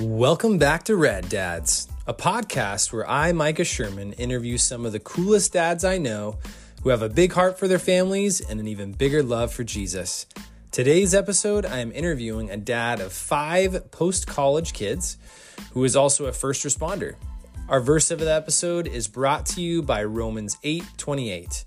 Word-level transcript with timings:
Welcome 0.00 0.58
back 0.58 0.84
to 0.84 0.94
Rad 0.94 1.28
Dads, 1.28 1.88
a 2.06 2.14
podcast 2.14 2.92
where 2.92 3.10
I, 3.10 3.32
Micah 3.32 3.64
Sherman, 3.64 4.12
interview 4.12 4.56
some 4.56 4.86
of 4.86 4.92
the 4.92 5.00
coolest 5.00 5.54
dads 5.54 5.84
I 5.84 5.98
know 5.98 6.38
who 6.84 6.90
have 6.90 7.02
a 7.02 7.08
big 7.08 7.32
heart 7.32 7.58
for 7.58 7.66
their 7.66 7.80
families 7.80 8.40
and 8.40 8.60
an 8.60 8.68
even 8.68 8.92
bigger 8.92 9.24
love 9.24 9.52
for 9.52 9.64
Jesus. 9.64 10.26
Today's 10.70 11.16
episode, 11.16 11.66
I 11.66 11.78
am 11.78 11.90
interviewing 11.90 12.48
a 12.48 12.56
dad 12.56 13.00
of 13.00 13.12
five 13.12 13.90
post 13.90 14.28
college 14.28 14.72
kids 14.72 15.16
who 15.72 15.82
is 15.82 15.96
also 15.96 16.26
a 16.26 16.32
first 16.32 16.64
responder. 16.64 17.16
Our 17.68 17.80
verse 17.80 18.12
of 18.12 18.20
the 18.20 18.32
episode 18.32 18.86
is 18.86 19.08
brought 19.08 19.46
to 19.46 19.60
you 19.60 19.82
by 19.82 20.04
Romans 20.04 20.58
8 20.62 20.84
28. 20.96 21.64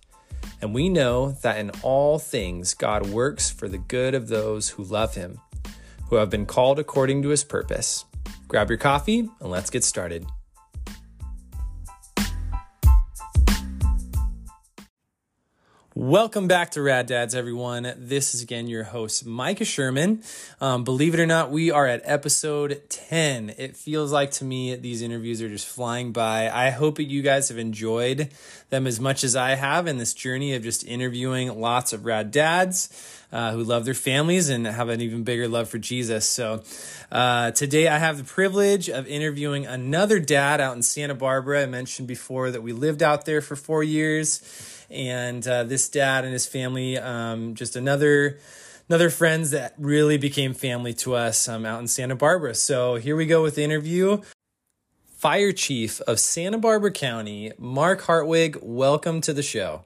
And 0.62 0.74
we 0.74 0.88
know 0.88 1.32
that 1.42 1.58
in 1.58 1.72
all 1.82 2.18
things 2.18 2.76
God 2.76 3.10
works 3.10 3.50
for 3.50 3.68
the 3.68 3.78
good 3.78 4.16
of 4.16 4.30
those 4.30 4.70
who 4.70 4.86
love 4.86 5.16
him, 5.16 5.42
who 6.08 6.16
have 6.16 6.30
been 6.30 6.46
called 6.46 6.80
according 6.80 7.24
to 7.24 7.30
his 7.30 7.44
purpose. 7.44 8.06
Grab 8.52 8.70
your 8.70 8.78
coffee 8.78 9.20
and 9.20 9.50
let's 9.50 9.70
get 9.70 9.82
started. 9.82 10.26
Welcome 16.02 16.48
back 16.48 16.72
to 16.72 16.82
Rad 16.82 17.06
Dads, 17.06 17.36
everyone. 17.36 17.94
This 17.96 18.34
is 18.34 18.42
again 18.42 18.66
your 18.66 18.86
host, 18.86 19.24
Micah 19.24 19.66
Sherman. 19.66 20.24
Um, 20.60 20.84
believe 20.84 21.14
it 21.14 21.20
or 21.20 21.28
not, 21.28 21.52
we 21.52 21.70
are 21.70 21.86
at 21.86 22.02
episode 22.06 22.82
10. 22.90 23.54
It 23.56 23.78
feels 23.78 24.12
like 24.12 24.32
to 24.32 24.44
me 24.44 24.76
these 24.76 25.04
interviews 25.04 25.44
are 25.44 25.48
just 25.48 25.68
flying 25.68 26.12
by. 26.12 26.50
I 26.50 26.72
hope 26.72 26.96
that 26.96 27.04
you 27.04 27.22
guys 27.22 27.50
have 27.50 27.60
enjoyed 27.60 28.32
them 28.72 28.88
as 28.88 29.00
much 29.00 29.24
as 29.24 29.36
I 29.36 29.54
have 29.54 29.86
in 29.86 30.00
this 30.00 30.16
journey 30.16 30.56
of 30.56 30.64
just 30.64 30.84
interviewing 30.84 31.62
lots 31.62 31.94
of 31.94 32.04
rad 32.04 32.32
dads 32.32 32.90
uh, 33.32 33.52
who 33.52 33.64
love 33.64 33.86
their 33.86 33.94
families 33.94 34.50
and 34.50 34.66
have 34.66 34.90
an 34.90 35.02
even 35.02 35.24
bigger 35.24 35.48
love 35.48 35.70
for 35.70 35.78
Jesus. 35.78 36.28
So 36.28 36.64
uh, 37.12 37.52
today 37.52 37.88
I 37.88 38.00
have 38.00 38.18
the 38.18 38.24
privilege 38.24 38.90
of 38.90 39.06
interviewing 39.06 39.68
another 39.68 40.20
dad 40.20 40.62
out 40.62 40.76
in 40.76 40.82
Santa 40.82 41.14
Barbara. 41.14 41.62
I 41.62 41.66
mentioned 41.68 42.08
before 42.08 42.50
that 42.50 42.64
we 42.64 42.74
lived 42.74 43.04
out 43.04 43.26
there 43.26 43.42
for 43.42 43.56
four 43.56 43.84
years 43.84 44.42
and 44.92 45.48
uh, 45.48 45.64
this 45.64 45.90
dad 45.90 46.24
and 46.24 46.34
his 46.34 46.46
family, 46.46 46.98
um, 46.98 47.56
just 47.56 47.76
another 47.76 48.40
another 48.90 49.10
friends 49.10 49.52
that 49.52 49.74
really 49.78 50.18
became 50.18 50.54
family 50.54 50.94
to 50.94 51.16
us 51.16 51.48
um, 51.48 51.66
out 51.66 51.80
in 51.80 51.88
Santa 51.88 52.16
Barbara. 52.16 52.54
So 52.54 52.96
here 52.96 53.16
we 53.16 53.26
go 53.26 53.42
with 53.42 53.56
the 53.56 53.64
interview. 53.64 54.22
Fire 55.18 55.52
Chief 55.52 56.02
of 56.02 56.20
Santa 56.20 56.58
Barbara 56.58 56.92
County, 56.92 57.54
Mark 57.58 58.02
Hartwig, 58.02 58.58
welcome 58.62 59.22
to 59.22 59.34
the 59.34 59.44
show. 59.44 59.86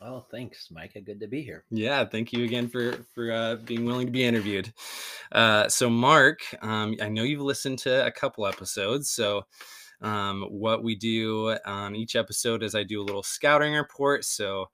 Oh, 0.00 0.24
thanks, 0.30 0.68
Micah. 0.70 1.00
Good 1.00 1.20
to 1.20 1.26
be 1.26 1.42
here. 1.42 1.64
Yeah, 1.70 2.04
thank 2.04 2.32
you 2.32 2.44
again 2.44 2.68
for 2.68 2.92
for 3.14 3.32
uh, 3.32 3.56
being 3.64 3.84
willing 3.86 4.06
to 4.06 4.12
be 4.12 4.24
interviewed. 4.24 4.72
Uh, 5.32 5.68
so, 5.68 5.88
Mark, 5.88 6.40
um, 6.62 6.96
I 7.00 7.08
know 7.08 7.22
you've 7.22 7.40
listened 7.40 7.78
to 7.80 8.06
a 8.06 8.10
couple 8.10 8.46
episodes, 8.46 9.10
so 9.10 9.46
um, 10.02 10.42
what 10.50 10.82
we 10.82 10.94
do 10.94 11.56
on 11.64 11.94
each 11.94 12.16
episode 12.16 12.62
is 12.62 12.74
I 12.74 12.82
do 12.82 13.00
a 13.00 13.04
little 13.04 13.22
scouting 13.22 13.74
report. 13.74 14.24
So 14.24 14.68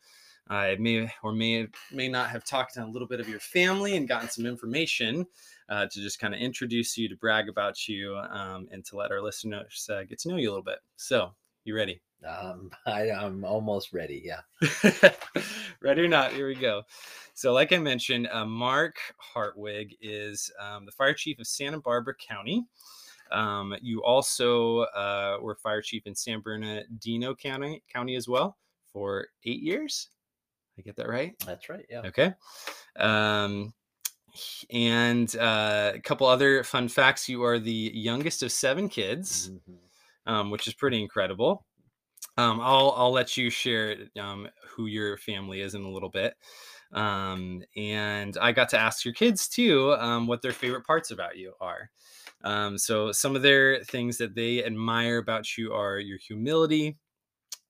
I 0.49 0.77
may 0.79 1.11
or 1.23 1.33
may 1.33 1.67
may 1.93 2.09
not 2.09 2.31
have 2.31 2.45
talked 2.45 2.75
to 2.75 2.85
a 2.85 2.87
little 2.87 3.09
bit 3.09 3.21
of 3.21 3.29
your 3.29 3.41
family 3.41 3.97
and 3.97 4.09
gotten 4.09 4.29
some 4.29 4.47
information 4.47 5.27
uh, 5.69 5.87
to 5.87 6.01
just 6.01 6.19
kind 6.19 6.35
of 6.35 6.41
introduce 6.41 6.99
you, 6.99 7.09
to 7.09 7.17
brag 7.17 7.49
about 7.49 7.89
you, 7.89 8.17
um, 8.31 8.69
and 8.71 8.85
to 8.87 8.97
let 8.97 9.11
our 9.11 9.23
listeners 9.23 9.89
uh, 9.93 10.03
get 10.05 10.19
to 10.21 10.29
know 10.29 10.37
you 10.37 10.49
a 10.49 10.53
little 10.53 10.65
bit. 10.65 10.81
So, 10.97 11.33
you 11.65 11.75
ready? 11.75 12.03
Um, 12.27 12.71
I, 12.87 13.09
am 13.09 13.45
almost 13.45 13.93
ready. 13.93 14.23
Yeah. 14.25 14.41
ready 15.81 16.03
or 16.03 16.09
not, 16.09 16.33
here 16.33 16.49
we 16.49 16.55
go. 16.55 16.83
So, 17.35 17.53
like 17.53 17.73
I 17.73 17.79
mentioned, 17.79 18.29
uh, 18.31 18.45
Mark 18.45 18.97
Hartwig 19.17 19.97
is 20.01 20.51
um, 20.61 20.85
the 20.85 20.93
fire 20.93 21.15
chief 21.15 21.39
of 21.39 21.47
Santa 21.47 21.81
Barbara 21.81 22.15
County. 22.17 22.67
Um, 23.33 23.75
you 23.81 24.03
also 24.03 24.81
uh, 24.81 25.39
were 25.41 25.57
fire 25.57 25.83
chief 25.83 26.07
in 26.07 26.15
San 26.15 26.41
Bernardino 26.41 27.35
County, 27.35 27.83
County 27.93 28.17
as 28.17 28.29
well 28.29 28.57
for 28.93 29.27
eight 29.45 29.61
years. 29.61 30.11
I 30.79 30.83
get 30.83 30.97
that 30.97 31.09
right? 31.09 31.35
That's 31.45 31.69
right. 31.69 31.85
Yeah. 31.89 32.03
Okay. 32.07 32.35
Um, 32.97 33.75
and 34.71 35.35
uh, 35.37 35.93
a 35.95 36.01
couple 36.01 36.27
other 36.27 36.65
fun 36.65 36.89
facts. 36.89 37.29
You 37.29 37.45
are 37.45 37.59
the 37.59 37.91
youngest 37.95 38.43
of 38.43 38.53
seven 38.53 38.89
kids, 38.89 39.51
mm-hmm. 39.51 40.33
um, 40.33 40.51
which 40.51 40.67
is 40.67 40.75
pretty 40.75 41.01
incredible. 41.01 41.67
Um, 42.39 42.61
I'll 42.61 42.95
I'll 42.97 43.13
let 43.13 43.37
you 43.37 43.51
share 43.51 43.97
um, 44.19 44.49
who 44.71 44.87
your 44.87 45.19
family 45.19 45.61
is 45.61 45.75
in 45.75 45.83
a 45.83 45.91
little 45.91 46.09
bit. 46.09 46.35
Um, 46.93 47.63
and 47.77 48.37
I 48.41 48.53
got 48.53 48.69
to 48.71 48.79
ask 48.79 49.05
your 49.05 49.15
kids 49.15 49.49
too 49.49 49.95
um, 49.95 50.27
what 50.27 50.43
their 50.43 50.53
favorite 50.53 50.87
parts 50.87 51.11
about 51.11 51.37
you 51.37 51.53
are. 51.61 51.91
Um, 52.45 52.77
so 52.79 53.13
some 53.13 53.37
of 53.37 53.43
their 53.43 53.83
things 53.85 54.19
that 54.19 54.35
they 54.35 54.65
admire 54.65 55.19
about 55.19 55.57
you 55.57 55.73
are 55.73 55.99
your 55.99 56.19
humility, 56.19 56.97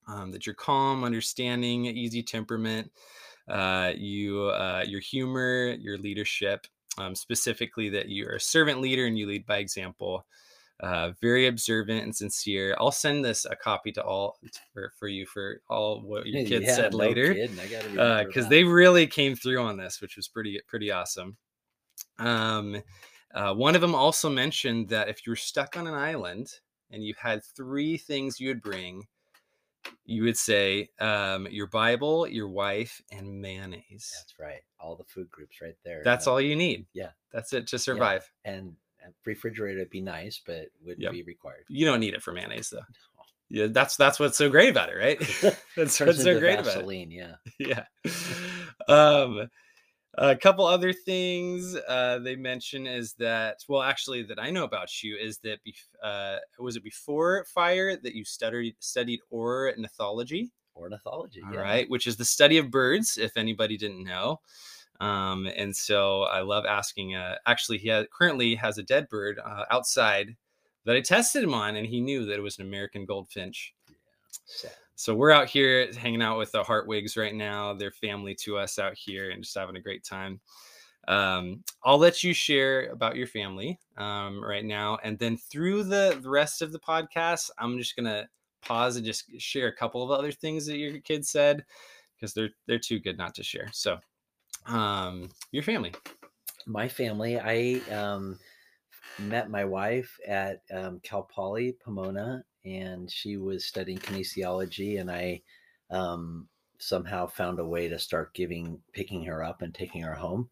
um, 0.09 0.33
that 0.33 0.47
you're 0.47 0.55
calm, 0.55 1.05
understanding, 1.05 1.87
easy 1.87 2.22
temperament, 2.22 2.91
uh, 3.49 3.93
you 3.97 4.44
uh, 4.44 4.84
your 4.87 5.00
humor, 5.00 5.77
your 5.78 5.99
leadership, 5.99 6.66
um, 6.99 7.15
specifically 7.15 7.88
that 7.91 8.09
you're 8.09 8.37
a 8.37 8.41
servant 8.41 8.81
leader 8.81 9.06
and 9.06 9.19
you 9.19 9.27
lead 9.27 9.47
by 9.47 9.59
example. 9.59 10.27
Uh, 10.81 11.12
very 11.21 11.47
observant 11.47 12.03
and 12.03 12.16
sincere. 12.16 12.75
I'll 12.81 12.91
send 12.91 13.25
this 13.25 13.44
a 13.44 13.54
copy 13.54 13.93
to 13.93 14.03
all 14.03 14.39
for, 14.72 14.93
for 14.99 15.06
you 15.06 15.27
for 15.27 15.60
all 15.71 16.00
what 16.00 16.27
your 16.27 16.44
kids 16.44 16.66
yeah, 16.66 16.75
said 16.75 16.93
no 16.93 16.99
later 16.99 17.34
because 17.34 18.47
uh, 18.47 18.49
they 18.49 18.65
really 18.65 19.06
came 19.06 19.37
through 19.37 19.62
on 19.62 19.77
this, 19.77 20.00
which 20.00 20.16
was 20.16 20.27
pretty 20.27 20.60
pretty 20.66 20.91
awesome. 20.91 21.37
Um, 22.19 22.83
uh, 23.34 23.54
one 23.54 23.75
of 23.75 23.81
them 23.81 23.94
also 23.94 24.28
mentioned 24.28 24.88
that 24.88 25.09
if 25.09 25.26
you 25.26 25.32
were 25.32 25.37
stuck 25.37 25.76
on 25.76 25.87
an 25.87 25.94
island 25.94 26.48
and 26.91 27.03
you 27.04 27.15
had 27.20 27.44
three 27.44 27.97
things 27.97 28.41
you 28.41 28.48
would 28.48 28.62
bring, 28.62 29.06
you 30.04 30.22
would 30.25 30.37
say 30.37 30.91
um, 31.00 31.47
your 31.50 31.66
Bible, 31.66 32.26
your 32.26 32.48
wife, 32.48 33.00
and 33.10 33.41
mayonnaise. 33.41 34.12
That's 34.15 34.34
right. 34.38 34.60
All 34.78 34.97
the 34.97 35.04
food 35.04 35.31
groups 35.31 35.60
right 35.60 35.76
there. 35.84 36.03
That's 36.04 36.26
all 36.26 36.41
you 36.41 36.56
need. 36.56 36.87
Yeah. 36.92 37.10
That's 37.32 37.53
it 37.53 37.66
to 37.69 37.78
survive. 37.78 38.31
Yeah. 38.44 38.53
And 38.53 38.76
refrigerator 39.25 39.81
would 39.81 39.91
be 39.91 40.00
nice, 40.00 40.41
but 40.44 40.66
wouldn't 40.84 41.00
yep. 41.00 41.12
be 41.12 41.22
required. 41.22 41.65
You 41.69 41.87
don't 41.87 42.00
need 42.00 42.15
it 42.15 42.22
for 42.22 42.32
mayonnaise 42.32 42.71
though. 42.71 42.82
Yeah, 43.48 43.66
that's 43.71 43.97
that's 43.97 44.19
what's 44.19 44.38
so 44.38 44.48
great 44.48 44.71
about 44.71 44.88
it, 44.88 44.97
right? 44.97 45.19
that's 45.76 46.00
what's 46.00 46.22
so 46.22 46.38
great 46.38 46.65
Vaseline, 46.65 47.12
about 47.21 47.38
it. 47.59 47.69
Yeah. 47.69 47.84
Yeah. 48.88 48.94
Um, 48.94 49.48
a 50.19 50.37
couple 50.37 50.67
other 50.67 50.93
things 50.93 51.77
uh, 51.89 52.19
they 52.19 52.37
mention 52.37 52.87
is 52.87 53.15
that 53.15 53.65
well 53.69 53.83
actually 53.83 54.23
that 54.23 54.39
i 54.39 54.50
know 54.50 54.65
about 54.65 55.03
you 55.03 55.17
is 55.17 55.39
that 55.39 55.59
uh, 56.03 56.37
was 56.59 56.77
it 56.77 56.84
before 56.84 57.45
fire 57.47 57.97
that 57.97 58.15
you 58.15 58.25
studied 58.25 58.75
studied 58.78 59.21
ornithology? 59.31 60.51
Ornithology 60.77 61.43
all 61.47 61.55
yeah. 61.55 61.61
right, 61.61 61.91
which 61.91 62.06
is 62.06 62.17
the 62.17 62.25
study 62.25 62.59
of 62.59 62.71
birds 62.71 63.19
if 63.19 63.37
anybody 63.37 63.77
didn't 63.77 64.05
know. 64.05 64.41
Um, 65.01 65.49
and 65.56 65.75
so 65.75 66.22
i 66.25 66.41
love 66.41 66.65
asking 66.67 67.15
uh, 67.15 67.37
actually 67.47 67.78
he 67.78 67.89
has, 67.89 68.06
currently 68.12 68.55
has 68.55 68.78
a 68.78 68.83
dead 68.83 69.09
bird 69.09 69.41
uh, 69.45 69.65
outside 69.71 70.37
that 70.84 70.97
i 70.97 71.01
tested 71.01 71.43
him 71.43 71.55
on 71.55 71.77
and 71.77 71.87
he 71.87 72.01
knew 72.01 72.25
that 72.27 72.39
it 72.39 72.43
was 72.43 72.59
an 72.59 72.67
american 72.67 73.05
goldfinch. 73.06 73.75
Yeah 74.62 74.71
so 74.94 75.14
we're 75.14 75.30
out 75.30 75.48
here 75.48 75.91
hanging 75.94 76.22
out 76.22 76.38
with 76.38 76.53
the 76.53 76.62
Hartwigs 76.62 77.16
right 77.16 77.34
now. 77.34 77.75
They're 77.75 77.91
family 77.91 78.34
to 78.36 78.58
us 78.58 78.78
out 78.78 78.94
here 78.97 79.30
and 79.30 79.42
just 79.42 79.56
having 79.56 79.76
a 79.76 79.80
great 79.80 80.04
time. 80.04 80.41
Um, 81.08 81.64
I'll 81.84 81.98
let 81.98 82.22
you 82.22 82.32
share 82.32 82.86
about 82.91 83.16
your 83.16 83.26
family 83.26 83.78
um, 83.97 84.42
right 84.42 84.64
now, 84.64 84.98
and 85.03 85.19
then 85.19 85.36
through 85.36 85.84
the, 85.84 86.19
the 86.22 86.30
rest 86.30 86.62
of 86.62 86.72
the 86.72 86.78
podcast, 86.78 87.50
I'm 87.58 87.78
just 87.78 87.97
gonna 87.97 88.28
pause 88.60 88.97
and 88.97 89.04
just 89.04 89.25
share 89.41 89.66
a 89.66 89.75
couple 89.75 90.03
of 90.03 90.16
other 90.16 90.30
things 90.30 90.66
that 90.66 90.76
your 90.76 91.00
kids 91.00 91.28
said 91.28 91.64
because 92.14 92.34
they're 92.34 92.50
they're 92.66 92.78
too 92.78 93.00
good 93.00 93.19
not 93.19 93.34
to 93.34 93.42
share. 93.42 93.69
So, 93.72 93.98
um, 94.66 95.30
your 95.50 95.65
family. 95.65 95.92
My 96.66 96.86
family. 96.86 97.41
I 97.41 97.80
um, 97.92 98.38
met 99.18 99.50
my 99.50 99.65
wife 99.65 100.16
at 100.27 100.62
um, 100.72 101.00
Cal 101.03 101.24
Poly 101.24 101.77
Pomona 101.84 102.45
and 102.64 103.10
she 103.10 103.36
was 103.36 103.64
studying 103.64 103.98
kinesiology, 103.98 105.00
and 105.00 105.10
I 105.10 105.42
um, 105.91 106.48
somehow 106.78 107.26
found 107.26 107.59
a 107.59 107.64
way 107.64 107.88
to 107.88 107.98
start 107.98 108.34
giving, 108.34 108.80
picking 108.92 109.24
her 109.24 109.42
up 109.42 109.62
and 109.62 109.74
taking 109.74 110.03
her 110.03 110.14
home. 110.14 110.48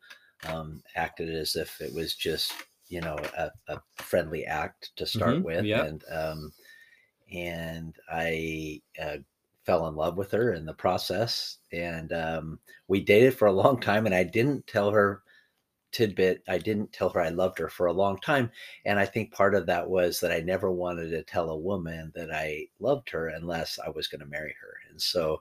Um, 0.49 0.83
acted 0.97 1.35
as 1.35 1.55
if 1.55 1.83
it 1.83 1.93
was 1.95 2.15
just 2.15 2.55
you 2.89 3.03
know 3.03 3.17
a, 3.37 3.51
a 3.69 3.81
friendly 3.97 4.47
act 4.47 4.91
to 4.97 5.07
start 5.07 5.37
mm-hmm, 5.37 5.45
with, 5.45 5.65
yep. 5.65 5.87
and 5.87 6.05
um, 6.13 6.53
and 7.33 7.95
I 8.11 8.81
uh, 9.01 9.19
fell 9.65 9.87
in 9.89 9.95
love 9.95 10.17
with 10.17 10.31
her 10.33 10.55
in 10.55 10.65
the 10.65 10.75
process, 10.75 11.59
and 11.73 12.13
um, 12.13 12.59
we 12.89 13.01
dated 13.01 13.35
for 13.35 13.49
a 13.49 13.53
long 13.53 13.81
time, 13.81 14.07
and 14.07 14.15
I 14.15 14.25
didn't 14.25 14.67
tell 14.67 14.91
her 14.91 15.23
tidbit 15.93 16.43
i 16.49 16.59
didn't 16.59 16.93
tell 16.93 17.09
her 17.09 17.21
i 17.21 17.29
loved 17.29 17.59
her 17.59 17.69
for 17.69 17.87
a 17.87 17.93
long 17.93 18.19
time 18.21 18.51
and 18.85 18.99
i 18.99 19.05
think 19.05 19.33
part 19.33 19.55
of 19.55 19.67
that 19.67 19.89
was 19.89 20.21
that 20.21 20.33
i 20.33 20.41
never 20.41 20.71
wanted 20.71 21.11
to 21.11 21.23
tell 21.23 21.51
a 21.51 21.57
woman 21.57 22.13
that 22.15 22.31
i 22.33 22.65
loved 22.79 23.09
her 23.11 23.29
unless 23.29 23.79
i 23.85 23.89
was 23.91 24.07
going 24.07 24.21
to 24.21 24.27
marry 24.27 24.55
her 24.61 24.75
and 24.91 25.01
so 25.01 25.41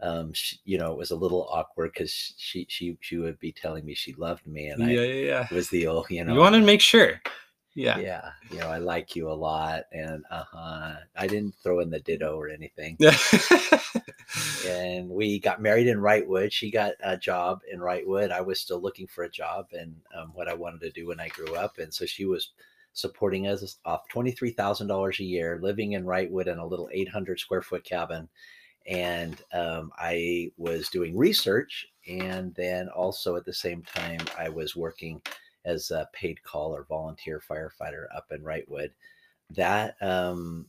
um 0.00 0.32
she, 0.32 0.56
you 0.64 0.78
know 0.78 0.92
it 0.92 0.98
was 0.98 1.10
a 1.10 1.16
little 1.16 1.48
awkward 1.50 1.90
because 1.92 2.34
she 2.36 2.66
she 2.68 2.96
she 3.00 3.16
would 3.16 3.38
be 3.40 3.52
telling 3.52 3.84
me 3.84 3.94
she 3.94 4.14
loved 4.14 4.46
me 4.46 4.68
and 4.68 4.80
yeah 4.80 5.00
I, 5.00 5.04
yeah 5.04 5.14
yeah. 5.14 5.46
was 5.50 5.68
the 5.70 5.86
old 5.86 6.06
you 6.10 6.24
know 6.24 6.34
you 6.34 6.40
wanted 6.40 6.60
to 6.60 6.66
make 6.66 6.80
sure 6.80 7.20
Yeah. 7.78 7.98
Yeah. 7.98 8.30
You 8.50 8.58
know, 8.58 8.68
I 8.68 8.78
like 8.78 9.14
you 9.14 9.30
a 9.30 9.32
lot. 9.32 9.84
And 9.92 10.24
uh 10.30 10.42
huh. 10.50 10.94
I 11.16 11.26
didn't 11.28 11.54
throw 11.62 11.78
in 11.78 11.90
the 11.90 12.00
ditto 12.00 12.36
or 12.36 12.48
anything. 12.48 12.98
and 14.66 15.08
we 15.08 15.38
got 15.38 15.62
married 15.62 15.86
in 15.86 15.98
Wrightwood. 15.98 16.50
She 16.50 16.72
got 16.72 16.94
a 17.04 17.16
job 17.16 17.60
in 17.70 17.78
Wrightwood. 17.78 18.32
I 18.32 18.40
was 18.40 18.58
still 18.58 18.80
looking 18.80 19.06
for 19.06 19.22
a 19.22 19.30
job 19.30 19.68
and 19.72 19.94
um, 20.12 20.32
what 20.34 20.48
I 20.48 20.54
wanted 20.54 20.80
to 20.80 20.90
do 20.90 21.06
when 21.06 21.20
I 21.20 21.28
grew 21.28 21.54
up. 21.54 21.78
And 21.78 21.94
so 21.94 22.04
she 22.04 22.24
was 22.24 22.50
supporting 22.94 23.46
us 23.46 23.76
off 23.84 24.08
$23,000 24.12 25.20
a 25.20 25.24
year, 25.24 25.60
living 25.62 25.92
in 25.92 26.04
Wrightwood 26.04 26.48
in 26.48 26.58
a 26.58 26.66
little 26.66 26.88
800 26.92 27.38
square 27.38 27.62
foot 27.62 27.84
cabin. 27.84 28.28
And 28.88 29.40
um, 29.52 29.92
I 29.96 30.50
was 30.56 30.88
doing 30.88 31.16
research. 31.16 31.86
And 32.08 32.52
then 32.56 32.88
also 32.88 33.36
at 33.36 33.44
the 33.44 33.54
same 33.54 33.82
time, 33.82 34.18
I 34.36 34.48
was 34.48 34.74
working 34.74 35.20
as 35.68 35.90
a 35.90 36.08
paid 36.12 36.42
call 36.42 36.74
or 36.74 36.84
volunteer 36.84 37.42
firefighter 37.48 38.06
up 38.16 38.26
in 38.30 38.42
Wrightwood. 38.42 38.90
That 39.50 39.96
um, 40.02 40.66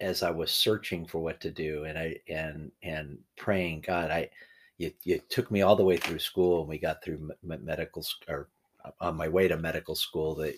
as 0.00 0.22
I 0.22 0.30
was 0.30 0.50
searching 0.50 1.06
for 1.06 1.18
what 1.18 1.40
to 1.40 1.50
do 1.50 1.84
and 1.84 1.98
I 1.98 2.16
and 2.28 2.70
and 2.82 3.18
praying, 3.36 3.82
God, 3.86 4.10
I 4.10 4.30
you, 4.78 4.92
you 5.02 5.20
took 5.28 5.50
me 5.50 5.62
all 5.62 5.76
the 5.76 5.84
way 5.84 5.96
through 5.96 6.20
school 6.20 6.60
and 6.60 6.68
we 6.68 6.78
got 6.78 7.02
through 7.02 7.30
medical 7.42 8.04
or 8.28 8.48
uh, 8.84 8.90
on 9.00 9.16
my 9.16 9.28
way 9.28 9.48
to 9.48 9.56
medical 9.56 9.94
school 9.94 10.34
that 10.36 10.54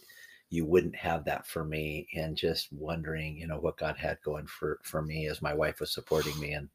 you 0.50 0.64
wouldn't 0.64 0.96
have 0.96 1.24
that 1.24 1.46
for 1.46 1.64
me 1.64 2.06
and 2.14 2.36
just 2.36 2.72
wondering 2.72 3.36
you 3.36 3.46
know 3.46 3.58
what 3.58 3.78
god 3.78 3.96
had 3.96 4.18
going 4.22 4.46
for 4.46 4.78
for 4.82 5.00
me 5.00 5.28
as 5.28 5.40
my 5.40 5.54
wife 5.54 5.80
was 5.80 5.92
supporting 5.92 6.38
me 6.38 6.52
and 6.52 6.68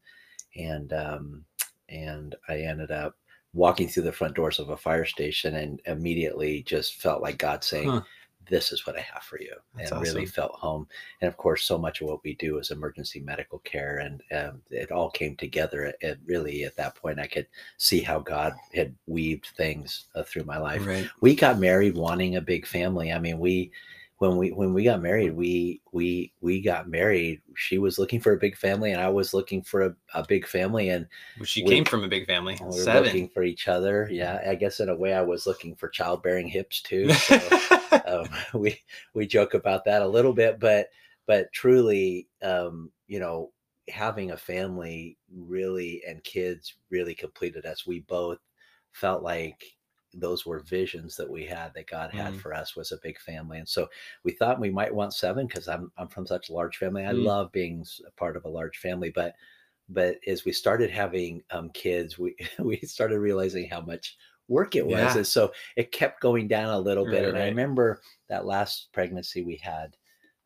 and 0.56 0.92
um 0.92 1.44
and 1.88 2.34
i 2.48 2.56
ended 2.56 2.90
up 2.90 3.16
walking 3.56 3.88
through 3.88 4.04
the 4.04 4.12
front 4.12 4.34
doors 4.34 4.58
of 4.58 4.68
a 4.68 4.76
fire 4.76 5.04
station 5.04 5.56
and 5.56 5.80
immediately 5.86 6.62
just 6.62 7.00
felt 7.00 7.22
like 7.22 7.38
god 7.38 7.64
saying 7.64 7.88
huh 7.88 8.02
this 8.48 8.72
is 8.72 8.86
what 8.86 8.96
I 8.96 9.00
have 9.00 9.22
for 9.22 9.40
you, 9.40 9.54
That's 9.74 9.90
and 9.90 10.00
awesome. 10.00 10.14
really 10.14 10.26
felt 10.26 10.52
home. 10.52 10.86
And 11.20 11.28
of 11.28 11.36
course, 11.36 11.64
so 11.64 11.78
much 11.78 12.00
of 12.00 12.08
what 12.08 12.22
we 12.22 12.34
do 12.34 12.58
is 12.58 12.70
emergency 12.70 13.20
medical 13.20 13.58
care, 13.60 13.98
and 13.98 14.22
um, 14.32 14.62
it 14.70 14.90
all 14.90 15.10
came 15.10 15.36
together. 15.36 15.92
It 16.00 16.18
really, 16.26 16.64
at 16.64 16.76
that 16.76 16.94
point, 16.94 17.18
I 17.18 17.26
could 17.26 17.46
see 17.76 18.00
how 18.00 18.20
God 18.20 18.54
had 18.74 18.94
weaved 19.06 19.48
things 19.56 20.06
uh, 20.14 20.22
through 20.22 20.44
my 20.44 20.58
life. 20.58 20.86
Right. 20.86 21.08
We 21.20 21.34
got 21.34 21.58
married 21.58 21.96
wanting 21.96 22.36
a 22.36 22.40
big 22.40 22.66
family. 22.66 23.12
I 23.12 23.18
mean, 23.18 23.38
we 23.38 23.72
when 24.18 24.36
we 24.38 24.50
when 24.50 24.72
we 24.72 24.82
got 24.82 25.02
married, 25.02 25.36
we 25.36 25.82
we 25.92 26.32
we 26.40 26.62
got 26.62 26.88
married. 26.88 27.42
She 27.54 27.76
was 27.76 27.98
looking 27.98 28.20
for 28.20 28.32
a 28.32 28.38
big 28.38 28.56
family, 28.56 28.92
and 28.92 29.00
I 29.00 29.08
was 29.08 29.34
looking 29.34 29.62
for 29.62 29.82
a, 29.82 29.94
a 30.14 30.24
big 30.26 30.46
family. 30.46 30.88
And 30.88 31.06
she 31.44 31.62
we, 31.62 31.70
came 31.70 31.84
from 31.84 32.02
a 32.02 32.08
big 32.08 32.26
family. 32.26 32.56
We 32.60 32.66
were 32.66 32.72
Seven. 32.72 33.04
looking 33.04 33.28
for 33.28 33.42
each 33.42 33.68
other. 33.68 34.08
Yeah, 34.10 34.42
I 34.46 34.54
guess 34.54 34.80
in 34.80 34.88
a 34.88 34.96
way, 34.96 35.12
I 35.12 35.20
was 35.20 35.46
looking 35.46 35.74
for 35.76 35.88
childbearing 35.88 36.48
hips 36.48 36.80
too. 36.80 37.10
So, 37.26 38.02
um, 38.06 38.28
we 38.60 38.80
we 39.14 39.26
joke 39.26 39.54
about 39.54 39.84
that 39.84 40.02
a 40.02 40.08
little 40.08 40.32
bit, 40.32 40.58
but 40.58 40.88
but 41.26 41.52
truly, 41.52 42.28
um, 42.42 42.90
you 43.06 43.20
know, 43.20 43.52
having 43.88 44.30
a 44.30 44.36
family 44.36 45.18
really 45.34 46.02
and 46.08 46.24
kids 46.24 46.74
really 46.90 47.14
completed 47.14 47.66
us. 47.66 47.86
We 47.86 48.00
both 48.00 48.38
felt 48.92 49.22
like 49.22 49.75
those 50.18 50.46
were 50.46 50.60
visions 50.60 51.16
that 51.16 51.28
we 51.28 51.44
had 51.44 51.72
that 51.74 51.88
God 51.88 52.12
had 52.12 52.34
mm. 52.34 52.40
for 52.40 52.54
us 52.54 52.74
was 52.74 52.92
a 52.92 52.98
big 53.02 53.18
family. 53.18 53.58
And 53.58 53.68
so 53.68 53.88
we 54.24 54.32
thought 54.32 54.60
we 54.60 54.70
might 54.70 54.94
want 54.94 55.14
seven 55.14 55.46
because 55.46 55.68
I'm 55.68 55.92
I'm 55.96 56.08
from 56.08 56.26
such 56.26 56.48
a 56.48 56.52
large 56.52 56.78
family. 56.78 57.04
I 57.04 57.12
mm. 57.12 57.24
love 57.24 57.52
being 57.52 57.84
a 58.06 58.10
part 58.12 58.36
of 58.36 58.44
a 58.44 58.50
large 58.50 58.78
family, 58.78 59.10
but 59.10 59.34
but 59.88 60.16
as 60.26 60.44
we 60.44 60.52
started 60.52 60.90
having 60.90 61.42
um, 61.50 61.70
kids, 61.70 62.18
we 62.18 62.36
we 62.58 62.78
started 62.78 63.20
realizing 63.20 63.68
how 63.68 63.80
much 63.80 64.16
work 64.48 64.76
it 64.76 64.86
was, 64.86 64.98
yeah. 64.98 65.16
and 65.16 65.26
so 65.26 65.52
it 65.76 65.92
kept 65.92 66.20
going 66.20 66.48
down 66.48 66.72
a 66.72 66.78
little 66.78 67.04
bit. 67.04 67.20
Right, 67.20 67.24
and 67.24 67.34
right. 67.34 67.44
I 67.44 67.48
remember 67.48 68.00
that 68.28 68.46
last 68.46 68.88
pregnancy 68.92 69.42
we 69.42 69.56
had 69.56 69.96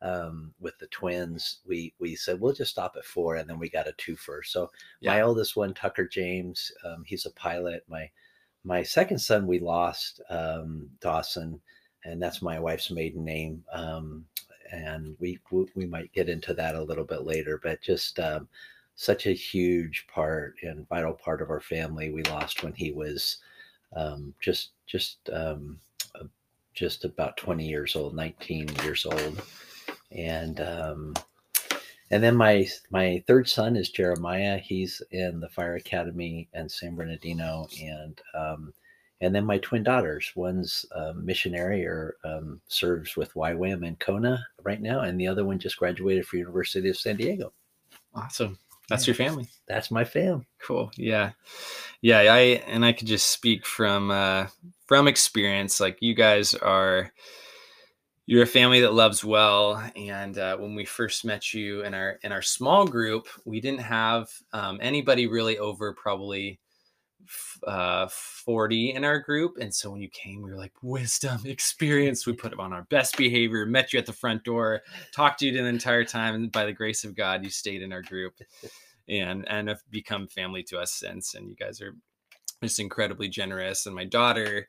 um, 0.01 0.53
with 0.59 0.77
the 0.79 0.87
twins, 0.87 1.59
we 1.65 1.93
we 1.99 2.15
said 2.15 2.39
we'll 2.39 2.53
just 2.53 2.71
stop 2.71 2.95
at 2.97 3.05
four, 3.05 3.35
and 3.35 3.49
then 3.49 3.59
we 3.59 3.69
got 3.69 3.87
a 3.87 3.93
two 3.97 4.15
first. 4.15 4.51
So 4.51 4.69
yeah. 4.99 5.11
my 5.11 5.21
oldest 5.21 5.55
one, 5.55 5.73
Tucker 5.73 6.07
James, 6.07 6.71
um, 6.85 7.03
he's 7.05 7.25
a 7.25 7.31
pilot. 7.31 7.83
My 7.87 8.09
my 8.63 8.83
second 8.83 9.19
son 9.19 9.47
we 9.47 9.59
lost 9.59 10.21
um, 10.29 10.89
Dawson, 10.99 11.59
and 12.05 12.21
that's 12.21 12.41
my 12.41 12.59
wife's 12.59 12.91
maiden 12.91 13.23
name. 13.23 13.63
Um, 13.71 14.25
and 14.71 15.15
we 15.19 15.39
we 15.75 15.85
might 15.85 16.13
get 16.13 16.29
into 16.29 16.53
that 16.53 16.75
a 16.75 16.83
little 16.83 17.03
bit 17.03 17.23
later, 17.23 17.59
but 17.61 17.81
just 17.81 18.19
um, 18.19 18.47
such 18.95 19.27
a 19.27 19.31
huge 19.31 20.07
part 20.07 20.55
and 20.63 20.87
vital 20.87 21.13
part 21.13 21.41
of 21.41 21.49
our 21.49 21.59
family 21.59 22.11
we 22.11 22.23
lost 22.23 22.63
when 22.63 22.73
he 22.73 22.91
was 22.91 23.37
um, 23.95 24.33
just 24.39 24.71
just 24.87 25.29
um, 25.33 25.79
just 26.73 27.03
about 27.05 27.37
20 27.37 27.67
years 27.67 27.95
old, 27.95 28.15
19 28.15 28.69
years 28.83 29.05
old, 29.05 29.41
and 30.11 30.59
um, 30.61 31.13
and 32.11 32.21
then 32.21 32.35
my 32.35 32.67
my 32.91 33.23
third 33.25 33.49
son 33.49 33.75
is 33.75 33.89
Jeremiah. 33.89 34.57
He's 34.57 35.01
in 35.11 35.39
the 35.39 35.49
fire 35.49 35.75
academy 35.75 36.49
in 36.53 36.67
San 36.67 36.95
Bernardino, 36.95 37.67
and 37.81 38.21
um, 38.35 38.73
and 39.21 39.33
then 39.33 39.45
my 39.45 39.57
twin 39.59 39.83
daughters. 39.83 40.31
One's 40.35 40.85
a 40.93 41.13
missionary 41.13 41.85
or 41.85 42.17
um, 42.25 42.59
serves 42.67 43.15
with 43.15 43.33
YWAM 43.33 43.87
in 43.87 43.95
Kona 43.95 44.45
right 44.61 44.81
now, 44.81 45.01
and 45.01 45.19
the 45.19 45.27
other 45.27 45.45
one 45.45 45.57
just 45.57 45.77
graduated 45.77 46.27
from 46.27 46.39
University 46.39 46.89
of 46.89 46.97
San 46.97 47.15
Diego. 47.15 47.53
Awesome. 48.13 48.59
That's 48.89 49.07
yeah. 49.07 49.11
your 49.11 49.15
family. 49.15 49.47
That's 49.67 49.89
my 49.89 50.03
fam. 50.03 50.45
Cool. 50.61 50.91
Yeah. 50.97 51.31
Yeah. 52.01 52.19
I 52.19 52.39
and 52.67 52.83
I 52.83 52.91
could 52.91 53.07
just 53.07 53.27
speak 53.27 53.65
from 53.65 54.11
uh 54.11 54.47
from 54.85 55.07
experience. 55.07 55.79
Like 55.79 56.01
you 56.01 56.13
guys 56.13 56.53
are 56.55 57.13
you're 58.25 58.43
a 58.43 58.47
family 58.47 58.81
that 58.81 58.93
loves 58.93 59.23
well 59.23 59.83
and 59.95 60.37
uh, 60.37 60.55
when 60.57 60.75
we 60.75 60.85
first 60.85 61.25
met 61.25 61.53
you 61.53 61.83
in 61.83 61.93
our 61.93 62.19
in 62.23 62.31
our 62.31 62.41
small 62.41 62.85
group 62.85 63.27
we 63.45 63.59
didn't 63.59 63.81
have 63.81 64.29
um, 64.53 64.79
anybody 64.81 65.27
really 65.27 65.57
over 65.57 65.93
probably 65.93 66.59
uh, 67.67 68.07
40 68.09 68.93
in 68.93 69.03
our 69.03 69.19
group 69.19 69.57
and 69.59 69.73
so 69.73 69.91
when 69.91 70.01
you 70.01 70.09
came 70.09 70.41
we 70.41 70.51
were 70.51 70.57
like 70.57 70.73
wisdom 70.81 71.39
experience. 71.45 72.25
We 72.25 72.33
put 72.33 72.57
on 72.59 72.73
our 72.73 72.83
best 72.83 73.17
behavior 73.17 73.65
met 73.65 73.93
you 73.93 73.99
at 73.99 74.05
the 74.05 74.13
front 74.13 74.43
door 74.43 74.81
talked 75.11 75.39
to 75.39 75.45
you 75.45 75.51
the 75.51 75.65
entire 75.65 76.05
time 76.05 76.35
and 76.35 76.51
by 76.51 76.65
the 76.65 76.73
grace 76.73 77.03
of 77.03 77.15
god 77.15 77.43
you 77.43 77.49
stayed 77.49 77.81
in 77.81 77.93
our 77.93 78.01
group 78.01 78.33
and 79.07 79.47
and 79.47 79.67
have 79.67 79.81
become 79.91 80.27
family 80.27 80.63
to 80.63 80.79
us 80.79 80.93
since 80.93 81.35
and 81.35 81.47
you 81.49 81.55
guys 81.55 81.81
are 81.81 81.95
just 82.63 82.79
incredibly 82.79 83.27
generous 83.27 83.85
and 83.85 83.95
my 83.95 84.05
daughter 84.05 84.67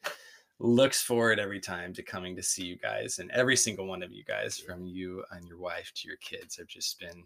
looks 0.63 1.03
forward 1.03 1.41
every 1.41 1.59
time 1.59 1.93
to 1.93 2.03
coming 2.03 2.37
to 2.37 2.43
see 2.43 2.65
you 2.65 2.77
guys 2.77 3.19
and 3.19 3.31
every 3.33 3.57
single 3.57 3.87
one 3.87 4.03
of 4.03 4.13
you 4.13 4.23
guys 4.23 4.59
from 4.59 4.87
you 4.87 5.25
and 5.33 5.47
your 5.49 5.59
wife 5.59 5.91
to 5.95 6.07
your 6.07 6.17
kids 6.19 6.57
have 6.57 6.69
just 6.69 6.99
been 7.01 7.25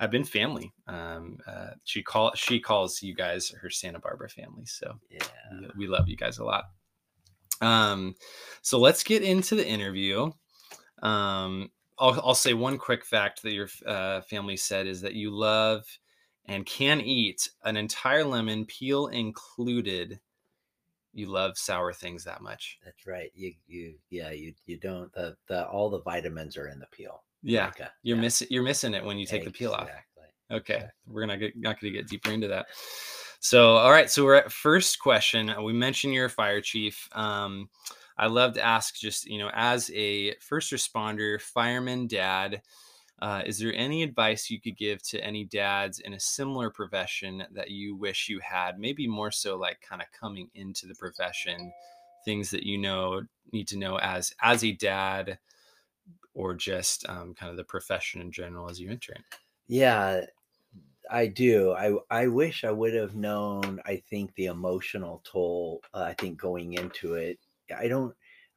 have 0.00 0.10
been 0.10 0.24
family. 0.24 0.72
Um 0.88 1.38
uh, 1.46 1.70
she 1.84 2.02
call 2.02 2.32
she 2.34 2.58
calls 2.58 3.00
you 3.00 3.14
guys 3.14 3.50
her 3.50 3.70
santa 3.70 4.00
barbara 4.00 4.28
family 4.28 4.64
so 4.64 4.92
yeah. 5.08 5.24
we, 5.52 5.68
we 5.78 5.86
love 5.86 6.08
you 6.08 6.16
guys 6.16 6.38
a 6.38 6.44
lot. 6.44 6.64
Um 7.60 8.16
so 8.60 8.80
let's 8.80 9.04
get 9.04 9.22
into 9.22 9.54
the 9.54 9.66
interview. 9.66 10.32
Um 11.00 11.70
I'll, 11.96 12.20
I'll 12.24 12.34
say 12.34 12.54
one 12.54 12.76
quick 12.76 13.04
fact 13.04 13.42
that 13.42 13.52
your 13.52 13.68
uh, 13.86 14.20
family 14.22 14.56
said 14.56 14.88
is 14.88 15.00
that 15.02 15.14
you 15.14 15.30
love 15.30 15.84
and 16.46 16.66
can 16.66 17.00
eat 17.00 17.48
an 17.62 17.76
entire 17.76 18.24
lemon 18.24 18.66
peel 18.66 19.06
included 19.06 20.18
you 21.14 21.26
love 21.26 21.56
sour 21.56 21.92
things 21.92 22.24
that 22.24 22.42
much. 22.42 22.78
That's 22.84 23.06
right. 23.06 23.30
You 23.34 23.52
you 23.66 23.94
yeah 24.10 24.30
you 24.30 24.52
you 24.66 24.78
don't 24.78 25.12
the 25.14 25.36
the 25.48 25.66
all 25.68 25.88
the 25.88 26.02
vitamins 26.02 26.56
are 26.56 26.68
in 26.68 26.78
the 26.78 26.86
peel. 26.90 27.22
Yeah, 27.42 27.66
like 27.66 27.80
a, 27.80 27.92
you're 28.02 28.16
yeah. 28.16 28.22
missing 28.22 28.48
you're 28.50 28.62
missing 28.62 28.94
it 28.94 29.04
when 29.04 29.18
you 29.18 29.26
take 29.26 29.42
exactly. 29.42 29.52
the 29.52 29.58
peel 29.58 29.72
off. 29.72 29.88
Okay, 30.50 30.74
exactly. 30.74 30.90
we're 31.06 31.20
gonna 31.20 31.38
get 31.38 31.56
not 31.56 31.80
gonna 31.80 31.92
get 31.92 32.08
deeper 32.08 32.30
into 32.30 32.48
that. 32.48 32.66
So 33.40 33.76
all 33.76 33.90
right, 33.90 34.10
so 34.10 34.24
we're 34.24 34.34
at 34.34 34.52
first 34.52 34.98
question. 34.98 35.52
We 35.62 35.72
mentioned 35.72 36.14
you're 36.14 36.26
a 36.26 36.30
fire 36.30 36.60
chief. 36.60 37.08
Um, 37.12 37.68
I 38.18 38.26
love 38.26 38.54
to 38.54 38.64
ask 38.64 38.96
just 38.96 39.26
you 39.26 39.38
know 39.38 39.50
as 39.54 39.90
a 39.94 40.34
first 40.40 40.72
responder, 40.72 41.40
fireman, 41.40 42.06
dad 42.06 42.60
uh, 43.20 43.42
is 43.46 43.58
there 43.58 43.74
any 43.74 44.02
advice 44.02 44.50
you 44.50 44.60
could 44.60 44.76
give 44.76 45.02
to 45.02 45.24
any 45.24 45.44
dads 45.44 46.00
in 46.00 46.12
a 46.14 46.20
similar 46.20 46.70
profession 46.70 47.44
that 47.52 47.70
you 47.70 47.94
wish 47.94 48.28
you 48.28 48.40
had? 48.40 48.78
Maybe 48.78 49.06
more 49.06 49.30
so 49.30 49.56
like 49.56 49.80
kind 49.80 50.02
of 50.02 50.08
coming 50.18 50.50
into 50.54 50.86
the 50.86 50.94
profession, 50.96 51.72
things 52.24 52.50
that 52.50 52.64
you 52.64 52.76
know 52.76 53.22
need 53.52 53.68
to 53.68 53.78
know 53.78 53.98
as 53.98 54.34
as 54.42 54.64
a 54.64 54.72
dad, 54.72 55.38
or 56.34 56.54
just 56.54 57.08
um, 57.08 57.34
kind 57.34 57.50
of 57.50 57.56
the 57.56 57.64
profession 57.64 58.20
in 58.20 58.32
general 58.32 58.68
as 58.68 58.80
you 58.80 58.90
enter 58.90 59.12
it. 59.12 59.22
Yeah, 59.68 60.26
I 61.10 61.26
do. 61.28 61.72
I 61.72 61.94
I 62.10 62.26
wish 62.28 62.64
I 62.64 62.72
would 62.72 62.94
have 62.94 63.14
known. 63.14 63.80
I 63.84 63.96
think 64.08 64.34
the 64.34 64.46
emotional 64.46 65.22
toll. 65.24 65.82
Uh, 65.92 66.02
I 66.02 66.14
think 66.14 66.38
going 66.38 66.74
into 66.74 67.14
it, 67.14 67.38
I 67.76 67.88
don't. 67.88 68.14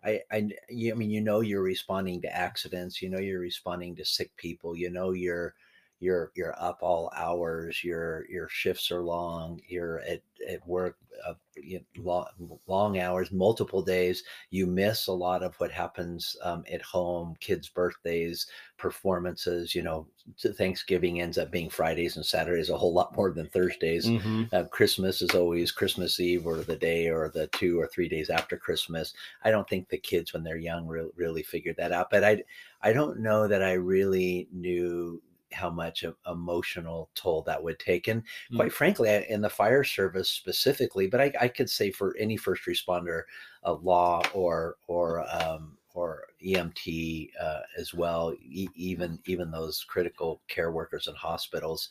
I, 0.08 0.22
I, 0.32 0.50
you, 0.70 0.94
I 0.94 0.96
mean, 0.96 1.12
you 1.12 1.22
know, 1.22 1.42
you're 1.42 1.62
responding 1.62 2.22
to 2.22 2.36
accidents. 2.36 3.02
You 3.02 3.10
know, 3.10 3.20
you're 3.20 3.42
responding 3.42 3.96
to 3.98 4.06
sick 4.06 4.36
people. 4.38 4.76
You 4.76 4.90
know, 4.90 5.12
you're, 5.12 5.54
you're, 6.00 6.32
you're 6.36 6.56
up 6.62 6.80
all 6.82 7.12
hours. 7.16 7.84
Your, 7.84 8.25
your 8.30 8.48
shifts 8.50 8.92
are 8.92 9.01
long. 9.01 9.62
You're 9.68 10.00
at, 10.01 10.22
at 10.48 10.66
work, 10.68 10.98
uh, 11.27 11.34
you 11.56 11.80
know, 11.80 12.04
long, 12.04 12.60
long 12.68 13.00
hours, 13.00 13.32
multiple 13.32 13.82
days. 13.82 14.24
You 14.51 14.68
miss 14.68 15.08
a 15.08 15.12
lot 15.12 15.42
of 15.42 15.56
what 15.56 15.72
happens 15.72 16.36
um, 16.44 16.63
at 16.72 16.82
home, 16.84 17.36
kids' 17.39 17.70
birthdays, 17.70 18.46
performances. 18.77 19.74
You 19.74 19.82
know, 19.82 20.08
Thanksgiving 20.39 21.20
ends 21.20 21.39
up 21.39 21.51
being 21.51 21.70
Fridays 21.70 22.16
and 22.16 22.25
Saturdays 22.25 22.70
a 22.70 22.77
whole 22.77 22.94
lot 22.94 23.16
more 23.16 23.32
than 23.32 23.48
Thursdays. 23.48 24.06
Mm-hmm. 24.06 24.44
Uh, 24.51 24.66
Christmas 24.66 25.24
is 25.24 25.32
always 25.32 25.72
Christmas 25.72 26.20
Eve 26.20 26.46
or 26.46 26.58
the 26.58 26.75
day 26.75 27.10
or 27.10 27.30
the 27.30 27.48
two 27.48 27.80
or 27.80 27.88
three 27.88 28.08
days 28.08 28.30
after 28.30 28.56
Christmas. 28.56 29.13
I 29.44 29.50
don't 29.50 29.68
think 29.68 29.89
the 29.89 29.98
kids 29.98 30.34
when 30.34 30.44
they're 30.44 30.58
young 30.58 30.86
re- 30.86 31.10
really 31.16 31.44
figured 31.44 31.77
that 31.77 31.92
out, 31.92 32.12
but 32.12 32.24
I 32.24 32.44
I 32.84 32.94
don't 32.94 33.20
know 33.20 33.48
that 33.48 33.63
I 33.63 33.74
really 33.74 34.48
knew 34.54 35.22
how 35.54 35.70
much 35.70 36.04
emotional 36.25 37.10
toll 37.16 37.42
that 37.44 37.63
would 37.63 37.80
take. 37.80 38.08
And 38.08 38.24
Mm. 38.50 38.58
quite 38.58 38.74
frankly, 38.74 39.25
in 39.30 39.42
the 39.42 39.50
fire 39.50 39.84
service 39.84 40.30
specifically, 40.30 41.08
but 41.08 41.22
I, 41.22 41.34
I 41.39 41.48
could 41.48 41.70
say 41.70 41.92
for 41.92 42.16
any 42.18 42.38
first 42.38 42.63
responder, 42.66 43.24
a 43.63 43.74
law 43.74 44.22
or 44.34 44.77
or 44.88 45.25
um, 45.30 45.77
or 45.94 46.27
EMT 46.42 47.32
uh, 47.39 47.62
as 47.77 47.94
well, 47.94 48.34
e- 48.42 48.70
even 48.75 49.20
even 49.25 49.51
those 49.51 49.84
critical 49.84 50.42
care 50.48 50.72
workers 50.72 51.08
in 51.08 51.16
hospitals, 51.16 51.89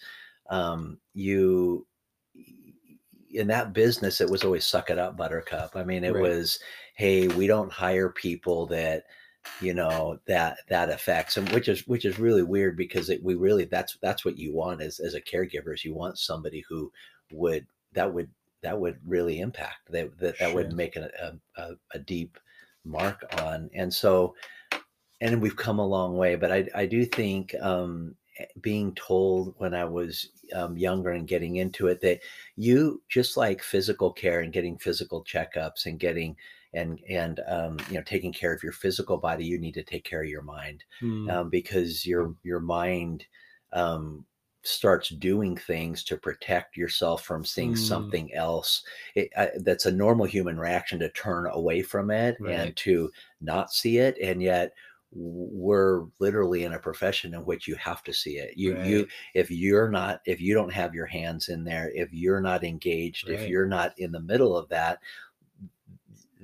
um, 0.51 1.01
you 1.15 1.87
in 3.31 3.49
that 3.49 3.73
business 3.73 4.21
it 4.21 4.31
was 4.31 4.45
always 4.45 4.65
suck 4.65 4.89
it 4.91 4.99
up 4.99 5.17
buttercup 5.17 5.75
i 5.75 5.83
mean 5.85 6.05
it 6.05 6.15
Right. 6.15 6.17
was 6.17 6.59
hey 6.95 7.29
we 7.29 7.47
don't 7.47 7.73
hire 7.73 8.09
people 8.11 8.67
that 8.67 9.05
you 9.61 9.73
know 9.73 10.19
that 10.27 10.59
that 10.69 10.91
affects 10.91 11.37
and 11.37 11.49
which 11.51 11.69
is 11.69 11.87
which 11.87 12.05
is 12.05 12.19
really 12.19 12.43
weird 12.43 12.77
because 12.77 13.09
it, 13.11 13.23
we 13.23 13.35
really 13.35 13.65
that's 13.65 13.97
that's 14.03 14.25
what 14.25 14.39
you 14.39 14.53
want 14.53 14.83
as 14.83 15.01
as 15.01 15.15
a 15.15 15.21
caregiver 15.21 15.75
is 15.75 15.85
you 15.85 15.95
want 15.95 16.19
somebody 16.19 16.65
who 16.69 16.93
would 17.33 17.67
that 17.93 18.13
would 18.13 18.29
that 18.63 18.79
would 18.79 18.99
really 19.07 19.41
impact 19.41 19.91
that 19.91 20.17
that, 20.19 20.39
that 20.39 20.55
would 20.55 20.73
make 20.73 20.97
a, 20.97 21.11
a, 21.23 21.63
a, 21.63 21.73
a 21.95 21.99
deep 21.99 22.39
mark 22.85 23.25
on 23.43 23.71
and 23.75 23.93
so 23.93 24.35
and 25.21 25.41
we've 25.41 25.57
come 25.57 25.79
a 25.79 25.87
long 25.87 26.17
way 26.17 26.37
but 26.37 26.53
i 26.53 26.69
i 26.75 26.87
do 26.87 27.05
think 27.05 27.55
um 27.61 28.15
eh, 28.39 28.45
being 28.61 28.95
told 28.95 29.55
when 29.59 29.75
i 29.75 29.85
was 29.85 30.31
um, 30.55 30.77
younger 30.77 31.11
and 31.11 31.27
getting 31.27 31.57
into 31.57 31.89
it 31.89 32.01
that 32.01 32.21
you 32.57 33.03
just 33.09 33.37
like 33.37 33.63
physical 33.63 34.13
care 34.13 34.41
and 34.41 34.53
getting 34.53 34.79
physical 34.79 35.25
checkups 35.25 35.87
and 35.87 35.99
getting 35.99 36.37
and 36.77 37.01
and 37.09 37.41
um, 37.49 37.79
you 37.89 37.95
know 37.97 38.03
taking 38.03 38.33
care 38.33 38.53
of 38.55 38.63
your 38.63 38.73
physical 38.73 39.19
body 39.19 39.45
you 39.45 39.59
need 39.59 39.75
to 39.75 39.83
take 39.85 40.05
care 40.05 40.23
of 40.23 40.29
your 40.29 40.43
mind 40.43 40.85
Mm. 41.03 41.37
um, 41.37 41.51
because 41.51 42.07
your 42.07 42.35
your 42.43 42.61
mind 42.61 43.27
um, 43.73 44.25
starts 44.63 45.11
doing 45.11 45.57
things 45.57 46.03
to 46.05 46.17
protect 46.17 46.77
yourself 46.77 47.25
from 47.25 47.45
seeing 47.45 47.75
Mm. 47.75 47.77
something 47.77 48.33
else 48.35 48.85
it, 49.15 49.31
uh, 49.37 49.49
that's 49.61 49.87
a 49.87 49.93
normal 49.93 50.27
human 50.27 50.59
reaction 50.59 50.99
to 50.99 51.09
turn 51.11 51.47
away 51.53 51.83
from 51.83 52.11
it 52.11 52.37
Right. 52.39 52.47
and 52.47 52.77
to 52.77 53.11
not 53.41 53.73
see 53.73 53.99
it 53.99 54.19
and 54.19 54.43
yet 54.43 54.73
we're 55.13 56.05
literally 56.19 56.65
in 56.65 56.73
a 56.73 56.79
profession 56.81 57.33
in 57.33 57.45
which 57.45 57.69
you 57.69 57.77
have 57.77 58.03
to 58.03 58.13
see 58.13 58.39
it 58.39 58.57
you 58.57 58.75
you 58.75 59.07
if 59.35 59.51
you're 59.53 59.89
not 59.89 60.21
if 60.27 60.41
you 60.41 60.53
don't 60.53 60.73
have 60.73 60.95
your 60.95 61.07
hands 61.07 61.49
in 61.49 61.63
there 61.63 61.91
if 61.95 62.13
you're 62.13 62.41
not 62.41 62.65
engaged 62.65 63.29
if 63.31 63.47
you're 63.47 63.67
not 63.69 63.97
in 63.99 64.11
the 64.11 64.21
middle 64.21 64.57
of 64.57 64.69
that 64.69 65.01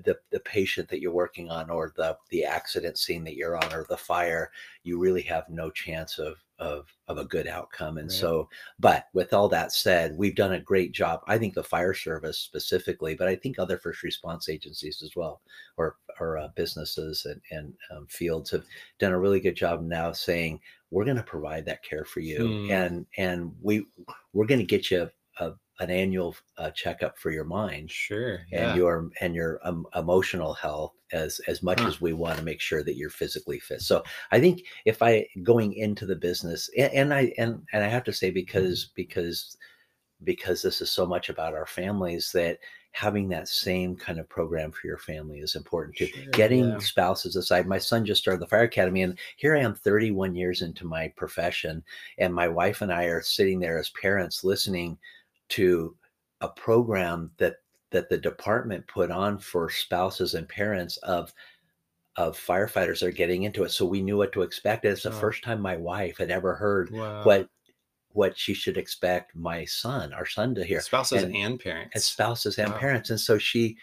the 0.04 0.18
the 0.30 0.40
patient 0.40 0.88
that 0.88 1.00
you're 1.00 1.12
working 1.12 1.50
on 1.50 1.70
or 1.70 1.92
the 1.96 2.16
the 2.30 2.44
accident 2.44 2.98
scene 2.98 3.24
that 3.24 3.36
you're 3.36 3.56
on 3.56 3.72
or 3.72 3.84
the 3.88 3.96
fire 3.96 4.50
you 4.82 4.98
really 4.98 5.22
have 5.22 5.48
no 5.48 5.70
chance 5.70 6.18
of 6.18 6.36
of 6.58 6.86
of 7.08 7.18
a 7.18 7.24
good 7.24 7.46
outcome 7.46 7.98
and 7.98 8.10
Right. 8.10 8.12
so 8.12 8.48
but 8.78 9.06
with 9.12 9.32
all 9.32 9.48
that 9.48 9.72
said 9.72 10.16
we've 10.16 10.34
done 10.36 10.52
a 10.52 10.60
great 10.60 10.92
job 10.92 11.20
i 11.26 11.36
think 11.38 11.54
the 11.54 11.62
fire 11.64 11.94
service 11.94 12.38
specifically 12.38 13.14
but 13.14 13.26
i 13.28 13.34
think 13.34 13.58
other 13.58 13.78
first 13.78 14.02
response 14.02 14.48
agencies 14.48 15.02
as 15.02 15.16
well 15.16 15.40
or 15.76 15.96
or 16.20 16.38
uh, 16.38 16.48
businesses 16.54 17.24
and 17.26 17.40
and 17.50 17.74
um, 17.90 18.06
fields 18.06 18.50
have 18.50 18.64
done 18.98 19.12
a 19.12 19.18
really 19.18 19.40
good 19.40 19.56
job 19.56 19.82
now 19.82 20.12
saying 20.12 20.60
we're 20.90 21.04
going 21.04 21.16
to 21.16 21.22
provide 21.22 21.64
that 21.64 21.82
care 21.82 22.04
for 22.04 22.20
you 22.20 22.46
Hmm. 22.66 22.70
and 22.70 23.06
and 23.16 23.52
we 23.60 23.86
we're 24.32 24.46
going 24.46 24.60
to 24.60 24.66
get 24.66 24.90
you 24.90 25.10
a, 25.40 25.52
an 25.82 25.90
annual 25.90 26.34
uh, 26.58 26.70
checkup 26.70 27.18
for 27.18 27.30
your 27.30 27.44
mind 27.44 27.90
Sure. 27.90 28.40
and 28.52 28.76
your 28.76 29.10
and 29.20 29.34
your 29.34 29.58
um, 29.66 29.86
emotional 29.96 30.54
health 30.54 30.92
as 31.12 31.40
as 31.48 31.62
much 31.62 31.80
Huh. 31.80 31.88
as 31.88 32.00
we 32.00 32.12
want 32.12 32.38
to 32.38 32.44
make 32.44 32.60
sure 32.60 32.82
that 32.84 32.96
you're 32.96 33.10
physically 33.10 33.58
fit 33.58 33.82
so 33.82 34.02
i 34.30 34.40
think 34.40 34.62
if 34.84 35.02
i 35.02 35.26
going 35.42 35.72
into 35.74 36.06
the 36.06 36.16
business 36.16 36.70
and, 36.78 36.92
and 36.92 37.14
i 37.14 37.32
and 37.38 37.62
and 37.72 37.84
i 37.84 37.88
have 37.88 38.04
to 38.04 38.12
say 38.12 38.30
because 38.30 38.90
because 38.94 39.56
because 40.24 40.62
this 40.62 40.80
is 40.80 40.90
so 40.90 41.04
much 41.04 41.28
about 41.30 41.54
our 41.54 41.66
families 41.66 42.30
that 42.32 42.58
having 42.92 43.28
that 43.28 43.48
same 43.48 43.96
kind 43.96 44.20
of 44.20 44.28
program 44.28 44.70
for 44.70 44.86
your 44.86 44.98
family 44.98 45.38
is 45.40 45.56
important 45.56 45.96
too 45.96 46.06
Sure, 46.06 46.22
getting 46.32 46.64
yeah. 46.68 46.78
spouses 46.78 47.36
aside 47.36 47.66
my 47.66 47.78
son 47.78 48.04
just 48.04 48.20
started 48.20 48.40
the 48.40 48.46
fire 48.46 48.62
academy 48.62 49.02
and 49.02 49.18
here 49.36 49.56
i 49.56 49.60
am 49.60 49.74
31 49.74 50.34
years 50.34 50.62
into 50.62 50.84
my 50.84 51.08
profession 51.16 51.82
and 52.18 52.34
my 52.34 52.46
wife 52.46 52.82
and 52.82 52.92
i 52.92 53.04
are 53.04 53.22
sitting 53.22 53.58
there 53.58 53.78
as 53.78 53.90
parents 53.90 54.44
listening 54.44 54.96
to 55.52 55.96
a 56.40 56.48
program 56.48 57.30
that 57.38 57.56
that 57.90 58.08
the 58.08 58.16
department 58.18 58.86
put 58.86 59.10
on 59.10 59.38
for 59.38 59.68
spouses 59.70 60.34
and 60.34 60.48
parents 60.48 60.96
of 60.98 61.32
of 62.16 62.38
firefighters 62.38 63.00
that 63.00 63.06
are 63.06 63.10
getting 63.10 63.44
into 63.44 63.64
it 63.64 63.70
so 63.70 63.84
we 63.86 64.02
knew 64.02 64.16
what 64.18 64.32
to 64.32 64.42
expect 64.42 64.84
and 64.84 64.92
it's 64.92 65.02
the 65.02 65.10
first 65.12 65.42
time 65.44 65.60
my 65.60 65.76
wife 65.76 66.18
had 66.18 66.30
ever 66.30 66.54
heard 66.54 66.90
Wow. 66.90 67.24
what 67.24 67.48
what 68.10 68.36
she 68.36 68.52
should 68.54 68.76
expect 68.76 69.34
my 69.34 69.64
son 69.64 70.12
our 70.12 70.26
son 70.26 70.54
to 70.54 70.64
hear 70.64 70.80
Spouses 70.80 71.22
and- 71.22 71.34
and, 71.36 71.60
parents. 71.60 71.92
as 71.96 72.04
spouses 72.04 72.58
and 72.58 72.70
Wow. 72.72 72.78
parents 72.78 73.10
and 73.10 73.20
so 73.20 73.38
she 73.38 73.76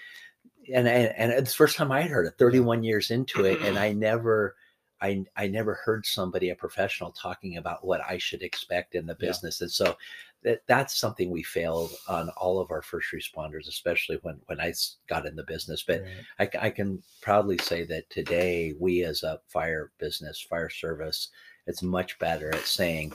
and, 0.73 0.87
and 0.87 1.13
and 1.17 1.31
it's 1.31 1.51
the 1.51 1.57
first 1.57 1.75
time 1.77 1.91
i 1.91 2.01
had 2.01 2.11
heard 2.11 2.27
it 2.27 2.33
31 2.37 2.83
years 2.83 3.09
into 3.11 3.45
it 3.45 3.59
and 3.61 3.77
i 3.87 3.91
never 3.93 4.55
I, 5.01 5.23
I 5.37 5.47
never 5.47 5.75
heard 5.75 6.05
somebody 6.05 6.49
a 6.49 6.55
professional 6.55 7.11
talking 7.13 7.55
about 7.55 7.85
what 7.87 8.01
I 8.01 8.17
should 8.17 8.41
expect 8.43 8.95
in 8.95 9.05
the 9.05 9.15
Yeah. 9.17 9.27
business, 9.29 9.61
and 9.61 9.71
so 9.71 9.95
that 10.43 10.61
that's 10.67 10.97
something 10.99 11.29
we 11.29 11.43
failed 11.43 11.91
on 12.07 12.29
all 12.37 12.59
of 12.59 12.71
our 12.71 12.81
first 12.81 13.07
responders, 13.13 13.67
especially 13.67 14.19
when 14.21 14.39
when 14.45 14.59
I 14.59 14.73
got 15.07 15.25
in 15.25 15.35
the 15.35 15.43
business. 15.43 15.83
But 15.85 16.01
Right. 16.39 16.49
I, 16.55 16.67
I 16.67 16.69
can 16.69 17.03
proudly 17.21 17.57
say 17.57 17.83
that 17.85 18.09
today 18.09 18.73
we 18.79 19.03
as 19.03 19.23
a 19.23 19.39
fire 19.47 19.91
business, 19.99 20.39
fire 20.41 20.69
service, 20.69 21.29
it's 21.67 21.83
much 21.83 22.17
better 22.19 22.53
at 22.55 22.65
saying, 22.65 23.13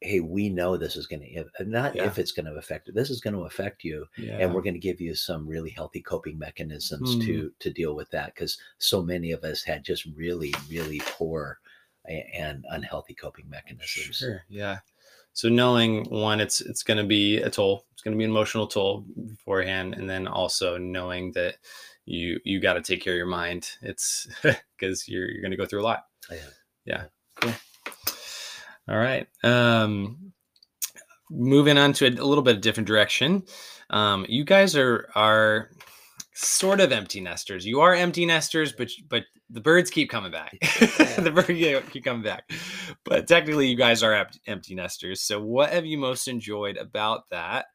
"Hey, 0.00 0.20
we 0.20 0.48
know 0.48 0.76
this 0.76 0.96
is 0.96 1.06
going 1.06 1.22
to 1.22 1.64
not 1.66 1.94
Yeah. 1.94 2.06
if 2.06 2.18
it's 2.18 2.32
going 2.32 2.46
to 2.46 2.54
affect. 2.54 2.92
This 2.94 3.10
is 3.10 3.20
going 3.20 3.34
to 3.34 3.42
affect 3.42 3.84
you, 3.84 4.06
yeah. 4.16 4.38
and 4.38 4.52
we're 4.54 4.62
going 4.62 4.74
to 4.74 4.80
give 4.80 5.00
you 5.00 5.14
some 5.14 5.46
really 5.46 5.70
healthy 5.70 6.00
coping 6.00 6.38
mechanisms 6.38 7.14
Hmm. 7.14 7.20
to 7.20 7.52
to 7.60 7.70
deal 7.70 7.94
with 7.94 8.10
that 8.10 8.34
because 8.34 8.58
so 8.78 9.02
many 9.02 9.32
of 9.32 9.44
us 9.44 9.62
had 9.62 9.84
just 9.84 10.06
really, 10.16 10.52
really 10.70 11.00
poor 11.04 11.58
and 12.08 12.64
unhealthy 12.70 13.14
coping 13.14 13.48
mechanisms. 13.48 14.16
Sure. 14.16 14.42
Yeah. 14.48 14.78
So 15.32 15.48
knowing 15.48 16.04
one, 16.10 16.40
it's 16.40 16.60
it's 16.60 16.82
going 16.82 16.98
to 16.98 17.04
be 17.04 17.38
a 17.38 17.50
toll. 17.50 17.86
It's 17.92 18.02
going 18.02 18.12
to 18.12 18.18
be 18.18 18.24
an 18.24 18.30
emotional 18.30 18.66
toll 18.66 19.04
beforehand, 19.28 19.94
and 19.94 20.08
then 20.08 20.26
also 20.26 20.76
knowing 20.78 21.32
that 21.32 21.56
you 22.04 22.40
you 22.44 22.60
got 22.60 22.74
to 22.74 22.82
take 22.82 23.02
care 23.02 23.14
of 23.14 23.18
your 23.18 23.26
mind. 23.26 23.70
It's 23.80 24.26
because 24.78 25.08
you're 25.08 25.30
you're 25.30 25.42
going 25.42 25.52
to 25.52 25.56
go 25.56 25.66
through 25.66 25.82
a 25.82 25.84
lot. 25.84 26.04
Yeah. 26.30 26.38
Yeah. 26.84 27.04
Cool. 27.36 27.54
All 28.88 28.98
right. 28.98 29.26
Um, 29.42 30.32
moving 31.30 31.78
on 31.78 31.92
to 31.94 32.06
a, 32.06 32.10
a 32.10 32.26
little 32.26 32.42
bit 32.42 32.56
of 32.56 32.62
different 32.62 32.86
direction. 32.86 33.44
Um, 33.90 34.26
you 34.28 34.44
guys 34.44 34.76
are 34.76 35.08
are 35.14 35.70
sort 36.34 36.80
of 36.80 36.92
empty 36.92 37.20
nesters. 37.20 37.66
You 37.66 37.80
are 37.80 37.94
empty 37.94 38.26
nesters, 38.26 38.72
but 38.72 38.90
but 39.08 39.24
the 39.50 39.60
birds 39.60 39.90
keep 39.90 40.10
coming 40.10 40.32
back. 40.32 40.58
the 40.60 41.32
birds 41.34 41.90
keep 41.90 42.04
coming 42.04 42.22
back. 42.22 42.50
But 43.04 43.26
technically, 43.26 43.68
you 43.68 43.76
guys 43.76 44.02
are 44.02 44.14
empt- 44.14 44.40
empty 44.46 44.74
nesters. 44.74 45.20
So, 45.22 45.40
what 45.40 45.72
have 45.72 45.86
you 45.86 45.98
most 45.98 46.28
enjoyed 46.28 46.76
about 46.76 47.28
that? 47.30 47.66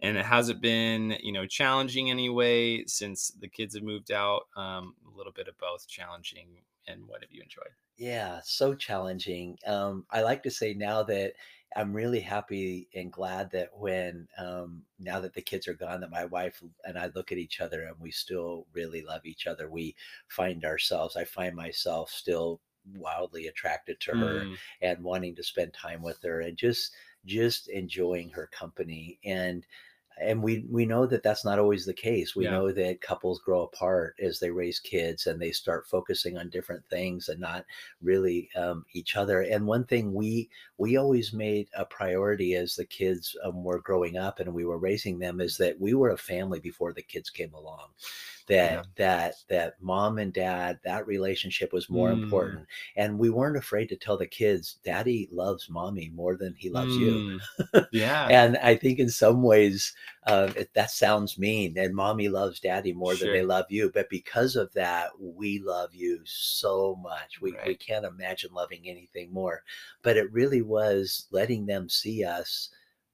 And 0.00 0.16
has 0.16 0.48
it 0.48 0.60
been, 0.60 1.16
you 1.22 1.32
know, 1.32 1.44
challenging 1.44 2.08
anyway 2.08 2.84
since 2.86 3.32
the 3.40 3.48
kids 3.48 3.74
have 3.74 3.82
moved 3.82 4.12
out? 4.12 4.42
Um, 4.56 4.94
a 5.12 5.16
little 5.16 5.32
bit 5.32 5.48
of 5.48 5.58
both 5.58 5.88
challenging 5.88 6.48
and 6.86 7.06
what 7.06 7.22
have 7.22 7.32
you 7.32 7.42
enjoyed? 7.42 7.74
Yeah, 7.96 8.40
so 8.44 8.74
challenging. 8.74 9.58
Um, 9.66 10.06
I 10.10 10.22
like 10.22 10.44
to 10.44 10.50
say 10.50 10.72
now 10.72 11.02
that 11.04 11.32
I'm 11.76 11.92
really 11.94 12.20
happy 12.20 12.88
and 12.94 13.12
glad 13.12 13.50
that 13.50 13.76
when 13.76 14.28
um, 14.38 14.86
now 14.98 15.20
that 15.20 15.34
the 15.34 15.42
kids 15.42 15.68
are 15.68 15.74
gone, 15.74 16.00
that 16.00 16.10
my 16.10 16.24
wife 16.24 16.62
and 16.84 16.98
I 16.98 17.06
look 17.14 17.30
at 17.30 17.38
each 17.38 17.60
other 17.60 17.82
and 17.84 17.98
we 18.00 18.10
still 18.10 18.66
really 18.72 19.02
love 19.02 19.26
each 19.26 19.46
other. 19.46 19.68
We 19.70 19.94
find 20.28 20.64
ourselves, 20.64 21.16
I 21.16 21.24
find 21.24 21.54
myself 21.54 22.10
still 22.10 22.60
wildly 22.94 23.46
attracted 23.46 24.00
to 24.00 24.14
her 24.14 24.48
Mm, 24.48 24.58
and 24.80 25.04
wanting 25.04 25.34
to 25.36 25.42
spend 25.44 25.74
time 25.74 26.02
with 26.02 26.22
her 26.22 26.40
and 26.40 26.56
just 26.56 26.94
just 27.26 27.68
enjoying 27.68 28.30
her 28.30 28.46
company 28.46 29.18
and 29.24 29.66
and 30.20 30.42
we 30.42 30.66
we 30.68 30.84
know 30.84 31.06
that 31.06 31.22
that's 31.22 31.44
not 31.44 31.60
always 31.60 31.86
the 31.86 31.94
case 31.94 32.34
we 32.34 32.44
Yeah. 32.44 32.48
know 32.48 32.72
that 32.72 33.00
couples 33.00 33.40
grow 33.40 33.62
apart 33.62 34.16
as 34.20 34.40
they 34.40 34.50
raise 34.50 34.80
kids 34.80 35.26
and 35.26 35.40
they 35.40 35.52
start 35.52 35.86
focusing 35.86 36.36
on 36.36 36.50
different 36.50 36.84
things 36.88 37.28
and 37.28 37.38
not 37.40 37.64
really 38.00 38.50
um, 38.56 38.84
each 38.92 39.14
other 39.14 39.40
and 39.40 39.66
one 39.66 39.84
thing 39.84 40.12
we 40.12 40.50
we 40.78 40.96
always 40.96 41.32
made 41.32 41.68
a 41.74 41.84
priority 41.84 42.54
as 42.54 42.76
the 42.76 42.84
kids 42.86 43.36
um, 43.44 43.64
were 43.64 43.80
growing 43.80 44.16
up 44.16 44.40
and 44.40 44.54
we 44.54 44.64
were 44.64 44.78
raising 44.78 45.18
them 45.18 45.40
is 45.40 45.56
that 45.58 45.80
we 45.80 45.92
were 45.94 46.10
a 46.10 46.18
family 46.18 46.60
before 46.60 46.92
the 46.92 47.02
kids 47.02 47.30
came 47.30 47.52
along 47.54 47.88
that 48.46 48.72
Yeah. 48.72 48.82
that 48.96 49.34
that 49.48 49.74
mom 49.80 50.18
and 50.18 50.32
dad 50.32 50.78
that 50.84 51.06
relationship 51.06 51.72
was 51.72 51.90
more 51.90 52.10
Mm. 52.10 52.14
important 52.14 52.66
and 52.96 53.18
we 53.18 53.30
weren't 53.30 53.56
afraid 53.56 53.88
to 53.90 53.96
tell 53.96 54.16
the 54.16 54.26
kids 54.26 54.78
daddy 54.84 55.28
loves 55.30 55.68
mommy 55.68 56.10
more 56.14 56.36
than 56.36 56.54
he 56.54 56.70
loves 56.70 56.96
you 56.96 57.22
Mm. 57.22 57.40
yeah. 57.92 58.30
and 58.30 58.56
I 58.58 58.76
think 58.76 58.98
in 58.98 59.08
some 59.10 59.42
ways 59.42 59.92
uh, 60.28 60.52
it, 60.56 60.74
that 60.74 60.90
sounds 60.90 61.38
mean. 61.38 61.78
And 61.78 61.94
mommy 61.94 62.28
loves 62.28 62.60
daddy 62.60 62.92
more 62.92 63.14
than 63.14 63.32
they 63.32 63.42
love 63.42 63.64
you, 63.70 63.90
but 63.92 64.10
because 64.10 64.56
of 64.56 64.70
that, 64.74 65.10
we 65.18 65.58
love 65.58 65.94
you 65.94 66.20
so 66.24 66.96
much. 67.02 67.40
We 67.40 67.56
we 67.66 67.74
can't 67.74 68.04
imagine 68.04 68.50
loving 68.52 68.82
anything 68.86 69.32
more. 69.32 69.62
But 70.02 70.18
it 70.18 70.30
really 70.30 70.60
was 70.60 71.26
letting 71.30 71.64
them 71.64 71.88
see 71.88 72.24
us 72.24 72.68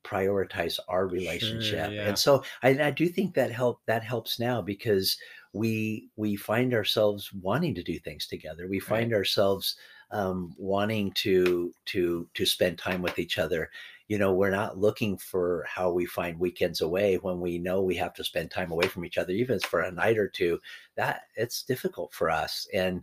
prioritize 0.05 0.79
our 0.89 1.07
relationship 1.07 1.91
yeah. 1.91 2.03
and 2.03 2.19
so 2.19 2.45
I, 2.63 2.79
I 2.79 2.91
do 2.91 3.09
think 3.09 3.33
that 3.35 3.51
help 3.51 3.81
that 3.87 4.05
helps 4.05 4.39
now 4.39 4.61
because 4.61 5.17
we 5.55 6.11
we 6.17 6.37
find 6.37 6.75
ourselves 6.75 7.33
wanting 7.33 7.75
to 7.75 7.83
do 7.83 7.99
things 7.99 8.27
together 8.27 8.69
we 8.69 8.81
find 8.81 9.15
ourselves 9.15 9.77
um, 10.11 10.55
wanting 10.59 11.11
to 11.13 11.73
to 11.87 12.29
to 12.35 12.45
spend 12.45 12.77
time 12.77 13.01
with 13.01 13.19
each 13.19 13.39
other 13.39 13.71
you 14.09 14.19
know 14.19 14.33
we're 14.35 14.51
not 14.51 14.79
looking 14.79 15.17
for 15.17 15.65
how 15.69 15.91
we 15.91 16.07
find 16.07 16.39
weekends 16.39 16.81
away 16.81 17.17
when 17.17 17.41
we 17.41 17.59
know 17.59 17.83
we 17.83 17.97
have 17.97 18.15
to 18.15 18.25
spend 18.25 18.51
time 18.51 18.71
away 18.71 18.87
from 18.87 19.05
each 19.05 19.19
other 19.19 19.33
even 19.33 19.59
for 19.61 19.81
a 19.81 19.91
night 19.93 20.19
or 20.19 20.29
two 20.29 20.61
that 20.97 21.23
it's 21.37 21.63
difficult 21.63 22.13
for 22.13 22.31
us 22.31 22.67
and 22.75 23.03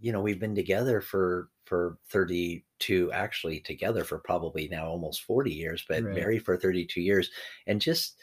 you 0.00 0.12
know 0.12 0.20
we've 0.20 0.40
been 0.40 0.54
together 0.54 1.00
for 1.00 1.50
for 1.64 1.98
32 2.08 3.12
actually 3.12 3.60
together 3.60 4.04
for 4.04 4.18
probably 4.18 4.68
now 4.68 4.86
almost 4.88 5.22
40 5.22 5.52
years 5.52 5.84
but 5.88 6.04
Right. 6.04 6.10
married 6.10 6.44
for 6.44 6.56
32 6.56 7.00
years 7.00 7.30
and 7.66 7.80
just 7.80 8.18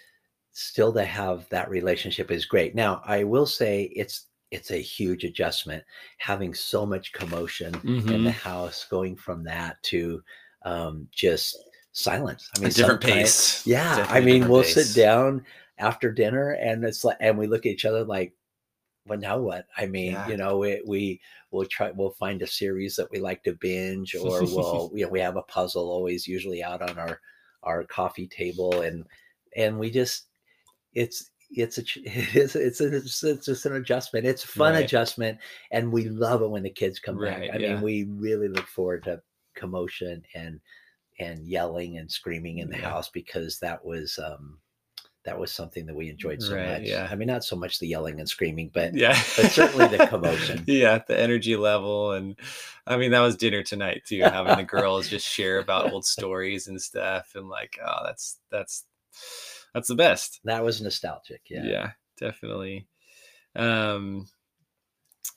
still 0.52 0.94
to 0.94 1.04
have 1.06 1.48
that 1.50 1.70
relationship 1.70 2.32
is 2.32 2.46
great 2.46 2.76
now 2.76 3.02
i 3.06 3.24
will 3.24 3.46
say 3.46 3.84
it's 3.96 4.28
it's 4.52 4.72
a 4.72 4.78
huge 4.82 5.24
adjustment 5.24 5.84
having 6.18 6.54
so 6.54 6.86
much 6.86 7.12
commotion 7.14 7.84
in 8.08 8.24
Mhm. 8.24 8.24
the 8.24 8.32
house 8.32 8.86
going 8.86 9.16
from 9.16 9.44
that 9.44 9.82
to 9.84 10.24
um, 10.64 11.08
just 11.12 11.58
silence 11.96 12.50
I 12.56 12.60
mean 12.60 12.70
different 12.72 13.02
pace. 13.02 13.66
yeah 13.66 13.94
i 13.94 13.98
Definitely 13.98 14.20
a 14.20 14.40
mean 14.42 14.50
we'll 14.50 14.64
pace. 14.64 14.92
sit 14.94 15.02
down 15.02 15.46
after 15.80 16.12
dinner 16.12 16.52
and 16.52 16.84
it's 16.84 17.04
like 17.06 17.16
and 17.22 17.38
we 17.38 17.48
look 17.48 17.66
at 17.66 17.72
each 17.72 17.86
other 17.86 18.04
like 18.04 18.34
well 19.08 19.18
now 19.18 19.38
what 19.38 19.66
i 19.78 19.86
mean 19.86 20.12
Yeah. 20.12 20.28
you 20.28 20.36
know 20.38 20.64
it, 20.64 20.82
we 20.86 21.22
we'll 21.52 21.66
try 21.66 21.92
we'll 21.92 22.12
find 22.12 22.42
a 22.42 22.48
series 22.48 22.98
that 22.98 23.10
we 23.12 23.20
like 23.20 23.44
to 23.44 23.54
binge 23.54 24.14
or 24.22 24.42
we'll 24.42 24.92
you 24.94 25.06
know 25.06 25.10
we 25.12 25.22
have 25.22 25.38
a 25.38 25.42
puzzle 25.44 25.90
always 25.90 26.28
usually 26.28 26.62
out 26.62 26.82
on 26.82 27.00
our 27.00 27.20
our 27.64 27.86
coffee 27.86 28.28
table 28.28 28.82
and 28.82 29.06
and 29.56 29.80
we 29.80 29.90
just 29.90 30.28
it's 30.94 31.32
it's 31.52 31.78
a 31.78 31.82
it's 31.96 32.56
it's 32.58 32.82
a, 32.82 32.94
it's, 32.98 33.24
it's 33.24 33.46
just 33.46 33.66
an 33.66 33.76
adjustment 33.78 34.26
it's 34.26 34.44
a 34.44 34.48
fun 34.50 34.74
Right. 34.74 34.84
adjustment 34.84 35.38
and 35.72 35.90
we 35.94 36.10
love 36.10 36.42
it 36.42 36.50
when 36.50 36.64
the 36.64 36.70
kids 36.70 37.00
come 37.00 37.18
Right, 37.18 37.50
back 37.50 37.56
i 37.56 37.58
yeah. 37.58 37.76
mean 37.76 37.82
we 37.82 38.04
really 38.04 38.50
look 38.50 38.68
forward 38.68 39.04
to 39.06 39.22
commotion 39.56 40.22
and 40.36 40.60
and 41.20 41.46
yelling 41.48 41.98
and 41.98 42.12
screaming 42.12 42.60
in 42.60 42.70
the 42.70 42.78
Yeah. 42.78 42.90
house 42.90 43.10
because 43.10 43.60
that 43.60 43.84
was 43.86 44.20
um 44.20 44.60
that 45.24 45.40
was 45.40 45.52
something 45.52 45.88
that 45.88 45.96
we 45.96 46.10
enjoyed 46.12 46.40
so 46.42 46.56
Right, 46.56 46.82
much. 46.82 46.88
yeah. 46.90 47.08
i 47.10 47.16
mean 47.16 47.28
not 47.28 47.44
so 47.44 47.56
much 47.56 47.80
the 47.80 47.88
yelling 47.88 48.20
and 48.20 48.30
screaming 48.30 48.70
but 48.74 48.94
yeah. 48.94 49.14
but 49.36 49.50
certainly 49.52 49.88
the 49.98 50.06
commotion. 50.08 50.64
yeah 50.68 51.00
the 51.08 51.20
energy 51.20 51.56
level 51.56 52.12
and 52.12 52.36
i 52.86 52.96
mean 52.98 53.12
that 53.12 53.22
was 53.22 53.36
dinner 53.36 53.64
tonight 53.64 54.04
too 54.06 54.20
having 54.22 54.56
the 54.58 54.64
girls 54.64 55.08
just 55.10 55.28
share 55.28 55.60
about 55.60 55.92
old 55.92 56.06
stories 56.06 56.68
and 56.68 56.80
stuff 56.82 57.32
and 57.36 57.50
like 57.50 57.80
oh 57.84 58.02
that's 58.06 58.38
that's 58.52 58.86
that's 59.74 59.88
the 59.90 59.96
best. 59.96 60.40
That 60.46 60.64
was 60.64 60.82
nostalgic 60.82 61.42
yeah. 61.50 61.64
Yeah, 61.66 61.92
definitely. 62.20 62.88
Um 63.56 64.28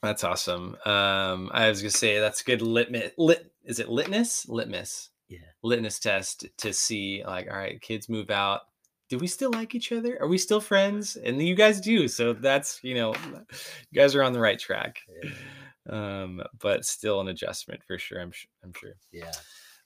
that's 0.03 0.23
awesome. 0.25 0.77
Um 0.85 1.51
i 1.53 1.69
was 1.69 1.81
gonna 1.81 1.91
say 1.91 2.19
that's 2.21 2.43
good 2.43 2.61
litmus 2.63 3.13
lit 3.17 3.51
is 3.65 3.79
it 3.81 3.89
litmus? 3.89 4.49
Litmus 4.49 5.11
Yeah. 5.29 5.39
litmus 5.63 5.99
test 5.99 6.47
to 6.59 6.73
see 6.73 7.23
like 7.27 7.49
all 7.51 7.57
right 7.57 7.81
kids 7.81 8.09
move 8.09 8.31
out 8.31 8.63
do 9.09 9.19
we 9.19 9.27
still 9.27 9.51
like 9.51 9.75
each 9.75 9.93
other 9.93 10.19
are 10.21 10.29
we 10.29 10.39
still 10.39 10.61
friends 10.61 11.17
and 11.17 11.43
you 11.43 11.55
guys 11.55 11.81
do 11.81 12.09
so 12.09 12.33
that's 12.33 12.81
you 12.83 12.95
know 12.95 13.15
you 13.23 13.95
guys 14.01 14.15
are 14.15 14.23
on 14.23 14.33
the 14.33 14.41
right 14.41 14.59
track 14.59 15.01
um 15.91 16.43
but 16.59 16.85
still 16.85 17.21
an 17.21 17.29
adjustment 17.29 17.81
for 17.87 17.99
sure 17.99 18.21
i'm, 18.21 18.33
su- 18.33 18.49
I'm 18.63 18.73
sure 18.75 18.95
yeah 19.13 19.33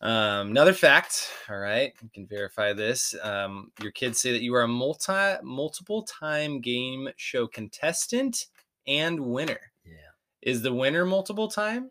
um, 0.02 0.50
another 0.50 0.72
fact, 0.72 1.28
all 1.48 1.58
right, 1.58 1.92
you 2.02 2.10
can 2.12 2.26
verify 2.26 2.72
this. 2.72 3.14
Um, 3.22 3.70
your 3.80 3.92
kids 3.92 4.18
say 4.18 4.32
that 4.32 4.42
you 4.42 4.52
are 4.56 4.62
a 4.62 4.68
multi 4.68 5.36
multiple 5.44 6.02
time 6.02 6.60
game 6.60 7.08
show 7.18 7.46
contestant 7.46 8.46
and 8.88 9.20
winner. 9.20 9.60
yeah 9.84 10.10
Is 10.42 10.60
the 10.60 10.74
winner 10.74 11.06
multiple 11.06 11.46
time? 11.46 11.88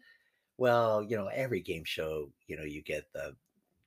Well 0.61 1.03
you 1.03 1.17
know 1.17 1.27
every 1.27 1.59
game 1.61 1.83
show 1.83 2.29
you 2.47 2.55
know 2.55 2.63
you 2.63 2.81
get 2.83 3.03
the 3.13 3.35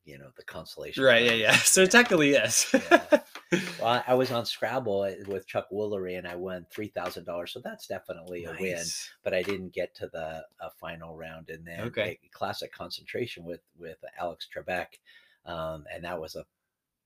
you 0.05 0.19
know 0.19 0.29
the 0.37 0.43
consolation 0.45 1.03
Right, 1.03 1.23
yeah, 1.23 1.29
prize. 1.31 1.41
yeah. 1.41 1.57
So 1.77 1.87
technically, 1.87 2.31
yes. 2.33 2.75
Yeah. 2.75 3.03
Well, 3.81 4.03
I- 4.09 4.15
was 4.15 4.33
on 4.33 4.45
Scrabble 4.47 5.03
uh, 5.03 5.13
with 5.33 5.47
Chuck 5.47 5.69
Woolery 5.73 6.19
and 6.19 6.27
I 6.27 6.35
won 6.35 6.67
three 6.73 6.89
thousand 6.89 7.25
dollars, 7.25 7.53
so 7.53 7.61
that's 7.63 7.87
definitely 7.87 8.45
a 8.47 8.53
win. 8.61 8.73
Nice. 8.75 9.09
But 9.23 9.33
I 9.33 9.43
didn't 9.43 9.73
get 9.73 9.95
to 9.97 10.09
the 10.13 10.45
uh, 10.61 10.71
final 10.81 11.17
round, 11.17 11.51
and 11.51 11.65
then 11.65 11.81
Okay. 11.83 12.19
a 12.25 12.29
classic 12.37 12.73
concentration 12.73 13.45
with 13.45 13.61
with 13.79 13.99
Alex 14.19 14.49
Trebek, 14.53 14.99
um, 15.47 15.85
and 15.95 16.03
that 16.05 16.21
was 16.21 16.35
a 16.35 16.45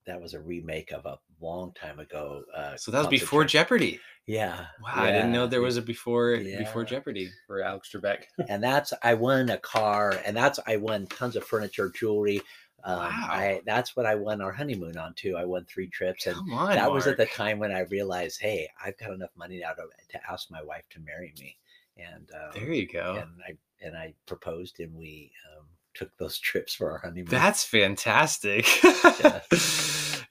that 0.07 0.21
was 0.23 0.33
a 0.33 0.41
remake 0.41 0.91
of 0.93 1.05
a 1.05 1.19
long 1.41 1.73
time 1.75 1.99
ago. 1.99 2.43
Uh, 2.55 2.77
So 2.77 2.91
that 2.91 2.99
was 2.99 3.07
before 3.09 3.45
Jeopardy. 3.45 4.01
Yeah, 4.27 4.67
Wow, 4.83 4.91
I 4.95 5.11
didn't 5.11 5.33
know 5.33 5.47
there 5.47 5.63
was 5.63 5.79
a 5.79 5.83
before 5.83 6.35
Yeah. 6.35 6.59
before 6.59 6.85
Jeopardy 6.85 7.31
for 7.47 7.63
Alex 7.63 7.91
Trebek. 7.91 8.25
and 8.49 8.63
that's 8.63 8.93
I 9.03 9.15
won 9.15 9.49
a 9.49 9.57
car, 9.59 10.21
and 10.27 10.37
that's 10.37 10.59
I 10.67 10.77
won 10.77 11.07
tons 11.07 11.35
of 11.37 11.45
furniture, 11.45 11.91
jewelry. 11.91 12.43
Um, 12.85 12.99
Wow. 12.99 13.09
I 13.31 13.63
that's 13.67 13.97
what 13.97 14.05
I 14.07 14.15
won 14.17 14.41
our 14.41 14.53
honeymoon 14.53 14.97
on 14.99 15.15
too. 15.15 15.37
I 15.37 15.45
won 15.47 15.65
three 15.65 15.89
trips, 15.89 16.27
and 16.27 16.37
on, 16.53 16.75
that 16.77 16.93
was 16.93 17.07
at 17.07 17.17
the 17.17 17.27
time 17.27 17.59
when 17.59 17.73
I 17.73 17.81
realized, 17.81 18.41
hey, 18.41 18.69
I've 18.85 18.99
got 18.99 19.13
enough 19.13 19.31
money 19.37 19.61
now 19.61 19.73
to, 19.73 19.83
to 20.11 20.31
ask 20.31 20.51
my 20.51 20.63
wife 20.63 20.85
to 20.91 21.01
marry 21.01 21.33
me, 21.41 21.57
and 21.97 22.31
um, 22.35 22.51
There 22.55 22.73
you 22.73 22.87
go. 22.87 23.17
and 23.23 23.31
I 23.47 23.57
and 23.85 23.97
I 23.97 24.15
proposed, 24.27 24.79
and 24.81 24.95
we 24.95 25.33
um, 25.57 25.65
took 25.95 26.15
those 26.19 26.39
trips 26.49 26.75
for 26.75 26.93
our 26.93 26.99
honeymoon. 26.99 27.31
That's 27.31 27.65
fantastic. 27.65 28.67
Yeah. 28.85 29.41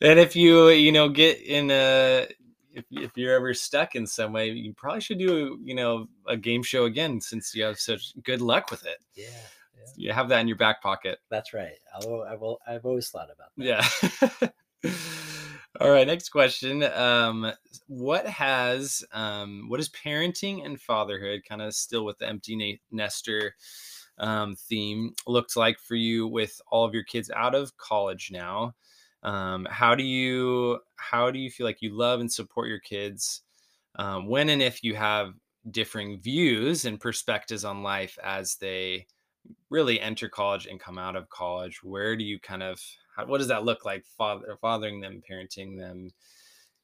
and 0.01 0.19
if 0.19 0.35
you, 0.35 0.69
you 0.69 0.91
know, 0.91 1.09
get 1.09 1.41
in 1.41 1.71
a 1.71 2.27
if, 2.73 2.85
if 2.91 3.11
you're 3.17 3.33
ever 3.35 3.53
stuck 3.53 3.95
in 3.95 4.05
some 4.05 4.33
way, 4.33 4.49
you 4.51 4.73
probably 4.73 5.01
should 5.01 5.17
do, 5.19 5.59
you 5.63 5.73
know, 5.73 6.07
a 6.27 6.37
game 6.37 6.61
show 6.61 6.85
again 6.85 7.19
since 7.21 7.55
you 7.55 7.63
have 7.63 7.79
such 7.79 8.13
good 8.23 8.41
luck 8.41 8.69
with 8.69 8.85
it. 8.85 8.97
yeah, 9.15 9.25
You 9.95 10.11
have 10.11 10.29
that 10.29 10.41
in 10.41 10.47
your 10.47 10.57
back 10.57 10.81
pocket. 10.83 11.17
that's 11.31 11.53
right. 11.53 11.77
I'll, 11.95 12.23
I 12.23 12.35
will. 12.35 12.59
I've 12.67 12.85
always 12.85 13.09
thought 13.09 13.29
about 13.31 13.49
that. 13.57 14.53
Yeah. 14.83 14.91
All 15.79 15.91
right, 15.91 16.07
next 16.07 16.29
question. 16.29 16.81
Um, 16.83 17.51
what 17.87 18.25
has 18.25 19.03
um, 19.11 19.65
what 19.67 19.79
is 19.79 19.89
parenting 19.89 20.65
and 20.65 20.79
fatherhood 20.81 21.41
kind 21.47 21.61
of 21.61 21.73
still 21.75 22.03
with 22.05 22.17
the 22.17 22.27
empty 22.27 22.55
na- 22.55 22.77
nester 23.03 23.55
um, 24.17 24.55
theme 24.55 25.13
looked 25.27 25.55
like 25.55 25.79
for 25.79 25.93
you 25.95 26.27
with 26.27 26.59
all 26.71 26.83
of 26.85 26.95
your 26.95 27.03
kids 27.03 27.29
out 27.35 27.53
of 27.53 27.77
college 27.77 28.29
now? 28.31 28.73
Um, 29.23 29.67
how 29.69 29.95
do 29.95 30.03
you 30.03 30.79
how 30.95 31.31
do 31.31 31.39
you 31.39 31.49
feel 31.49 31.65
like 31.65 31.81
you 31.81 31.95
love 31.95 32.19
and 32.19 32.31
support 32.31 32.67
your 32.67 32.79
kids 32.79 33.41
um, 33.95 34.27
when 34.27 34.49
and 34.49 34.61
if 34.61 34.83
you 34.83 34.95
have 34.95 35.33
differing 35.71 36.19
views 36.21 36.85
and 36.85 36.99
perspectives 36.99 37.65
on 37.65 37.83
life 37.83 38.17
as 38.23 38.55
they 38.55 39.05
really 39.69 39.99
enter 39.99 40.29
college 40.29 40.67
and 40.67 40.79
come 40.79 40.97
out 40.97 41.15
of 41.15 41.29
college? 41.29 41.83
Where 41.83 42.15
do 42.15 42.23
you 42.23 42.39
kind 42.39 42.63
of 42.63 42.79
how, 43.15 43.25
what 43.25 43.39
does 43.39 43.47
that 43.47 43.65
look 43.65 43.85
like 43.85 44.05
father, 44.17 44.57
fathering 44.61 45.01
them 45.01 45.21
parenting 45.29 45.77
them? 45.77 46.11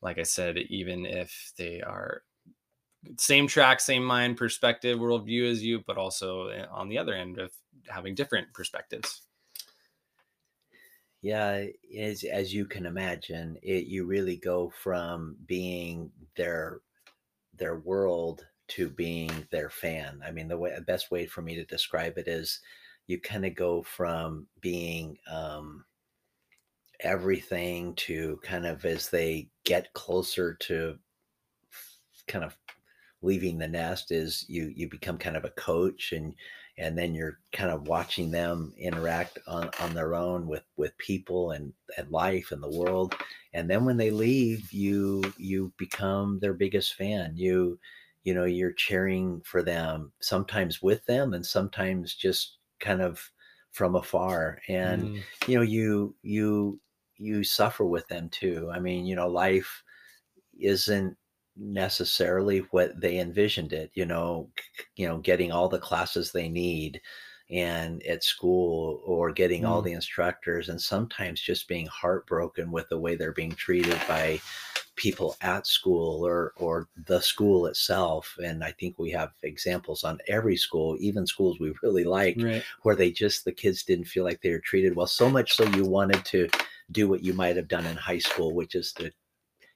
Like 0.01 0.17
i 0.17 0.23
said 0.23 0.57
even 0.57 1.05
if 1.05 1.53
they 1.57 1.81
are 1.81 2.23
same 3.17 3.47
track 3.47 3.79
same 3.79 4.03
mind 4.03 4.37
perspective 4.37 4.97
worldview 4.99 5.49
as 5.49 5.63
you 5.63 5.81
but 5.85 5.97
also 5.97 6.47
eh, 6.47 6.65
on 6.71 6.89
the 6.89 6.97
other 6.97 7.13
end 7.13 7.37
of 7.37 7.51
having 7.87 8.15
different 8.15 8.51
perspectives 8.53 9.23
Yeah, 11.23 11.67
as 11.97 12.23
as 12.25 12.53
you 12.53 12.65
can 12.67 12.85
imagine, 12.85 13.57
it 13.63 13.87
you 13.87 14.05
really 14.05 14.35
go 14.37 14.69
from 14.69 15.37
being 15.45 16.11
their 16.35 16.81
their 17.53 17.77
world 17.79 18.47
to 18.69 18.89
being 18.89 19.47
their 19.51 19.69
fan. 19.69 20.21
I 20.25 20.31
mean, 20.31 20.47
the 20.49 20.57
way 20.57 20.77
best 20.87 21.11
way 21.11 21.27
for 21.27 21.41
me 21.43 21.55
to 21.55 21.65
describe 21.65 22.17
it 22.19 22.27
is 22.27 22.61
you 23.07 23.21
kind 23.21 23.45
of 23.45 23.55
go 23.55 23.83
from 23.83 24.47
being 24.61 25.17
um 25.27 25.85
everything 27.01 27.93
to 27.95 28.39
kind 28.43 28.65
of 28.65 28.85
as 28.85 29.09
they 29.09 29.49
get 29.65 29.91
closer 29.93 30.53
to 30.55 30.97
kind 32.27 32.45
of 32.45 32.57
leaving 33.21 33.57
the 33.57 33.67
nest 33.67 34.11
is 34.11 34.45
you 34.49 34.71
you 34.75 34.89
become 34.89 35.17
kind 35.17 35.37
of 35.37 35.45
a 35.45 35.49
coach 35.51 36.11
and 36.13 36.35
and 36.77 36.97
then 36.97 37.13
you're 37.13 37.39
kind 37.51 37.69
of 37.69 37.87
watching 37.87 38.31
them 38.31 38.73
interact 38.77 39.37
on, 39.47 39.69
on 39.79 39.93
their 39.93 40.15
own 40.15 40.47
with 40.47 40.63
with 40.75 40.97
people 40.97 41.51
and, 41.51 41.73
and 41.97 42.09
life 42.09 42.51
and 42.51 42.63
the 42.63 42.77
world. 42.77 43.15
And 43.53 43.69
then 43.69 43.85
when 43.85 43.97
they 43.97 44.09
leave 44.09 44.71
you 44.71 45.33
you 45.37 45.73
become 45.77 46.39
their 46.39 46.53
biggest 46.53 46.95
fan. 46.95 47.33
You 47.35 47.79
you 48.23 48.33
know 48.33 48.45
you're 48.45 48.73
cheering 48.73 49.41
for 49.45 49.61
them 49.61 50.11
sometimes 50.21 50.81
with 50.81 51.05
them 51.05 51.33
and 51.33 51.45
sometimes 51.45 52.15
just 52.15 52.57
kind 52.79 53.01
of 53.01 53.31
from 53.71 53.95
afar. 53.95 54.59
And 54.67 55.03
mm. 55.03 55.21
you 55.47 55.55
know 55.55 55.63
you 55.63 56.15
you 56.23 56.79
you 57.17 57.43
suffer 57.43 57.85
with 57.85 58.07
them 58.07 58.29
too. 58.29 58.71
I 58.73 58.79
mean 58.79 59.05
you 59.05 59.15
know 59.15 59.27
life 59.27 59.83
isn't 60.59 61.17
necessarily 61.55 62.59
what 62.71 62.99
they 62.99 63.19
envisioned 63.19 63.73
it 63.73 63.91
you 63.93 64.05
know 64.05 64.49
you 64.95 65.07
know 65.07 65.19
getting 65.19 65.51
all 65.51 65.69
the 65.69 65.77
classes 65.79 66.31
they 66.31 66.49
need 66.49 66.99
and 67.49 68.01
at 68.07 68.23
school 68.23 69.01
or 69.05 69.31
getting 69.31 69.63
mm. 69.63 69.67
all 69.67 69.81
the 69.81 69.91
instructors 69.91 70.69
and 70.69 70.81
sometimes 70.81 71.39
just 71.39 71.67
being 71.67 71.85
heartbroken 71.87 72.71
with 72.71 72.87
the 72.89 72.97
way 72.97 73.15
they're 73.15 73.33
being 73.33 73.51
treated 73.51 73.99
by 74.07 74.39
people 74.95 75.35
at 75.41 75.67
school 75.67 76.25
or 76.25 76.53
or 76.55 76.87
the 77.07 77.19
school 77.19 77.65
itself 77.65 78.35
and 78.43 78.63
i 78.63 78.71
think 78.71 78.97
we 78.97 79.09
have 79.09 79.31
examples 79.41 80.03
on 80.03 80.19
every 80.27 80.55
school 80.55 80.95
even 80.99 81.25
schools 81.25 81.59
we 81.59 81.73
really 81.81 82.03
like 82.03 82.35
right. 82.39 82.63
where 82.83 82.95
they 82.95 83.11
just 83.11 83.43
the 83.43 83.51
kids 83.51 83.83
didn't 83.83 84.05
feel 84.05 84.23
like 84.23 84.41
they 84.41 84.51
were 84.51 84.59
treated 84.59 84.95
well 84.95 85.07
so 85.07 85.29
much 85.29 85.53
so 85.53 85.63
you 85.75 85.83
wanted 85.83 86.23
to 86.23 86.47
do 86.91 87.07
what 87.07 87.23
you 87.23 87.33
might 87.33 87.55
have 87.55 87.67
done 87.67 87.85
in 87.87 87.95
high 87.95 88.19
school 88.19 88.53
which 88.53 88.75
is 88.75 88.93
to 88.93 89.11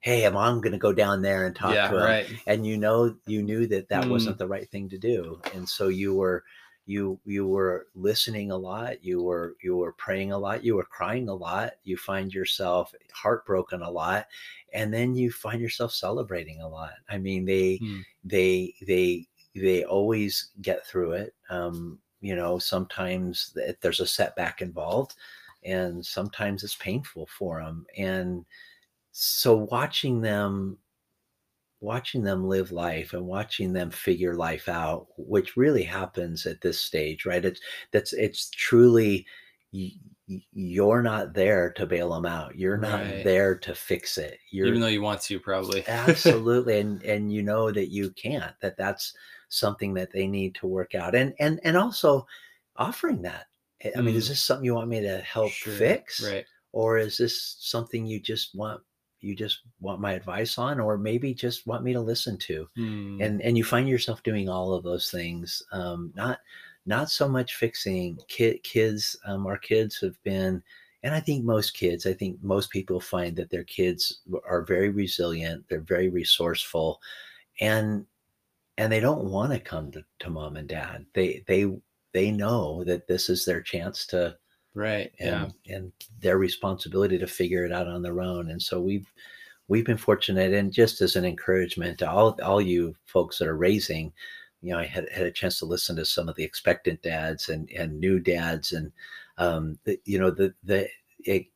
hey, 0.07 0.23
I'm, 0.23 0.37
I'm 0.37 0.61
going 0.61 0.71
to 0.71 0.77
go 0.77 0.93
down 0.93 1.21
there 1.21 1.45
and 1.45 1.53
talk 1.53 1.73
yeah, 1.73 1.89
to 1.89 1.97
him. 1.97 2.01
Right. 2.01 2.27
And 2.47 2.65
you 2.65 2.77
know, 2.77 3.13
you 3.25 3.43
knew 3.43 3.67
that 3.67 3.89
that 3.89 4.05
mm. 4.05 4.09
wasn't 4.09 4.37
the 4.37 4.47
right 4.47 4.69
thing 4.69 4.87
to 4.87 4.97
do. 4.97 5.41
And 5.53 5.67
so 5.67 5.89
you 5.89 6.15
were, 6.15 6.45
you, 6.85 7.19
you 7.25 7.45
were 7.45 7.87
listening 7.93 8.51
a 8.51 8.55
lot. 8.55 9.03
You 9.03 9.21
were, 9.21 9.57
you 9.61 9.75
were 9.75 9.91
praying 9.91 10.31
a 10.31 10.37
lot. 10.37 10.63
You 10.63 10.77
were 10.77 10.85
crying 10.85 11.27
a 11.27 11.33
lot. 11.33 11.73
You 11.83 11.97
find 11.97 12.33
yourself 12.33 12.93
heartbroken 13.11 13.81
a 13.81 13.91
lot. 13.91 14.27
And 14.71 14.93
then 14.93 15.13
you 15.13 15.29
find 15.29 15.59
yourself 15.59 15.91
celebrating 15.91 16.61
a 16.61 16.69
lot. 16.69 16.93
I 17.09 17.17
mean, 17.17 17.43
they, 17.43 17.77
mm. 17.83 18.01
they, 18.23 18.75
they, 18.87 19.27
they 19.55 19.83
always 19.83 20.51
get 20.61 20.87
through 20.87 21.11
it. 21.23 21.35
Um, 21.49 21.99
you 22.21 22.37
know, 22.37 22.59
sometimes 22.59 23.53
there's 23.81 23.99
a 23.99 24.07
setback 24.07 24.61
involved 24.61 25.15
and 25.65 26.05
sometimes 26.05 26.63
it's 26.63 26.75
painful 26.75 27.27
for 27.37 27.61
them. 27.61 27.85
And, 27.97 28.45
so 29.19 29.55
watching 29.55 30.21
them 30.21 30.77
watching 31.79 32.21
them 32.21 32.47
live 32.47 32.71
life 32.71 33.13
and 33.13 33.25
watching 33.25 33.73
them 33.73 33.89
figure 33.89 34.35
life 34.35 34.69
out 34.69 35.07
which 35.17 35.57
really 35.57 35.81
happens 35.81 36.45
at 36.45 36.61
this 36.61 36.79
stage 36.79 37.25
right 37.25 37.43
it's 37.43 37.59
that's 37.91 38.13
it's 38.13 38.51
truly 38.51 39.25
you're 40.53 41.01
not 41.01 41.33
there 41.33 41.71
to 41.71 41.87
bail 41.87 42.13
them 42.13 42.27
out 42.27 42.55
you're 42.55 42.77
not 42.77 43.01
right. 43.01 43.23
there 43.23 43.57
to 43.57 43.73
fix 43.73 44.19
it 44.19 44.37
you're, 44.51 44.67
even 44.67 44.79
though 44.79 44.85
you 44.85 45.01
want 45.01 45.19
to 45.19 45.39
probably 45.39 45.83
absolutely 45.87 46.79
and 46.79 47.01
and 47.01 47.33
you 47.33 47.41
know 47.41 47.71
that 47.71 47.91
you 47.91 48.11
can't 48.11 48.53
that 48.61 48.77
that's 48.77 49.15
something 49.49 49.95
that 49.95 50.11
they 50.13 50.27
need 50.27 50.53
to 50.53 50.67
work 50.67 50.93
out 50.93 51.15
and 51.15 51.33
and 51.39 51.59
and 51.63 51.75
also 51.75 52.23
offering 52.75 53.23
that 53.23 53.47
i 53.95 54.01
mean 54.01 54.15
is 54.15 54.25
mm. 54.25 54.29
this 54.29 54.41
something 54.41 54.65
you 54.65 54.75
want 54.75 54.89
me 54.89 55.01
to 55.01 55.17
help 55.19 55.51
sure. 55.51 55.73
fix 55.73 56.23
right 56.23 56.45
or 56.71 56.99
is 56.99 57.17
this 57.17 57.57
something 57.59 58.05
you 58.05 58.19
just 58.19 58.53
want 58.53 58.79
you 59.27 59.35
just 59.35 59.61
want 59.81 59.99
my 59.99 60.13
advice 60.13 60.57
on 60.57 60.79
or 60.79 60.97
maybe 60.97 61.33
just 61.33 61.67
want 61.67 61.83
me 61.83 61.91
to 61.91 61.99
listen 61.99 62.37
to 62.37 62.67
mm. 62.77 63.23
and 63.23 63.41
and 63.41 63.57
you 63.57 63.63
find 63.63 63.87
yourself 63.87 64.23
doing 64.23 64.47
all 64.47 64.73
of 64.73 64.83
those 64.83 65.11
things 65.11 65.61
um, 65.73 66.11
not 66.15 66.39
not 66.85 67.11
so 67.11 67.27
much 67.27 67.55
fixing 67.55 68.17
kid, 68.29 68.63
kids 68.63 69.17
um, 69.25 69.45
our 69.45 69.57
kids 69.57 69.99
have 69.99 70.21
been 70.23 70.63
and 71.03 71.13
i 71.13 71.19
think 71.19 71.43
most 71.43 71.73
kids 71.73 72.05
i 72.05 72.13
think 72.13 72.41
most 72.41 72.71
people 72.71 72.99
find 72.99 73.35
that 73.35 73.49
their 73.49 73.65
kids 73.65 74.21
are 74.47 74.61
very 74.61 74.89
resilient 74.89 75.63
they're 75.69 75.81
very 75.81 76.09
resourceful 76.09 77.01
and 77.59 78.05
and 78.79 78.91
they 78.91 78.99
don't 78.99 79.25
want 79.25 79.51
to 79.51 79.59
come 79.59 79.91
to, 79.91 80.03
to 80.19 80.29
mom 80.29 80.55
and 80.55 80.69
dad 80.69 81.05
they 81.13 81.43
they 81.47 81.67
they 82.13 82.31
know 82.31 82.83
that 82.85 83.07
this 83.07 83.29
is 83.29 83.43
their 83.43 83.61
chance 83.61 84.05
to 84.05 84.35
right 84.77 85.11
and, 85.19 85.53
yeah. 85.65 85.75
and 85.75 85.91
their 86.21 86.37
responsibility 86.37 87.17
to 87.17 87.27
figure 87.27 87.65
it 87.65 87.71
out 87.71 87.87
on 87.87 88.01
their 88.01 88.21
own 88.21 88.51
and 88.51 88.61
so 88.61 88.79
we've 88.79 89.11
we've 89.67 89.85
been 89.85 89.97
fortunate 89.97 90.53
and 90.53 90.71
just 90.71 91.01
as 91.01 91.15
an 91.15 91.25
encouragement 91.25 91.97
to 91.97 92.09
all 92.09 92.37
all 92.43 92.61
you 92.61 92.95
folks 93.05 93.39
that 93.39 93.47
are 93.47 93.57
raising 93.57 94.13
you 94.61 94.71
know 94.71 94.79
i 94.79 94.85
had, 94.85 95.09
had 95.11 95.25
a 95.25 95.31
chance 95.31 95.57
to 95.57 95.65
listen 95.65 95.95
to 95.95 96.05
some 96.05 96.29
of 96.29 96.35
the 96.35 96.43
expectant 96.43 97.01
dads 97.01 97.49
and 97.49 97.69
and 97.71 97.99
new 97.99 98.19
dads 98.19 98.71
and 98.71 98.91
um 99.39 99.77
the, 99.85 99.99
you 100.05 100.19
know 100.19 100.29
the 100.29 100.53
the 100.63 100.87
it, 101.19 101.47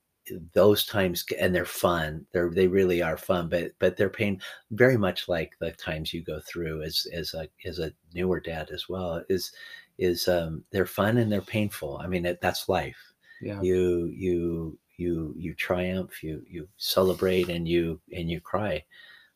those 0.53 0.85
times 0.85 1.23
and 1.39 1.53
they're 1.53 1.65
fun 1.65 2.25
they're 2.31 2.51
they 2.51 2.67
really 2.67 3.01
are 3.01 3.17
fun 3.17 3.47
but 3.49 3.71
but 3.79 3.97
they're 3.97 4.09
pain 4.09 4.39
very 4.71 4.97
much 4.97 5.27
like 5.27 5.53
the 5.59 5.71
times 5.73 6.13
you 6.13 6.23
go 6.23 6.39
through 6.39 6.81
as 6.81 7.05
as 7.13 7.33
a 7.33 7.47
as 7.65 7.79
a 7.79 7.91
newer 8.13 8.39
dad 8.39 8.69
as 8.71 8.87
well 8.89 9.21
is 9.29 9.51
is 9.97 10.27
um 10.27 10.63
they're 10.71 10.85
fun 10.85 11.17
and 11.17 11.31
they're 11.31 11.41
painful. 11.41 11.99
I 12.03 12.07
mean 12.07 12.25
it, 12.25 12.41
that's 12.41 12.69
life 12.69 13.10
yeah. 13.41 13.61
you 13.61 14.11
you 14.15 14.77
you 14.97 15.33
you 15.37 15.53
triumph 15.53 16.23
you 16.23 16.43
you 16.47 16.67
celebrate 16.77 17.49
and 17.49 17.67
you 17.67 17.99
and 18.13 18.29
you 18.29 18.39
cry 18.39 18.83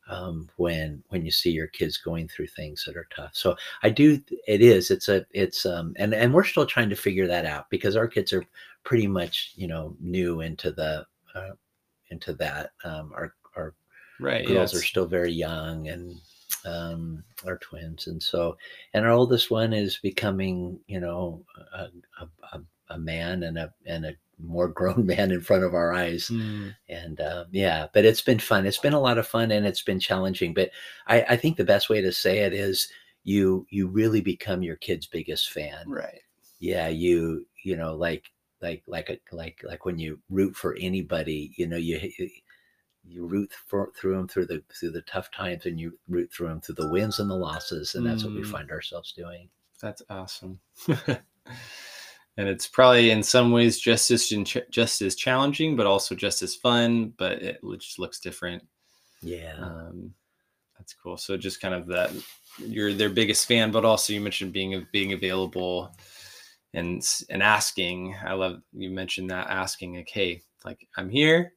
um, 0.07 0.47
when 0.57 1.03
when 1.09 1.25
you 1.25 1.31
see 1.31 1.49
your 1.49 1.67
kids 1.67 1.97
going 1.97 2.27
through 2.27 2.47
things 2.47 2.83
that 2.85 2.95
are 2.95 3.07
tough 3.15 3.31
so 3.33 3.55
i 3.81 3.89
do 3.89 4.21
it 4.47 4.61
is 4.61 4.91
it's 4.91 5.09
a 5.09 5.25
it's 5.31 5.65
um 5.65 5.93
and 5.97 6.13
and 6.13 6.33
we're 6.33 6.43
still 6.43 6.65
trying 6.65 6.89
to 6.89 6.95
figure 6.95 7.27
that 7.27 7.45
out 7.45 7.69
because 7.69 7.95
our 7.95 8.07
kids 8.07 8.31
are 8.31 8.45
pretty 8.83 9.07
much 9.07 9.53
you 9.55 9.67
know 9.67 9.95
new 9.99 10.41
into 10.41 10.71
the 10.71 11.05
uh, 11.33 11.51
into 12.11 12.33
that 12.33 12.71
um 12.83 13.11
our 13.15 13.33
our 13.57 13.73
right 14.19 14.45
girls 14.45 14.73
yes. 14.73 14.81
are 14.81 14.85
still 14.85 15.07
very 15.07 15.31
young 15.31 15.87
and 15.87 16.15
um, 16.65 17.23
our 17.45 17.57
twins, 17.57 18.07
and 18.07 18.21
so 18.21 18.57
and 18.93 19.05
our 19.05 19.11
oldest 19.11 19.51
one 19.51 19.73
is 19.73 19.99
becoming, 20.01 20.79
you 20.87 20.99
know, 20.99 21.43
a, 21.73 21.87
a, 22.53 22.61
a 22.89 22.97
man 22.97 23.43
and 23.43 23.57
a 23.57 23.73
and 23.85 24.05
a 24.05 24.13
more 24.37 24.67
grown 24.79 25.05
man 25.05 25.31
in 25.31 25.41
front 25.41 25.63
of 25.63 25.73
our 25.73 25.93
eyes 25.93 26.29
mm. 26.29 26.73
and 26.89 27.19
uh, 27.21 27.45
yeah 27.51 27.87
but 27.93 28.05
it's 28.05 28.21
been 28.21 28.39
fun 28.39 28.65
it's 28.65 28.79
been 28.79 28.93
a 28.93 28.99
lot 28.99 29.17
of 29.17 29.27
fun 29.27 29.51
and 29.51 29.65
it's 29.65 29.81
been 29.81 29.99
challenging 29.99 30.53
but 30.53 30.71
I, 31.07 31.21
I 31.29 31.37
think 31.37 31.57
the 31.57 31.63
best 31.63 31.89
way 31.89 32.01
to 32.01 32.11
say 32.11 32.39
it 32.39 32.53
is 32.53 32.89
you 33.23 33.65
you 33.69 33.87
really 33.87 34.21
become 34.21 34.61
your 34.61 34.75
kid's 34.75 35.07
biggest 35.07 35.51
fan 35.51 35.87
right 35.87 36.21
yeah 36.59 36.87
you 36.87 37.45
you 37.63 37.75
know 37.75 37.95
like 37.95 38.31
like 38.61 38.83
like 38.87 39.09
a, 39.09 39.35
like 39.35 39.61
like 39.63 39.85
when 39.85 39.99
you 39.99 40.19
root 40.29 40.55
for 40.55 40.75
anybody 40.79 41.53
you 41.57 41.67
know 41.67 41.77
you 41.77 42.11
you 43.07 43.25
root 43.25 43.51
for, 43.67 43.91
through 43.95 44.15
them 44.15 44.27
through 44.27 44.45
the 44.45 44.63
through 44.79 44.91
the 44.91 45.01
tough 45.03 45.29
times 45.31 45.65
and 45.65 45.79
you 45.79 45.97
root 46.07 46.31
through 46.31 46.47
them 46.47 46.61
through 46.61 46.75
the 46.75 46.89
wins 46.89 47.19
and 47.19 47.29
the 47.29 47.35
losses 47.35 47.95
and 47.95 48.05
that's 48.05 48.23
mm. 48.23 48.27
what 48.27 48.35
we 48.35 48.41
mm. 48.41 48.51
find 48.51 48.71
ourselves 48.71 49.13
doing 49.13 49.49
that's 49.81 50.01
awesome 50.09 50.59
and 52.37 52.47
it's 52.49 52.67
probably 52.67 53.11
in 53.11 53.23
some 53.23 53.51
ways 53.51 53.79
just 53.79 54.11
as 54.11 54.27
just 54.69 55.01
as 55.01 55.15
challenging, 55.15 55.75
but 55.75 55.85
also 55.85 56.15
just 56.15 56.41
as 56.41 56.55
fun. 56.55 57.13
But 57.17 57.41
it 57.41 57.59
just 57.79 57.99
looks 57.99 58.19
different. 58.19 58.63
Yeah, 59.21 59.55
um, 59.59 60.13
that's 60.77 60.93
cool. 60.93 61.17
So 61.17 61.37
just 61.37 61.61
kind 61.61 61.73
of 61.73 61.87
that 61.87 62.11
you're 62.57 62.93
their 62.93 63.09
biggest 63.09 63.47
fan, 63.47 63.71
but 63.71 63.85
also 63.85 64.13
you 64.13 64.21
mentioned 64.21 64.53
being 64.53 64.85
being 64.91 65.13
available 65.13 65.95
and 66.73 67.07
and 67.29 67.41
asking. 67.41 68.15
I 68.25 68.33
love 68.33 68.61
you 68.73 68.89
mentioned 68.89 69.29
that 69.29 69.49
asking 69.49 69.95
like, 69.95 70.09
hey, 70.09 70.41
like 70.65 70.87
I'm 70.97 71.09
here. 71.09 71.53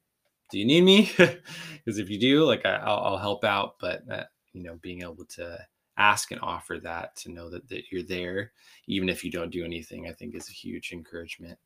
Do 0.51 0.57
you 0.57 0.65
need 0.65 0.83
me? 0.83 1.11
Because 1.85 1.97
if 1.97 2.09
you 2.09 2.19
do, 2.19 2.43
like 2.43 2.65
I, 2.65 2.77
will 2.77 3.03
I'll 3.03 3.17
help 3.17 3.43
out. 3.43 3.75
But 3.79 4.05
that, 4.07 4.27
you 4.53 4.61
know, 4.61 4.77
being 4.81 5.01
able 5.01 5.25
to 5.35 5.57
ask 5.99 6.31
and 6.31 6.41
offer 6.41 6.79
that 6.79 7.15
to 7.17 7.31
know 7.31 7.49
that, 7.49 7.67
that 7.67 7.91
you're 7.91 8.01
there, 8.01 8.53
even 8.87 9.09
if 9.09 9.23
you 9.23 9.29
don't 9.29 9.51
do 9.51 9.65
anything, 9.65 10.07
I 10.07 10.13
think 10.13 10.33
is 10.33 10.49
a 10.49 10.53
huge 10.53 10.91
encouragement 10.91 11.59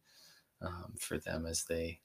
um, 0.61 0.93
for 0.99 1.19
them 1.19 1.45
as 1.45 1.63
they 1.63 1.99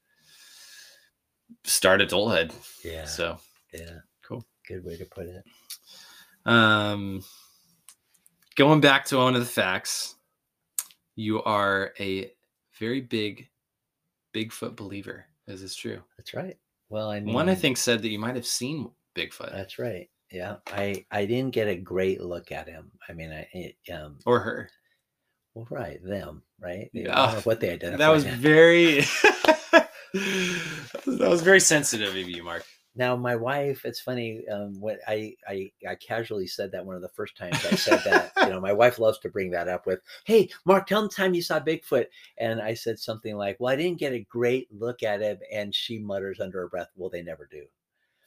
start 1.65 2.03
adulthood. 2.03 2.53
Yeah. 2.85 3.07
So, 3.07 3.39
yeah. 3.73 4.01
Cool. 4.23 4.45
Good 4.67 4.85
way 4.85 4.97
to 4.99 5.07
put 5.07 5.27
it. 5.27 5.45
Um, 6.45 7.25
going 8.57 8.81
back 8.81 9.07
to 9.07 9.17
one 9.17 9.35
of 9.35 9.41
the 9.41 9.47
facts, 9.47 10.17
you 11.17 11.43
are 11.43 11.95
a 11.99 12.31
very 12.79 13.01
big 13.01 13.49
Bigfoot 14.35 14.77
believer. 14.77 15.25
Is 15.47 15.63
this 15.63 15.75
true? 15.75 16.03
That's 16.19 16.35
right. 16.35 16.59
Well, 16.91 17.11
I 17.11 17.21
mean, 17.21 17.35
one 17.35 17.49
I 17.49 17.55
think 17.55 17.79
said 17.79 18.03
that 18.03 18.11
you 18.11 18.19
might 18.19 18.37
have 18.37 18.47
seen 18.47 18.91
Bigfoot. 19.17 19.53
That's 19.53 19.79
right 19.79 20.09
yeah 20.31 20.57
i 20.69 21.05
i 21.11 21.25
didn't 21.25 21.55
get 21.55 21.69
a 21.69 21.77
great 21.77 22.21
look 22.21 22.53
at 22.53 22.69
him 22.69 22.91
i 23.09 23.13
mean 23.13 23.33
i 23.33 23.49
it, 23.53 23.77
um 23.93 24.19
or 24.27 24.41
her 24.41 24.69
well 25.55 25.67
right 25.71 26.05
them 26.05 26.43
right 26.61 26.91
yeah 26.93 27.41
what 27.41 27.61
they 27.61 27.71
identify 27.71 27.99
that 27.99 28.11
was 28.11 28.25
very 28.25 29.01
that 30.15 31.29
was 31.29 31.43
very 31.43 31.61
sensitive 31.61 32.11
of 32.11 32.17
you, 32.29 32.43
Mark. 32.43 32.65
Now, 32.97 33.15
my 33.15 33.37
wife, 33.37 33.85
it's 33.85 34.01
funny. 34.01 34.43
Um, 34.49 34.81
what 34.81 34.99
I, 35.07 35.35
I 35.47 35.71
I 35.89 35.95
casually 35.95 36.49
said 36.49 36.73
that 36.73 36.85
one 36.85 36.97
of 36.97 37.03
the 37.03 37.11
first 37.11 37.37
times 37.37 37.65
I 37.65 37.77
said 37.77 38.03
that. 38.05 38.33
you 38.43 38.49
know, 38.49 38.61
my 38.61 38.73
wife 38.73 38.99
loves 38.99 39.19
to 39.21 39.29
bring 39.29 39.51
that 39.51 39.69
up 39.69 39.87
with, 39.87 40.01
"Hey, 40.25 40.49
Mark, 40.65 40.87
tell 40.87 41.01
them 41.01 41.09
the 41.09 41.15
time 41.15 41.35
you 41.35 41.43
saw 41.43 41.61
Bigfoot." 41.61 42.07
And 42.39 42.61
I 42.61 42.75
said 42.75 42.99
something 42.99 43.37
like, 43.37 43.59
"Well, 43.61 43.73
I 43.73 43.77
didn't 43.77 44.01
get 44.01 44.15
a 44.15 44.27
great 44.29 44.69
look 44.73 45.03
at 45.03 45.21
him," 45.21 45.39
and 45.53 45.75
she 45.75 45.99
mutters 45.99 46.41
under 46.41 46.61
her 46.61 46.69
breath, 46.69 46.89
"Well, 46.97 47.11
they 47.11 47.23
never 47.23 47.47
do." 47.51 47.67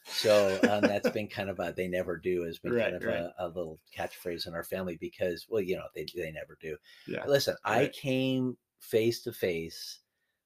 So 0.06 0.60
um, 0.70 0.82
that's 0.82 1.10
been 1.10 1.28
kind 1.28 1.50
of 1.50 1.60
a 1.60 1.74
they 1.76 1.88
never 1.88 2.18
do 2.18 2.44
has 2.44 2.60
been 2.60 2.74
Right, 2.74 2.84
kind 2.84 2.96
of 2.96 3.04
right. 3.04 3.16
a, 3.16 3.34
a 3.40 3.48
little 3.48 3.80
catchphrase 3.96 4.48
in 4.48 4.54
our 4.54 4.64
family 4.64 4.98
because 5.00 5.46
well 5.50 5.62
you 5.62 5.76
know 5.76 5.86
they 5.96 6.06
they 6.16 6.32
never 6.32 6.58
do. 6.60 6.78
Yeah. 7.08 7.26
Listen, 7.26 7.56
I 7.64 7.88
came 7.94 8.58
face 8.80 9.22
to 9.24 9.32
face 9.32 10.00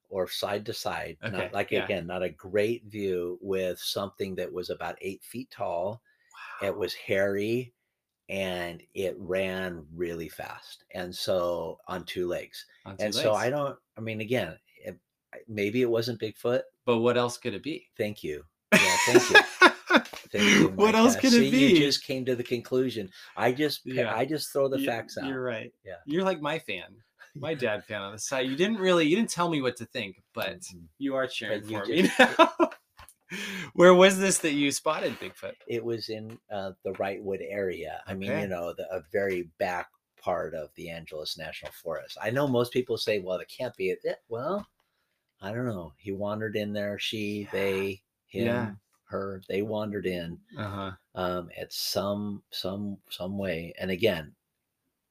or 0.09 0.29
side 0.29 0.65
to 0.65 0.73
side, 0.73 1.17
Okay, 1.23 1.35
not 1.35 1.53
like 1.53 1.71
yeah. 1.71 1.83
again, 1.83 2.05
not 2.07 2.23
a 2.23 2.29
great 2.29 2.85
view 2.85 3.39
with 3.41 3.79
something 3.79 4.35
that 4.35 4.51
was 4.51 4.69
about 4.69 4.97
eight 5.01 5.23
feet 5.23 5.49
tall. 5.51 6.01
It 6.61 6.75
was 6.75 6.93
hairy 6.93 7.73
and 8.29 8.81
it 8.93 9.15
ran 9.19 9.85
really 9.93 10.29
fast. 10.29 10.83
And 10.93 11.13
so 11.13 11.79
on 11.87 12.05
two 12.05 12.27
legs. 12.27 12.65
On 12.85 12.97
two 12.97 13.03
And 13.05 13.13
so. 13.13 13.33
I 13.33 13.49
don't, 13.49 13.77
I 13.97 14.01
mean, 14.01 14.21
again, 14.21 14.57
it, 14.83 14.97
maybe 15.47 15.81
it 15.81 15.89
wasn't 15.89 16.21
Bigfoot. 16.21 16.61
But 16.85 16.99
what 16.99 17.17
else 17.17 17.37
could 17.37 17.53
it 17.53 17.63
be? 17.63 17.87
Thank 17.97 18.23
you. 18.23 18.43
Thank 19.05 19.29
you. 19.29 19.39
Thank 20.31 20.43
you. 20.59 20.67
what 20.75 20.95
else 20.95 21.15
could 21.15 21.31
See, 21.31 21.47
it 21.47 21.51
be? 21.51 21.67
You 21.73 21.79
just 21.79 22.03
came 22.03 22.25
to 22.25 22.35
the 22.35 22.43
conclusion. 22.43 23.09
I 23.37 23.51
just, 23.51 23.81
Yeah. 23.85 24.13
I 24.15 24.25
just 24.25 24.51
throw 24.51 24.67
the 24.67 24.79
You- 24.79 24.85
facts 24.85 25.17
out. 25.17 25.27
You're 25.27 25.43
right. 25.43 25.71
Yeah. 25.85 25.95
You're 26.05 26.23
like 26.23 26.41
my 26.41 26.59
fan, 26.59 26.95
my 27.35 27.53
dad 27.65 27.83
fan 27.85 28.01
on 28.01 28.11
the 28.13 28.19
side. 28.19 28.47
You 28.47 28.55
didn't 28.55 28.77
really, 28.77 29.05
you 29.05 29.15
didn't 29.15 29.29
tell 29.29 29.49
me 29.49 29.61
what 29.61 29.77
to 29.77 29.85
think, 29.85 30.21
but 30.33 30.59
Mhm. 30.61 30.83
you 30.97 31.15
are 31.15 31.27
cheering 31.27 31.61
But 31.61 31.85
for 31.85 31.91
me 31.91 32.09
now. 32.19 32.69
Where 33.73 33.93
was 33.93 34.19
this 34.19 34.37
that 34.39 34.53
you 34.53 34.71
spotted 34.71 35.19
Bigfoot? 35.19 35.53
it 35.67 35.83
was 35.83 36.09
in 36.09 36.37
uh, 36.51 36.71
the 36.83 36.91
Wrightwood 36.93 37.41
area. 37.49 38.01
I 38.05 38.13
mean, 38.13 38.31
you 38.39 38.47
know, 38.47 38.73
the, 38.73 38.83
a 38.95 39.01
very 39.11 39.49
back 39.57 39.87
part 40.21 40.53
of 40.53 40.69
the 40.75 40.89
Angeles 40.89 41.37
National 41.37 41.71
Forest. 41.71 42.17
I 42.21 42.29
know 42.29 42.47
most 42.47 42.71
people 42.71 42.97
say, 42.97 43.19
well, 43.19 43.37
it 43.37 43.49
can't 43.55 43.75
be. 43.75 43.89
it. 43.89 44.17
Well, 44.29 44.65
I 45.41 45.51
don't 45.51 45.65
know. 45.65 45.93
He 45.97 46.11
wandered 46.11 46.55
in 46.55 46.71
there. 46.71 46.97
She, 46.99 47.41
Yeah. 47.41 47.49
they, 47.51 48.01
him, 48.27 48.45
Yeah. 48.45 48.71
Her, 49.05 49.41
they 49.47 49.61
wandered 49.61 50.05
in 50.05 50.37
Uh 50.57 50.69
huh. 50.69 50.91
um, 51.15 51.49
at 51.57 51.71
some 51.71 52.41
some 52.51 52.97
some 53.09 53.37
way. 53.37 53.73
And 53.79 53.91
again, 53.91 54.33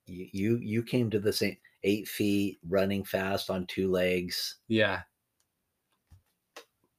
you 0.06 0.28
you, 0.32 0.56
you 0.58 0.82
came 0.82 1.10
to 1.10 1.18
the 1.20 1.32
same 1.32 1.56
eight 1.82 2.08
feet, 2.08 2.58
running 2.68 3.04
fast 3.04 3.50
on 3.50 3.66
two 3.66 3.90
legs, 3.90 4.56
Yeah. 4.68 5.02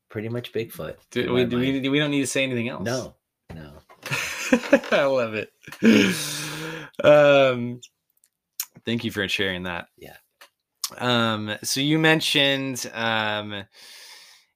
pretty 0.10 0.29
much 0.29 0.53
Bigfoot. 0.53 0.95
Do, 1.12 1.34
we, 1.34 1.45
do 1.45 1.58
we, 1.58 1.89
we 1.89 1.99
don't 1.99 2.12
need 2.12 2.21
to 2.21 2.27
say 2.27 2.43
anything 2.43 2.69
else. 2.69 2.84
No, 2.86 3.15
no. 3.53 3.73
I 4.91 5.05
love 5.05 5.34
it. 5.34 5.51
Um, 7.03 7.81
thank 8.86 9.03
you 9.03 9.12
for 9.12 9.27
sharing 9.27 9.63
that. 9.63 9.88
Yeah. 9.97 10.15
Um, 10.97 11.55
so 11.62 11.81
you 11.81 11.99
mentioned, 11.99 12.89
um, 12.93 13.65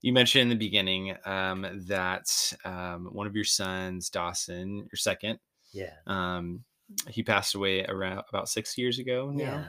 you 0.01 0.13
mentioned 0.13 0.43
in 0.43 0.49
the 0.49 0.55
beginning 0.55 1.15
um, 1.25 1.65
that 1.87 2.53
um, 2.65 3.09
one 3.11 3.27
of 3.27 3.35
your 3.35 3.43
sons, 3.45 4.09
Dawson, 4.09 4.77
your 4.91 4.97
second, 4.97 5.39
Yeah. 5.73 5.93
um, 6.07 6.63
he 7.07 7.21
passed 7.23 7.55
away 7.55 7.85
around 7.85 8.23
about 8.29 8.49
six 8.49 8.77
years 8.77 8.97
ago 8.99 9.29
now 9.29 9.43
Yeah. 9.43 9.65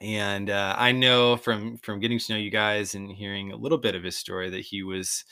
and 0.00 0.50
uh, 0.50 0.74
I 0.78 0.92
know 0.92 1.36
from 1.36 1.78
from 1.78 2.00
getting 2.00 2.18
to 2.18 2.32
know 2.32 2.38
you 2.38 2.50
guys 2.50 2.94
and 2.94 3.10
hearing 3.10 3.50
a 3.52 3.56
little 3.56 3.78
bit 3.78 3.94
of 3.94 4.04
his 4.04 4.16
story 4.16 4.50
that 4.50 4.60
he 4.60 4.82
was 4.82 5.24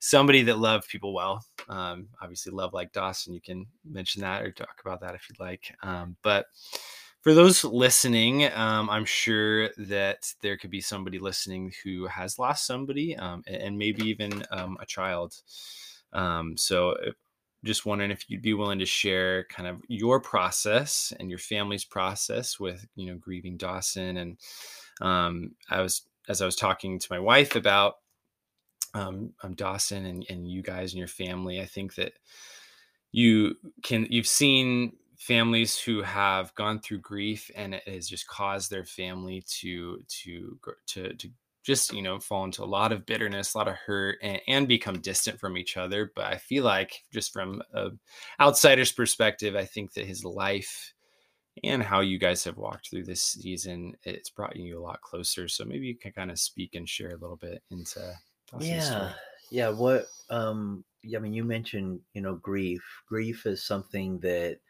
somebody 0.00 0.42
that 0.42 0.58
loved 0.58 0.88
people 0.88 1.12
well. 1.14 1.44
Um, 1.68 2.08
obviously, 2.22 2.52
love 2.52 2.72
like 2.72 2.92
Dawson. 2.92 3.34
You 3.34 3.40
can 3.40 3.66
mention 3.88 4.22
that 4.22 4.42
or 4.42 4.50
talk 4.50 4.80
about 4.84 5.00
that 5.02 5.14
if 5.14 5.26
you'd 5.28 5.38
like. 5.40 5.72
Um, 5.82 6.16
but 6.22 6.46
for 7.22 7.34
those 7.34 7.64
listening, 7.64 8.44
um, 8.52 8.88
I'm 8.88 9.04
sure 9.04 9.70
that 9.76 10.32
there 10.42 10.56
could 10.56 10.70
be 10.70 10.80
somebody 10.80 11.18
listening 11.18 11.72
who 11.84 12.06
has 12.06 12.38
lost 12.38 12.66
somebody 12.66 13.16
um, 13.16 13.42
and 13.46 13.76
maybe 13.76 14.02
even 14.08 14.42
um, 14.50 14.78
a 14.80 14.86
child. 14.86 15.34
Um, 16.12 16.56
so 16.56 16.96
just 17.64 17.84
wondering 17.84 18.10
if 18.10 18.28
you'd 18.28 18.42
be 18.42 18.54
willing 18.54 18.78
to 18.78 18.86
share 18.86 19.44
kind 19.44 19.68
of 19.68 19.82
your 19.88 20.20
process 20.20 21.12
and 21.20 21.28
your 21.28 21.38
family's 21.38 21.84
process 21.84 22.58
with 22.58 22.86
you 22.96 23.06
know 23.06 23.18
grieving 23.18 23.56
Dawson 23.56 24.16
and 24.16 24.38
um, 25.00 25.52
I 25.68 25.82
was 25.82 26.02
as 26.28 26.40
I 26.40 26.46
was 26.46 26.56
talking 26.56 26.98
to 26.98 27.06
my 27.10 27.18
wife 27.18 27.56
about 27.56 27.96
um, 28.94 29.32
um, 29.42 29.54
Dawson 29.54 30.06
and, 30.06 30.26
and 30.30 30.50
you 30.50 30.62
guys 30.62 30.92
and 30.92 30.98
your 30.98 31.08
family 31.08 31.60
I 31.60 31.66
think 31.66 31.94
that 31.96 32.14
you 33.12 33.56
can 33.82 34.06
you've 34.08 34.26
seen 34.26 34.94
families 35.20 35.78
who 35.78 36.00
have 36.00 36.54
gone 36.54 36.80
through 36.80 36.98
grief 36.98 37.50
and 37.54 37.74
it 37.74 37.86
has 37.86 38.08
just 38.08 38.26
caused 38.26 38.70
their 38.70 38.86
family 38.86 39.44
to 39.46 40.02
to 40.08 40.58
to 40.86 41.12
to 41.12 41.28
just 41.62 41.92
you 41.92 42.00
know 42.00 42.18
fall 42.18 42.44
into 42.44 42.64
a 42.64 42.64
lot 42.64 42.90
of 42.90 43.04
bitterness 43.04 43.52
a 43.52 43.58
lot 43.58 43.68
of 43.68 43.74
hurt 43.74 44.16
and, 44.22 44.40
and 44.48 44.66
become 44.66 44.98
distant 44.98 45.38
from 45.38 45.58
each 45.58 45.76
other. 45.76 46.10
But 46.16 46.24
i 46.24 46.38
feel 46.38 46.64
like 46.64 47.04
just 47.12 47.34
from 47.34 47.62
a 47.74 47.90
outsider's 48.40 48.92
perspective 48.92 49.54
i 49.54 49.64
think 49.66 49.92
that 49.92 50.06
his 50.06 50.24
life 50.24 50.94
and 51.64 51.82
how 51.82 52.00
you 52.00 52.18
guys 52.18 52.42
have 52.44 52.56
walked 52.56 52.88
through 52.88 53.04
this 53.04 53.22
season 53.22 53.94
it's 54.04 54.30
brought 54.30 54.56
you 54.56 54.78
a 54.78 54.80
lot 54.80 55.02
closer. 55.02 55.48
So 55.48 55.66
maybe 55.66 55.86
you 55.86 55.96
can 55.96 56.12
kind 56.12 56.30
of 56.30 56.38
speak 56.38 56.74
and 56.74 56.88
share 56.88 57.10
a 57.10 57.18
little 57.18 57.36
bit 57.36 57.62
into 57.70 58.14
yeah. 58.58 59.12
yeah 59.50 59.68
what 59.68 60.06
um 60.30 60.82
yeah, 61.02 61.18
i 61.18 61.20
mean 61.20 61.34
you 61.34 61.44
mentioned 61.44 62.00
you 62.14 62.22
know 62.22 62.36
grief. 62.36 62.82
Grief 63.06 63.44
is 63.44 63.62
something 63.62 64.18
that 64.20 64.60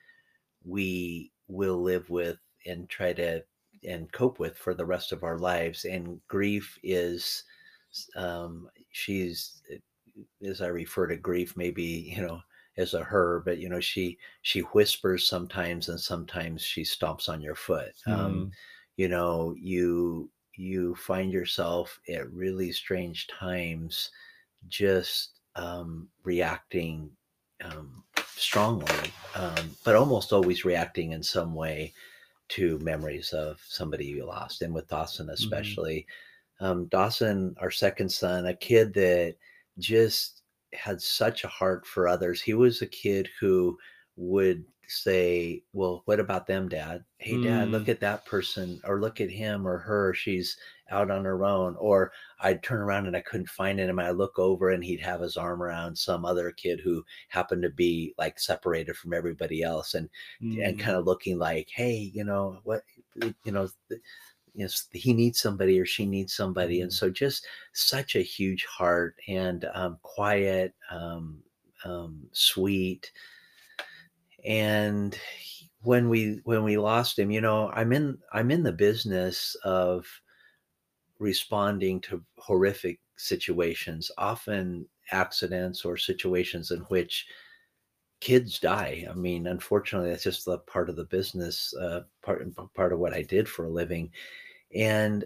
we 0.65 1.33
will 1.49 1.81
live 1.83 2.11
with 2.11 2.39
and 2.67 2.89
try 2.89 3.13
to 3.13 3.45
and 3.85 4.13
cope 4.13 4.39
with 4.39 4.57
for 4.59 4.75
the 4.75 4.85
rest 4.85 5.11
of 5.13 5.25
our 5.25 5.39
lives 5.39 5.85
and 5.85 6.21
grief 6.29 6.79
is 6.83 7.45
um 8.15 8.69
she's 8.91 9.63
as 10.45 10.61
i 10.61 10.67
refer 10.67 11.07
to 11.07 11.17
grief 11.17 11.57
maybe 11.57 11.83
you 11.83 12.21
know 12.21 12.43
as 12.77 12.95
a 12.95 13.03
her 13.03 13.41
but 13.41 13.59
you 13.59 13.69
know 13.69 13.81
she 13.81 14.19
she 14.43 14.61
whispers 14.61 15.27
sometimes 15.27 15.89
and 15.89 16.01
sometimes 16.01 16.63
she 16.63 16.83
stomps 16.83 17.29
on 17.29 17.41
your 17.41 17.55
foot. 17.57 17.95
Um 18.07 18.49
you 18.97 19.09
know 19.09 19.55
you 19.59 20.31
you 20.57 20.95
find 20.95 21.33
yourself 21.33 22.01
at 22.09 22.31
really 22.33 22.71
strange 22.73 23.27
times 23.29 24.11
just 24.69 25.41
um, 25.57 26.11
reacting 26.25 27.17
um, 27.63 28.05
strongly 28.41 29.13
um, 29.35 29.77
but 29.85 29.97
almost 29.97 30.33
always 30.33 30.65
reacting 30.65 31.13
in 31.13 31.23
some 31.23 31.55
way 31.55 31.93
to 32.49 32.79
memories 32.81 33.33
of 33.33 33.61
somebody 33.69 34.07
you 34.07 34.27
lost 34.27 34.63
and 34.63 34.75
with 34.75 34.89
dawson 34.89 35.31
especially. 35.31 36.07
Um, 36.61 36.87
dawson 36.87 37.55
our 37.59 37.71
second 37.71 38.11
son 38.11 38.47
a 38.47 38.55
kid 38.55 38.93
that 38.95 39.37
just 39.79 40.43
had 40.73 41.01
such 41.01 41.45
a 41.45 41.49
heart 41.49 41.87
for 41.87 42.07
others. 42.09 42.41
He 42.41 42.55
was 42.55 42.83
a 42.83 42.87
kid 42.87 43.29
who 43.41 43.79
would 44.17 44.65
say 44.91 45.63
well 45.73 46.03
what 46.07 46.19
about 46.21 46.47
them 46.47 46.69
dad 46.69 47.05
hey 47.19 47.39
dad 47.39 47.71
look 47.71 47.89
at 47.89 48.01
that 48.01 48.25
person 48.27 48.81
or 48.85 49.01
look 49.01 49.21
at 49.21 49.31
him 49.31 49.67
or 49.67 49.79
her 49.79 50.13
she's 50.15 50.59
out 50.91 51.11
on 51.11 51.25
her 51.25 51.45
own 51.45 51.77
or 51.77 52.13
i'd 52.41 52.63
turn 52.63 52.81
around 52.81 53.07
and 53.07 53.17
i 53.17 53.21
couldn't 53.21 53.49
find 53.49 53.79
him 53.79 53.99
and 53.99 54.09
i 54.09 54.11
look 54.11 54.39
over 54.39 54.69
and 54.71 54.85
he'd 54.85 55.01
have 55.01 55.21
his 55.21 55.37
arm 55.37 55.63
around 55.63 55.97
some 55.97 56.25
other 56.25 56.51
kid 56.51 56.81
who 56.81 57.05
happened 57.29 57.63
to 57.63 57.71
be 57.71 58.15
like 58.19 58.41
separated 58.41 58.97
from 58.97 59.13
everybody 59.15 59.63
else 59.63 59.95
and 59.95 60.11
and 60.65 60.79
Mm. 60.79 60.81
kind 60.81 60.97
of 60.97 61.05
looking 61.07 61.39
like 61.39 61.69
hey 61.73 61.97
you 61.97 62.25
know 62.25 62.61
what 62.65 62.83
you 63.45 63.53
know 63.53 63.69
th- 63.89 64.01
know, 64.55 64.69
he 64.93 65.13
needs 65.13 65.41
somebody 65.41 65.79
or 65.79 65.87
she 65.87 66.07
needs 66.07 66.35
somebody 66.35 66.81
and 66.81 66.93
Mhm. 66.93 66.95
so 66.95 67.11
just 67.11 67.47
such 67.73 68.17
a 68.17 68.23
huge 68.23 68.65
heart 68.67 69.17
and 69.29 69.65
um, 69.75 69.99
quiet 70.03 70.75
um, 70.91 71.43
um, 71.85 72.29
sweet 72.33 73.13
and 74.45 75.19
when 75.83 76.09
we 76.09 76.41
when 76.45 76.63
we 76.65 76.77
lost 76.79 77.19
him 77.19 77.31
you 77.31 77.41
know 77.41 77.71
i'm 77.71 77.93
in 77.93 78.19
i'm 78.33 78.51
in 78.51 78.63
the 78.63 78.73
business 78.73 79.55
of 79.65 80.07
responding 81.19 82.01
to 82.01 82.25
horrific 82.39 83.01
situations 83.17 84.11
often 84.17 84.89
accidents 85.13 85.85
or 85.85 85.97
situations 85.97 86.71
in 86.71 86.81
which 86.83 87.27
kids 88.21 88.61
die. 88.61 89.07
I 89.11 89.15
mean 89.15 89.47
unfortunately 89.47 90.11
that's 90.11 90.25
just 90.25 90.45
the 90.47 90.59
part 90.61 90.91
of 90.91 90.97
the 90.97 91.05
business 91.05 91.75
uh, 91.77 92.03
part 92.23 92.45
part 92.75 92.93
of 92.93 92.99
what 93.01 93.15
i 93.15 93.23
did 93.23 93.49
for 93.49 93.67
a 93.67 93.71
living. 93.71 94.13
And 94.75 95.25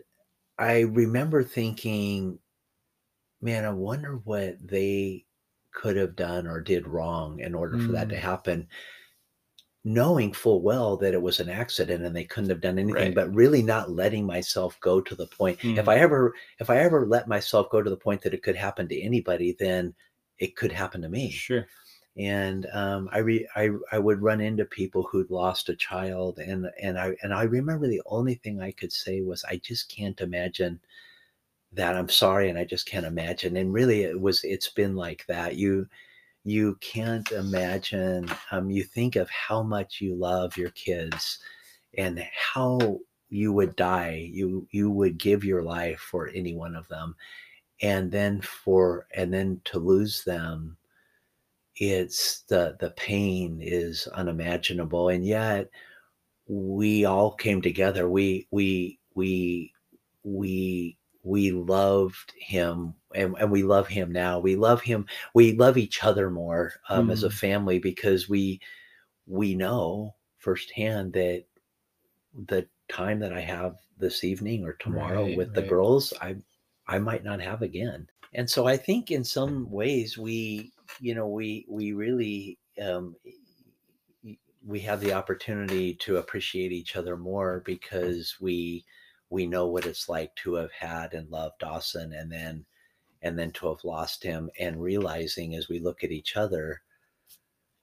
i 0.59 0.81
remember 0.83 1.45
thinking 1.45 2.41
man 3.41 3.65
i 3.65 3.71
wonder 3.71 4.17
what 4.19 4.57
they 4.67 5.25
could 5.73 5.97
have 5.97 6.17
done 6.17 6.47
or 6.47 6.61
did 6.61 6.87
wrong 6.87 7.41
in 7.41 7.55
order 7.55 7.79
for 7.79 7.93
that 7.93 8.09
to 8.09 8.17
Mm. 8.17 8.21
happen 8.21 8.69
knowing 9.85 10.33
full 10.33 10.63
well 10.63 10.97
that 10.97 11.13
it 11.15 11.21
was 11.23 11.41
an 11.41 11.49
accident 11.51 12.05
and 12.05 12.17
they 12.17 12.25
couldn't 12.25 12.51
have 12.51 12.61
done 12.61 12.79
anything 12.79 13.13
Right. 13.13 13.15
but 13.15 13.35
really 13.35 13.63
not 13.63 13.91
letting 13.91 14.25
myself 14.27 14.79
go 14.81 15.01
to 15.03 15.15
the 15.15 15.27
point 15.27 15.59
if 15.77 15.87
Mhm. 15.87 15.89
i 15.89 15.97
ever 15.99 16.35
if 16.59 16.71
i 16.71 16.79
ever 16.79 17.07
let 17.07 17.29
myself 17.29 17.69
go 17.71 17.83
to 17.83 17.91
the 17.91 17.97
point 17.97 18.23
that 18.23 18.33
it 18.35 18.43
could 18.43 18.57
happen 18.57 18.89
to 18.89 19.01
anybody 19.03 19.55
then 19.59 19.95
it 20.39 20.57
could 20.57 20.73
happen 20.73 21.03
to 21.03 21.09
me 21.11 21.31
Sure. 21.31 21.69
and 22.17 22.67
um, 22.73 23.09
I, 23.13 23.19
re- 23.19 23.49
I 23.57 23.71
I 23.93 23.99
would 23.99 24.23
run 24.23 24.41
into 24.41 24.65
people 24.65 25.03
who'd 25.05 25.31
lost 25.31 25.69
a 25.69 25.75
child, 25.77 26.39
and 26.39 26.71
and 26.81 26.99
I 26.99 27.17
and 27.23 27.35
I 27.35 27.43
remember 27.45 27.89
the 27.89 28.03
only 28.07 28.37
thing 28.37 28.61
I 28.61 28.71
could 28.73 28.93
say 28.93 29.21
was 29.23 29.45
I 29.45 29.57
just 29.57 29.89
can't 29.91 30.21
imagine 30.21 30.81
that. 31.73 31.97
I'm 31.97 32.09
sorry, 32.09 32.49
and 32.51 32.59
I 32.59 32.65
just 32.65 32.87
can't 32.87 33.07
imagine. 33.07 33.57
And 33.57 33.73
really, 33.73 34.03
it 34.05 34.21
was 34.21 34.45
it's 34.45 34.69
been 34.71 34.97
like 34.97 35.27
that. 35.27 35.57
You 35.57 35.89
you 36.45 36.77
can't 36.81 37.31
imagine. 37.33 38.29
Um, 38.51 38.71
you 38.71 38.85
think 38.85 39.17
of 39.17 39.29
how 39.31 39.63
much 39.63 40.01
you 40.01 40.15
love 40.15 40.57
your 40.57 40.71
kids, 40.71 41.39
and 41.97 42.25
how 42.55 43.01
you 43.31 43.53
would 43.53 43.77
die. 43.77 44.31
You 44.33 44.67
you 44.71 44.91
would 44.91 45.19
give 45.19 45.45
your 45.45 45.63
life 45.63 46.01
for 46.01 46.29
any 46.29 46.55
one 46.55 46.77
of 46.77 46.89
them, 46.89 47.17
and 47.83 48.11
then 48.11 48.41
for 48.41 49.07
and 49.15 49.33
then 49.33 49.61
to 49.65 49.79
lose 49.79 50.25
them 50.25 50.77
it's 51.77 52.43
the 52.43 52.77
the 52.81 52.91
pain 52.91 53.59
is 53.61 54.07
unimaginable 54.09 55.09
and 55.09 55.27
yet 55.27 55.69
we 56.47 57.05
all 57.05 57.33
came 57.33 57.61
together 57.61 58.09
we 58.09 58.47
we 58.51 58.99
we 59.15 59.73
we 60.23 60.97
we 61.25 61.51
loved 61.53 62.33
him 62.39 62.95
and, 63.15 63.37
and 63.41 63.51
we 63.51 63.63
love 63.65 63.89
him 63.89 64.13
now. 64.13 64.39
We 64.41 64.57
love 64.57 64.83
him 64.83 65.07
we 65.35 65.55
love 65.55 65.79
each 65.79 66.05
other 66.05 66.31
more 66.31 66.75
um, 66.91 67.11
as 67.11 67.23
a 67.25 67.31
Mhm. 67.31 67.33
family 67.33 67.79
because 67.79 68.29
we 68.29 68.61
we 69.27 69.55
know 69.55 70.17
firsthand 70.39 71.15
that 71.15 71.47
the 72.35 72.69
time 72.89 73.21
that 73.21 73.33
i 73.33 73.41
have 73.41 73.77
this 73.97 74.25
evening 74.25 74.65
or 74.65 74.75
tomorrow 74.75 75.27
Right, 75.27 75.37
with 75.37 75.53
the 75.55 75.63
girls 75.63 76.13
i 76.21 76.37
i 76.89 76.99
might 76.99 77.25
not 77.25 77.41
have 77.41 77.63
again. 77.63 78.09
And 78.33 78.51
so 78.51 78.67
i 78.67 78.77
think 78.77 79.11
in 79.11 79.25
some 79.25 79.71
ways 79.71 80.19
we 80.19 80.73
you 80.99 81.15
know 81.15 81.29
we 81.29 81.67
we 81.69 81.93
really 81.93 82.59
um 82.81 83.17
we 84.63 84.81
have 84.81 85.01
the 85.01 85.13
opportunity 85.13 85.95
to 85.95 86.17
appreciate 86.17 86.73
each 86.73 86.97
other 86.97 87.17
more 87.17 87.61
because 87.65 88.37
we 88.41 88.85
we 89.35 89.47
know 89.47 89.67
what 89.69 89.87
it's 89.87 90.09
like 90.09 90.35
to 90.37 90.55
have 90.55 90.73
had 90.73 91.15
and 91.15 91.31
loved 91.31 91.61
Dawson 91.61 92.15
and 92.15 92.33
then 92.33 92.67
and 93.23 93.39
then 93.39 93.53
to 93.53 93.69
have 93.69 93.85
lost 93.85 94.23
him 94.25 94.51
and 94.61 94.83
realizing 94.83 95.57
as 95.57 95.69
we 95.69 95.81
look 95.81 96.05
at 96.05 96.13
each 96.13 96.37
other 96.37 96.83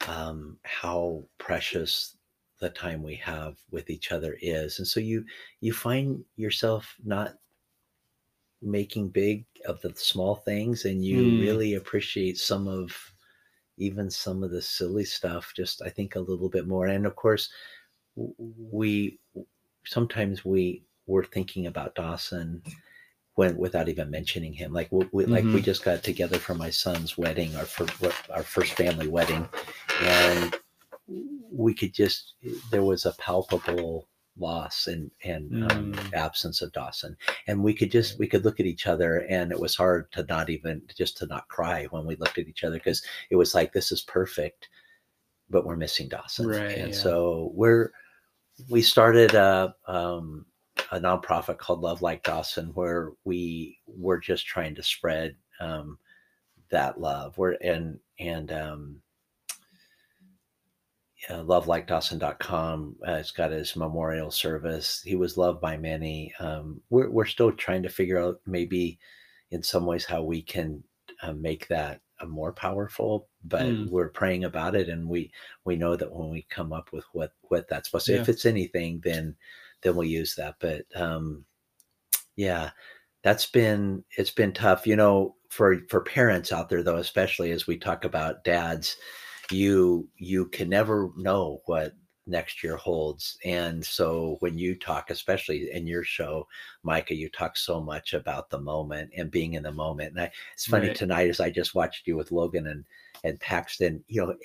um, 0.07 0.59
how 0.63 1.27
precious 1.37 2.17
the 2.59 2.69
time 2.69 3.01
we 3.03 3.15
have 3.15 3.57
with 3.71 3.89
each 3.89 4.11
other 4.11 4.37
is 4.41 4.77
and 4.77 4.87
so 4.87 4.99
you 4.99 5.25
you 5.61 5.73
find 5.73 6.23
yourself 6.35 6.95
not 7.03 7.39
making 8.61 9.09
big 9.09 9.45
of 9.65 9.81
the 9.81 9.93
small 9.95 10.35
things 10.35 10.85
and 10.85 11.03
you 11.03 11.31
Mm. 11.31 11.39
really 11.39 11.73
appreciate 11.73 12.37
some 12.37 12.67
of 12.67 13.11
even 13.77 14.09
some 14.11 14.43
of 14.43 14.51
the 14.51 14.61
silly 14.61 15.05
stuff 15.05 15.53
just 15.55 15.81
i 15.83 15.89
think 15.89 16.15
a 16.15 16.19
little 16.21 16.49
bit 16.49 16.67
more 16.67 16.87
and 16.87 17.05
of 17.07 17.15
course 17.15 17.51
we 18.15 19.19
sometimes 19.85 20.45
we 20.45 20.85
were 21.11 21.25
thinking 21.25 21.67
about 21.67 21.95
dawson 21.95 22.61
when 23.35 23.55
without 23.57 23.89
even 23.89 24.09
mentioning 24.11 24.53
him. 24.53 24.73
Like 24.73 24.91
we, 24.91 25.07
we 25.11 25.25
like 25.25 25.45
we 25.45 25.61
just 25.61 25.83
got 25.83 26.03
together 26.03 26.37
for 26.37 26.53
my 26.53 26.69
son's 26.69 27.17
wedding 27.17 27.55
our 27.55 27.65
first 27.65 27.93
our 28.29 28.43
first 28.43 28.73
family 28.73 29.07
wedding. 29.07 29.47
And 30.01 30.57
we 31.51 31.73
could 31.73 31.93
just 31.93 32.33
there 32.71 32.83
was 32.83 33.05
a 33.05 33.13
palpable 33.13 34.07
loss 34.37 34.87
and 34.87 35.11
and 35.23 35.71
um, 35.71 35.93
Mm. 35.93 36.13
absence 36.13 36.61
of 36.61 36.71
Dawson. 36.73 37.15
And 37.47 37.63
we 37.63 37.73
could 37.73 37.91
just 37.91 38.19
we 38.19 38.27
could 38.27 38.43
look 38.43 38.59
at 38.59 38.65
each 38.65 38.85
other 38.87 39.25
and 39.29 39.51
it 39.51 39.59
was 39.59 39.75
hard 39.75 40.11
to 40.11 40.25
not 40.27 40.49
even 40.49 40.81
just 40.95 41.17
to 41.17 41.25
not 41.25 41.47
cry 41.47 41.85
when 41.85 42.05
we 42.05 42.15
looked 42.17 42.37
at 42.37 42.47
each 42.47 42.63
other 42.63 42.77
because 42.77 43.01
it 43.29 43.37
was 43.37 43.55
like 43.55 43.71
this 43.71 43.91
is 43.91 44.01
perfect 44.01 44.69
but 45.49 45.65
we're 45.65 45.75
missing 45.75 46.07
Dawson. 46.07 46.47
Right, 46.47 46.77
and 46.77 46.93
yeah. 46.93 46.97
so 46.97 47.51
we're 47.53 47.91
we 48.69 48.81
started 48.81 49.33
a 49.35 49.73
um 49.87 50.45
a 50.91 50.99
nonprofit 50.99 51.57
called 51.57 51.81
Love 51.81 52.01
Like 52.01 52.23
Dawson 52.23 52.67
where 52.73 53.11
we 53.23 53.77
were 53.87 54.19
just 54.19 54.45
trying 54.45 54.75
to 54.75 54.83
spread 54.83 55.35
um 55.59 55.97
that 56.69 56.99
love 56.99 57.37
we're 57.37 57.53
and 57.61 57.99
and 58.19 58.51
um 58.51 59.01
uh, 61.29 61.43
lovelikeDawson.com. 61.43 62.95
Uh, 63.07 63.11
it's 63.11 63.31
got 63.31 63.51
his 63.51 63.75
memorial 63.75 64.31
service. 64.31 65.01
He 65.05 65.15
was 65.15 65.37
loved 65.37 65.61
by 65.61 65.77
many. 65.77 66.33
Um, 66.39 66.81
we're, 66.89 67.09
we're 67.09 67.25
still 67.25 67.51
trying 67.51 67.83
to 67.83 67.89
figure 67.89 68.17
out 68.19 68.41
maybe 68.47 68.97
in 69.51 69.61
some 69.61 69.85
ways 69.85 70.03
how 70.05 70.23
we 70.23 70.41
can 70.41 70.83
uh, 71.21 71.33
make 71.33 71.67
that 71.67 72.01
more 72.27 72.51
powerful, 72.53 73.27
but 73.43 73.65
Mm. 73.65 73.89
we're 73.89 74.09
praying 74.09 74.45
about 74.45 74.75
it. 74.75 74.89
And 74.89 75.07
we, 75.07 75.31
we 75.65 75.75
know 75.75 75.95
that 75.95 76.11
when 76.11 76.29
we 76.29 76.43
come 76.49 76.73
up 76.73 76.91
with 76.91 77.05
what, 77.13 77.33
what 77.43 77.67
that's 77.67 77.89
supposed 77.89 78.07
to, 78.07 78.13
if 78.21 78.29
it's 78.29 78.45
anything, 78.45 78.99
then, 79.03 79.35
then 79.81 79.95
we'll 79.95 80.07
use 80.07 80.35
that. 80.35 80.55
But 80.59 80.85
um, 80.95 81.45
yeah, 82.35 82.71
that's 83.23 83.47
been, 83.47 84.03
it's 84.17 84.31
been 84.31 84.53
tough, 84.53 84.87
you 84.87 84.95
know, 84.95 85.35
for, 85.49 85.79
for 85.89 86.01
parents 86.01 86.51
out 86.51 86.69
there 86.69 86.83
though, 86.83 86.97
especially 86.97 87.51
as 87.51 87.67
we 87.67 87.77
talk 87.77 88.05
about 88.05 88.43
dads, 88.43 88.97
you 89.51 90.07
you 90.15 90.45
can 90.47 90.69
never 90.69 91.11
know 91.17 91.61
what 91.65 91.93
next 92.27 92.63
year 92.63 92.77
holds 92.77 93.37
and 93.43 93.83
so 93.83 94.37
when 94.39 94.57
you 94.57 94.75
talk 94.75 95.09
especially 95.09 95.69
in 95.71 95.87
your 95.87 96.03
show 96.03 96.47
micah 96.83 97.15
you 97.15 97.27
talk 97.29 97.57
so 97.57 97.81
much 97.81 98.13
about 98.13 98.49
the 98.49 98.59
moment 98.59 99.09
and 99.17 99.31
being 99.31 99.55
in 99.55 99.63
the 99.63 99.71
moment 99.71 100.11
and 100.11 100.21
I, 100.21 100.31
it's 100.53 100.65
funny 100.65 100.87
Right. 100.87 100.95
tonight 100.95 101.29
as 101.29 101.39
i 101.39 101.49
just 101.49 101.75
watched 101.75 102.07
you 102.07 102.15
with 102.15 102.31
logan 102.31 102.67
and 102.67 102.85
and 103.23 103.39
paxton 103.39 104.03
you 104.07 104.21
know 104.25 104.35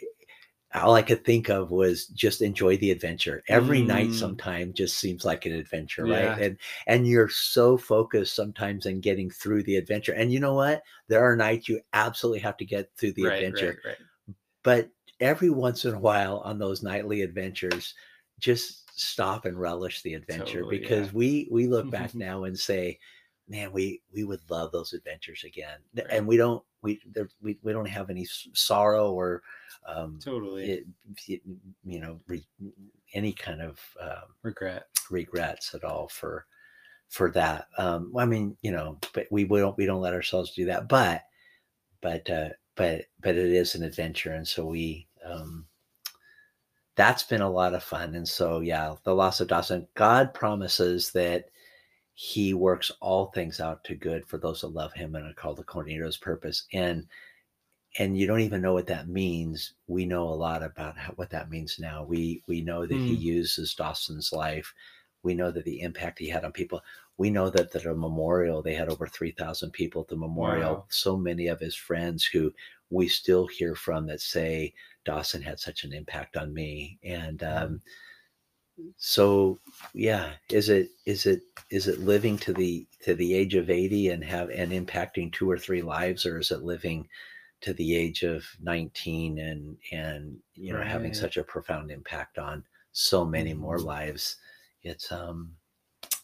all 0.83 0.95
i 0.95 1.03
could 1.03 1.25
think 1.25 1.49
of 1.49 1.71
was 1.71 2.07
just 2.09 2.43
enjoy 2.43 2.77
the 2.79 2.91
adventure. 2.91 3.43
Every 3.49 3.83
night 3.83 4.09
Mm. 4.09 4.15
sometime 4.15 4.73
just 4.73 4.99
seems 4.99 5.25
like 5.25 5.47
an 5.47 5.53
adventure 5.53 6.05
right? 6.05 6.39
And 6.41 6.59
and 6.87 7.07
you're 7.07 7.29
so 7.29 7.77
focused 7.77 8.35
sometimes 8.35 8.87
in 8.87 9.01
getting 9.01 9.31
through 9.31 9.63
the 9.65 9.77
adventure. 9.77 10.13
And 10.13 10.33
you 10.33 10.41
know 10.41 10.55
what? 10.55 10.83
There 11.09 11.21
are 11.23 11.37
nights 11.37 11.69
you 11.69 11.81
absolutely 11.93 12.41
have 12.41 12.57
to 12.59 12.65
get 12.65 12.91
through 12.97 13.13
the 13.13 13.25
right, 13.25 13.43
adventure. 13.43 13.79
right, 13.85 13.97
right. 14.29 14.37
but 14.63 14.91
every 15.21 15.51
once 15.51 15.85
in 15.85 15.95
a 15.95 15.99
while 15.99 16.39
on 16.45 16.59
those 16.59 16.83
nightly 16.83 17.23
adventures 17.23 17.95
just 18.39 18.83
stop 18.99 19.45
and 19.47 19.59
relish 19.59 20.03
the 20.03 20.15
adventure 20.15 20.61
Totally, 20.61 20.79
because 20.79 21.07
yeah. 21.07 21.13
we 21.15 21.49
we 21.51 21.67
look 21.75 21.91
back 21.91 22.15
now 22.15 22.45
and 22.45 22.59
say 22.59 22.99
man 23.49 23.73
we 23.73 24.03
we 24.13 24.25
would 24.25 24.41
love 24.51 24.73
those 24.73 24.93
adventures 24.93 25.45
again. 25.45 25.79
And 26.11 26.27
we 26.27 26.37
don't 26.37 26.63
we 26.83 27.01
there, 27.13 27.29
we, 27.41 27.59
we 27.63 27.73
don't 27.73 27.89
have 27.89 28.11
any 28.11 28.27
sorrow 28.55 29.13
or 29.13 29.43
um 29.87 30.19
Totally. 30.23 30.71
it, 30.71 30.87
it- 31.29 31.43
you 31.85 32.01
know 32.01 32.21
re, 32.27 32.45
any 33.15 33.33
kind 33.33 33.61
of 33.63 33.81
um, 34.01 34.35
Regret. 34.43 34.87
regrets 35.11 35.75
at 35.75 35.85
all 35.85 36.09
for 36.09 36.47
for 37.09 37.31
that 37.31 37.69
um 37.79 38.13
i 38.19 38.25
mean 38.25 38.57
you 38.63 38.73
know 38.73 38.99
but 39.15 39.27
we, 39.31 39.45
we 39.45 39.61
don't 39.61 39.77
we 39.79 39.87
don't 39.87 40.01
let 40.01 40.13
ourselves 40.15 40.53
do 40.53 40.65
that 40.65 40.89
but 40.89 41.23
but 42.01 42.29
uh 42.31 42.49
but 42.75 43.03
but 43.21 43.37
it 43.37 43.53
is 43.53 43.75
an 43.77 43.85
adventure 43.85 44.33
and 44.33 44.47
so 44.47 44.67
we 44.67 45.07
um 45.25 45.65
that's 46.97 47.23
been 47.23 47.43
a 47.43 47.51
lot 47.51 47.75
of 47.75 47.83
fun 47.83 48.15
and 48.17 48.27
so 48.29 48.61
yeah 48.61 48.95
the 49.05 49.15
loss 49.15 49.41
of 49.41 49.47
dawson 49.49 49.87
god 49.95 50.35
promises 50.35 51.13
that 51.13 51.47
he 52.15 52.55
works 52.55 52.91
all 53.01 53.27
things 53.27 53.61
out 53.61 53.85
to 53.85 53.95
good 53.95 54.27
for 54.27 54.39
those 54.39 54.63
that 54.63 54.69
love 54.69 54.93
him 54.95 55.15
and 55.15 55.27
are 55.27 55.35
called 55.35 55.61
according 55.61 55.99
to 55.99 56.05
his 56.07 56.17
purpose 56.17 56.65
and 56.73 57.07
and 57.99 58.19
you 58.19 58.27
don't 58.27 58.41
even 58.41 58.61
know 58.61 58.73
what 58.75 58.87
that 58.87 59.09
means 59.09 59.75
we 59.87 60.05
know 60.07 60.25
a 60.29 60.35
lot 60.35 60.63
about 60.63 60.97
how, 60.99 61.13
what 61.13 61.31
that 61.31 61.51
means 61.51 61.79
now 61.79 62.03
we 62.05 62.43
we 62.47 62.61
know 62.61 62.87
that 62.87 63.01
he 63.01 63.13
Hmm. 63.13 63.15
uses 63.15 63.75
dawson's 63.75 64.33
life 64.33 64.75
we 65.23 65.35
know 65.35 65.51
that 65.51 65.65
the 65.65 65.81
impact 65.81 66.19
he 66.19 66.29
had 66.29 66.45
on 66.45 66.53
people 66.53 66.83
we 67.19 67.31
know 67.31 67.49
that 67.51 67.75
at 67.75 67.87
a 67.87 67.95
memorial 67.95 68.63
they 68.63 68.75
had 68.75 68.89
over 68.89 69.07
3000 69.07 69.71
people 69.73 70.03
at 70.03 70.09
the 70.09 70.17
memorial 70.17 70.83
Wow. 70.83 70.87
so 70.89 71.17
many 71.17 71.47
of 71.47 71.61
his 71.61 71.75
friends 71.75 72.25
who 72.25 72.53
we 72.91 73.09
still 73.09 73.47
hear 73.47 73.75
from 73.75 74.07
that 74.07 74.21
say 74.21 74.73
dawson 75.05 75.43
had 75.43 75.59
such 75.59 75.85
an 75.85 75.93
impact 75.93 76.37
on 76.37 76.53
me 76.53 76.99
and 77.03 77.43
um 77.43 77.81
so 78.99 79.59
yeah 79.95 80.35
is 80.51 80.69
it 80.69 80.91
is 81.07 81.27
it 81.27 81.43
is 81.71 81.87
it 81.89 82.01
living 82.01 82.37
to 82.37 82.53
the 82.53 82.87
to 83.03 83.15
the 83.15 83.35
age 83.35 83.55
of 83.55 83.71
80 83.71 84.09
and 84.11 84.25
have 84.25 84.51
and 84.51 84.73
impacting 84.73 85.33
two 85.33 85.51
or 85.51 85.59
three 85.59 85.83
lives 85.83 86.27
or 86.27 86.39
is 86.39 86.51
it 86.51 86.63
living 86.63 87.09
to 87.63 87.73
the 87.75 87.97
age 87.97 88.23
of 88.23 88.45
19 88.61 89.39
and 89.39 89.77
and 89.93 90.39
you 90.55 90.73
know 90.73 90.83
having 90.83 91.15
such 91.15 91.37
a 91.37 91.45
profound 91.45 91.91
impact 91.91 92.39
on 92.39 92.65
so 92.93 93.25
many 93.25 93.55
more 93.55 93.79
Mhm. 93.79 93.85
lives. 93.85 94.37
It's 94.83 95.11
um 95.13 95.57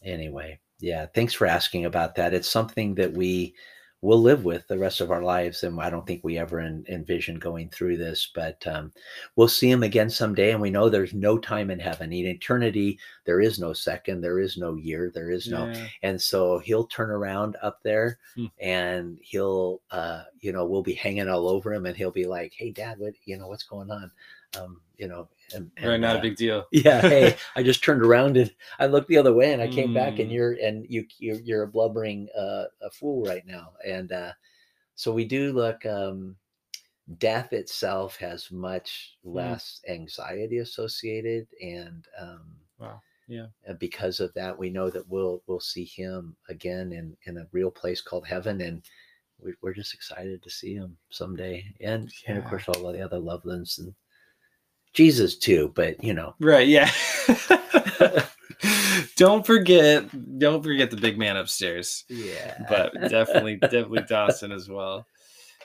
anyway 0.03 0.59
yeah 0.79 1.05
thanks 1.15 1.33
for 1.33 1.47
asking 1.47 1.85
about 1.85 2.15
that. 2.15 2.33
It's 2.33 2.49
something 2.49 2.95
that 2.95 3.13
we 3.13 3.55
we'll 4.03 4.21
live 4.21 4.43
with 4.43 4.67
the 4.67 4.77
rest 4.77 4.99
of 4.99 5.11
our 5.11 5.23
lives. 5.23 5.63
And 5.63 5.79
I 5.79 5.89
don't 5.89 6.05
think 6.05 6.23
we 6.23 6.37
ever 6.37 6.59
en- 6.59 6.83
envision 6.89 7.39
going 7.39 7.69
through 7.69 7.95
this, 7.95 8.29
but 8.35 8.61
um, 8.67 8.91
we'll 9.37 9.47
see 9.47 9.71
him 9.71 9.81
again 9.81 10.09
someday. 10.09 10.51
And 10.51 10.59
we 10.59 10.69
know 10.69 10.89
there's 10.89 11.13
no 11.13 11.37
time 11.37 11.71
in 11.71 11.79
heaven. 11.79 12.11
In 12.11 12.25
eternity, 12.25 12.99
there 13.23 13.39
is 13.39 13.59
no 13.59 13.71
second, 13.71 14.19
there 14.19 14.39
is 14.39 14.57
no 14.57 14.75
year, 14.75 15.09
there 15.09 15.31
is 15.31 15.47
no. 15.47 15.67
Yeah. 15.69 15.87
And 16.03 16.21
so 16.21 16.59
he'll 16.59 16.85
turn 16.87 17.11
around 17.11 17.55
up 17.61 17.81
there 17.81 18.19
Hmm. 18.35 18.47
and 18.59 19.17
he'll, 19.21 19.81
uh, 19.89 20.23
you 20.41 20.51
know, 20.51 20.65
we'll 20.65 20.83
be 20.83 20.93
hanging 20.95 21.29
all 21.29 21.47
over 21.47 21.73
him 21.73 21.85
and 21.85 21.95
he'll 21.95 22.11
be 22.11 22.25
like, 22.25 22.53
hey, 22.57 22.71
dad, 22.71 22.99
what, 22.99 23.13
you 23.23 23.37
know, 23.37 23.47
what's 23.47 23.63
going 23.63 23.89
on? 23.89 24.11
Um, 24.59 24.81
you 24.97 25.07
know, 25.07 25.29
and, 25.53 25.71
Right, 25.81 25.93
and, 25.93 26.01
not 26.01 26.15
uh, 26.15 26.19
a 26.19 26.21
big 26.21 26.35
deal. 26.35 26.65
yeah 26.71 27.01
hey 27.01 27.35
i 27.55 27.63
just 27.63 27.83
turned 27.83 28.01
around 28.03 28.37
and 28.37 28.53
i 28.79 28.85
looked 28.85 29.07
the 29.07 29.17
other 29.17 29.33
way 29.33 29.53
and 29.53 29.61
i 29.61 29.67
came 29.67 29.93
back 29.93 30.19
and 30.19 30.29
Mm. 30.29 30.33
you're 30.33 30.53
and 30.53 30.85
you 30.89 31.05
you're, 31.19 31.39
you're 31.41 31.63
a 31.63 31.67
blubbering 31.67 32.27
uh, 32.37 32.65
a 32.81 32.89
fool 32.91 33.23
right 33.25 33.45
now 33.45 33.73
and 33.85 34.11
uh 34.11 34.31
so 34.95 35.11
we 35.11 35.25
do 35.25 35.51
look 35.53 35.85
um 35.85 36.35
death 37.17 37.51
itself 37.53 38.15
has 38.17 38.51
much 38.51 39.17
Mm. 39.25 39.35
less 39.35 39.81
anxiety 39.89 40.59
associated 40.59 41.47
and 41.61 42.07
um 42.19 42.55
Wow. 42.79 43.01
Yeah. 43.27 43.47
and 43.65 43.77
because 43.79 44.19
of 44.19 44.33
that 44.33 44.57
we 44.57 44.69
know 44.69 44.89
that 44.89 45.07
we'll 45.07 45.41
we'll 45.47 45.59
see 45.59 45.85
him 45.85 46.35
again 46.49 46.91
in 46.93 47.15
in 47.25 47.37
a 47.37 47.47
real 47.51 47.71
place 47.71 48.01
called 48.01 48.25
heaven 48.27 48.61
and 48.61 48.83
we, 49.39 49.53
we're 49.61 49.73
just 49.73 49.93
excited 49.93 50.41
to 50.41 50.49
see 50.49 50.73
him 50.75 50.97
someday 51.09 51.65
and 51.81 52.11
and 52.27 52.37
of 52.37 52.45
course 52.45 52.67
all 52.67 52.91
the 52.91 53.01
other 53.01 53.19
loved 53.19 53.45
ones 53.45 53.79
and 53.79 53.93
jesus 54.93 55.35
too 55.37 55.71
but 55.75 56.01
you 56.03 56.13
know 56.13 56.35
Right. 56.39 56.67
Yeah. 56.67 56.89
don't 59.15 59.45
forget, 59.45 60.05
don't 60.39 60.63
forget 60.63 60.89
the 60.91 60.97
big 60.97 61.17
man 61.17 61.37
upstairs. 61.37 62.05
yeah 62.09 62.55
But 62.69 62.93
definitely, 63.09 63.55
definitely 63.61 64.03
Dawson 64.07 64.51
as 64.51 64.69
well. 64.69 65.05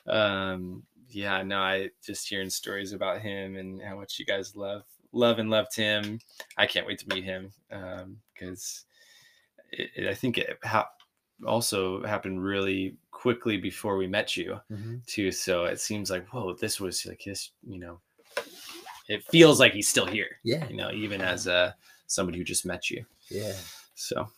Um, 0.07 0.83
yeah, 1.09 1.43
no, 1.43 1.59
I 1.59 1.91
just 2.05 2.29
hearing 2.29 2.51
stories 2.51 2.93
about 2.93 3.21
him 3.21 3.57
and 3.57 3.81
how 3.83 3.97
much 3.97 4.19
you 4.19 4.25
guys 4.25 4.57
love, 4.57 4.83
love 5.13 5.39
and 5.39 5.51
loved 5.51 5.75
him. 5.77 6.19
I 6.57 6.67
can't 6.67 6.87
wait 6.87 6.99
to 7.01 7.15
meet 7.15 7.25
him 7.25 7.53
Um 7.71 8.19
because 8.35 8.85
I 10.07 10.15
think 10.15 10.39
it 10.39 10.59
ha- 10.65 10.91
also 11.47 12.03
happened 12.05 12.43
really 12.43 12.97
quickly 13.11 13.59
before 13.59 13.97
we 13.97 14.07
met 14.07 14.37
you 14.37 14.61
Mhm. 14.71 15.05
too. 15.07 15.31
So 15.31 15.65
it 15.67 15.79
seems 15.81 16.11
like, 16.11 16.27
whoa, 16.29 16.55
this 16.55 16.81
was 16.81 17.05
like 17.07 17.21
his, 17.23 17.51
you 17.67 17.79
know, 17.79 18.01
it 19.09 19.25
feels 19.25 19.59
like 19.59 19.73
he's 19.73 19.89
still 19.89 20.07
here, 20.07 20.39
yeah 20.45 20.67
you 20.69 20.77
know, 20.77 20.91
even 20.93 21.21
as 21.21 21.49
uh, 21.49 21.73
somebody 22.07 22.39
who 22.39 22.45
just 22.45 22.67
met 22.67 22.91
you. 22.91 23.05
yeah 23.31 23.55
So, 23.95 24.29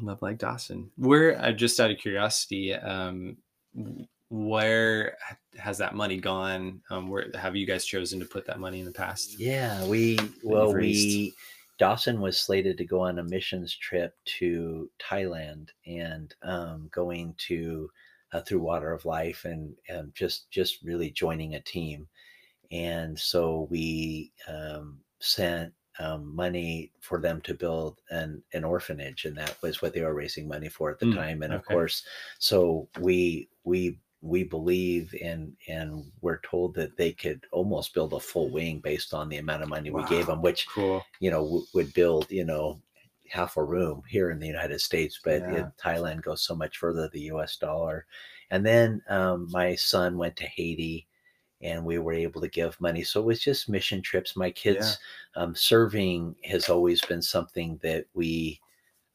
love 0.00 0.22
like 0.22 0.38
Dawson. 0.38 0.90
Where, 0.96 1.40
uh, 1.40 1.52
just 1.52 1.80
out 1.80 1.90
of 1.90 1.98
curiosity, 1.98 2.74
um, 2.74 3.36
where 4.30 5.16
has 5.58 5.78
that 5.78 5.94
money 5.94 6.18
gone? 6.18 6.80
Um, 6.90 7.08
where 7.08 7.26
have 7.34 7.56
you 7.56 7.66
guys 7.66 7.84
chosen 7.84 8.20
to 8.20 8.26
put 8.26 8.46
that 8.46 8.60
money 8.60 8.78
in 8.78 8.86
the 8.86 8.92
past? 8.92 9.38
Yeah, 9.38 9.84
we 9.86 10.18
well 10.42 10.72
we 10.72 11.34
Dawson 11.78 12.20
was 12.20 12.38
slated 12.38 12.76
to 12.78 12.84
go 12.84 13.00
on 13.00 13.18
a 13.18 13.24
missions 13.24 13.74
trip 13.74 14.14
to 14.38 14.90
Thailand 15.00 15.70
and 15.86 16.34
um, 16.42 16.88
going 16.92 17.34
to 17.48 17.90
uh, 18.32 18.40
through 18.42 18.60
Water 18.60 18.92
of 18.92 19.04
Life 19.04 19.44
and 19.44 19.74
and 19.88 20.14
just 20.14 20.50
just 20.50 20.82
really 20.82 21.10
joining 21.10 21.54
a 21.54 21.60
team, 21.60 22.06
and 22.70 23.18
so 23.18 23.62
we 23.70 24.32
um, 24.46 25.00
sent 25.20 25.74
um, 25.98 26.34
money 26.34 26.92
for 27.00 27.20
them 27.20 27.40
to 27.42 27.54
build 27.54 28.00
an 28.10 28.42
an 28.52 28.64
orphanage, 28.64 29.24
and 29.24 29.36
that 29.38 29.60
was 29.62 29.82
what 29.82 29.92
they 29.94 30.02
were 30.02 30.14
raising 30.14 30.48
money 30.48 30.68
for 30.68 30.90
at 30.90 30.98
the 30.98 31.04
Mm, 31.04 31.24
time. 31.24 31.42
And 31.42 31.52
of 31.52 31.64
course, 31.64 32.06
so 32.38 32.88
we 32.98 33.48
we 33.64 33.98
we 34.22 34.44
believe 34.44 35.14
and 35.22 35.56
and 35.68 36.12
we're 36.20 36.40
told 36.42 36.74
that 36.74 36.96
they 36.96 37.12
could 37.12 37.46
almost 37.52 37.94
build 37.94 38.12
a 38.12 38.20
full 38.20 38.50
wing 38.50 38.80
based 38.80 39.14
on 39.14 39.28
the 39.28 39.38
amount 39.38 39.62
of 39.62 39.68
money 39.70 39.90
we 39.90 40.04
gave 40.04 40.26
them 40.26 40.42
which 40.42 40.68
Cool. 40.68 41.06
you 41.20 41.30
know 41.30 41.42
w- 41.42 41.66
would 41.74 41.92
build 41.94 42.30
you 42.30 42.44
know 42.44 42.82
half 43.28 43.56
a 43.56 43.64
room 43.64 44.02
here 44.08 44.30
in 44.30 44.38
the 44.40 44.46
united 44.46 44.80
states 44.80 45.20
but 45.22 45.46
Yeah. 45.46 45.48
in 45.48 45.72
thailand 45.78 46.22
goes 46.22 46.42
so 46.42 46.54
much 46.54 46.76
further 46.76 47.08
the 47.08 47.20
us 47.30 47.56
dollar 47.56 48.06
and 48.50 48.66
then 48.66 49.02
um, 49.08 49.48
my 49.50 49.74
son 49.74 50.18
went 50.18 50.36
to 50.36 50.44
haiti 50.46 51.06
and 51.62 51.84
we 51.84 51.98
were 51.98 52.12
able 52.12 52.40
to 52.40 52.48
give 52.48 52.80
money. 52.80 53.02
So 53.02 53.20
it 53.20 53.26
was 53.26 53.40
just 53.40 53.68
mission 53.68 54.00
trips. 54.02 54.36
My 54.36 54.50
kids 54.50 54.98
um, 55.36 55.54
serving 55.54 56.34
has 56.44 56.68
always 56.68 57.00
been 57.02 57.22
something 57.22 57.78
that 57.82 58.06
we 58.14 58.60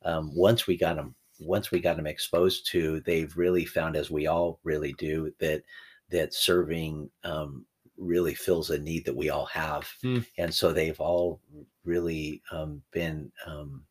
um, 0.03 0.35
once 0.35 0.67
we 0.67 0.77
got 0.77 0.95
them 0.95 1.15
once 1.39 1.71
we 1.71 1.79
got 1.81 1.97
them 1.97 2.07
exposed 2.07 2.65
to 2.67 3.01
they've 3.01 3.35
really 3.35 3.65
found 3.65 3.97
as 3.97 4.09
we 4.09 4.27
all 4.27 4.59
really 4.63 4.93
do 4.93 5.33
that 5.39 5.63
that 6.09 6.33
serving 6.33 7.09
um, 7.25 7.65
really 7.97 8.33
fills 8.33 8.69
a 8.69 8.77
need 8.77 9.05
that 9.05 9.15
we 9.15 9.29
all 9.29 9.45
have. 9.45 9.89
Hmm. 10.01 10.19
and 10.37 10.53
so 10.53 10.71
they've 10.71 10.99
all 10.99 11.39
really 11.83 12.41
um, 12.51 12.81
been 12.91 13.31
um, 13.45 13.83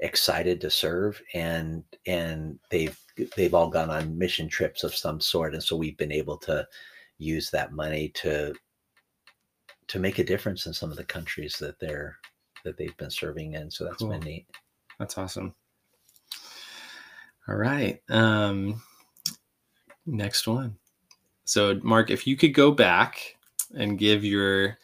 excited 0.00 0.60
to 0.60 0.70
serve 0.70 1.20
and 1.34 1.82
and 2.06 2.58
they've 2.70 2.98
they've 3.36 3.54
all 3.54 3.68
gone 3.68 3.90
on 3.90 4.16
mission 4.16 4.48
trips 4.48 4.84
of 4.84 4.94
some 4.94 5.20
sort. 5.20 5.54
And 5.54 5.62
so 5.62 5.76
we've 5.76 5.96
been 5.96 6.12
able 6.12 6.36
to 6.38 6.66
use 7.18 7.50
that 7.50 7.72
money 7.72 8.10
to 8.10 8.54
to 9.88 9.98
make 9.98 10.18
a 10.18 10.24
difference 10.24 10.66
in 10.66 10.72
some 10.74 10.90
of 10.90 10.96
the 10.96 11.04
countries 11.04 11.56
that 11.60 11.78
they're 11.80 12.18
that 12.64 12.76
they've 12.78 12.96
been 12.98 13.10
serving 13.10 13.54
in 13.54 13.70
so 13.70 13.84
that's 13.84 13.98
Cool. 13.98 14.10
been 14.10 14.20
neat 14.20 14.46
That's 14.98 15.18
awesome. 15.18 15.54
All 17.48 17.56
right. 17.56 18.00
Um, 18.10 18.82
next 20.06 20.48
one. 20.48 20.76
So, 21.44 21.80
Mark, 21.82 22.10
if 22.10 22.26
you 22.26 22.36
could 22.36 22.54
go 22.54 22.70
back 22.72 23.36
and 23.74 23.98
give 23.98 24.24
your 24.24 24.78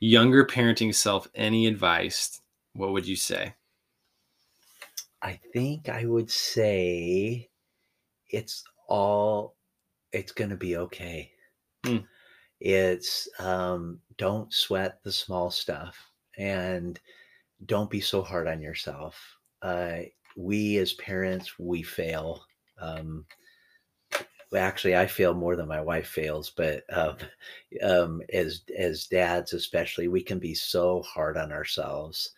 younger 0.00 0.44
parenting 0.46 0.94
self 0.94 1.28
any 1.34 1.66
advice, 1.66 2.40
what 2.74 2.92
would 2.92 3.06
you 3.06 3.16
say? 3.16 3.54
I 5.22 5.40
think 5.52 5.88
I 5.88 6.04
would 6.06 6.30
say 6.30 7.50
it's 8.30 8.64
all 8.88 9.56
it's 10.12 10.32
going 10.32 10.50
to 10.50 10.56
be 10.56 10.76
okay. 10.76 11.32
Hmm. 11.86 11.98
It's 12.60 13.28
um 13.40 14.00
don't 14.18 14.52
sweat 14.52 15.02
the 15.04 15.12
small 15.12 15.50
stuff 15.50 16.10
and 16.38 17.00
don't 17.66 17.90
be 17.90 18.00
so 18.00 18.22
hard 18.22 18.48
on 18.48 18.60
yourself. 18.62 19.38
Uh 19.62 20.00
we 20.36 20.78
as 20.78 20.94
parents 20.94 21.58
we 21.58 21.82
fail. 21.82 22.44
Um 22.80 23.26
actually 24.54 24.96
I 24.96 25.06
fail 25.06 25.34
more 25.34 25.56
than 25.56 25.68
my 25.68 25.80
wife 25.80 26.08
fails, 26.08 26.50
but 26.50 26.84
um, 26.96 27.16
um 27.82 28.22
as 28.32 28.62
as 28.78 29.06
dads 29.06 29.52
especially 29.52 30.08
we 30.08 30.22
can 30.22 30.38
be 30.38 30.54
so 30.54 31.02
hard 31.02 31.36
on 31.36 31.52
ourselves 31.52 32.32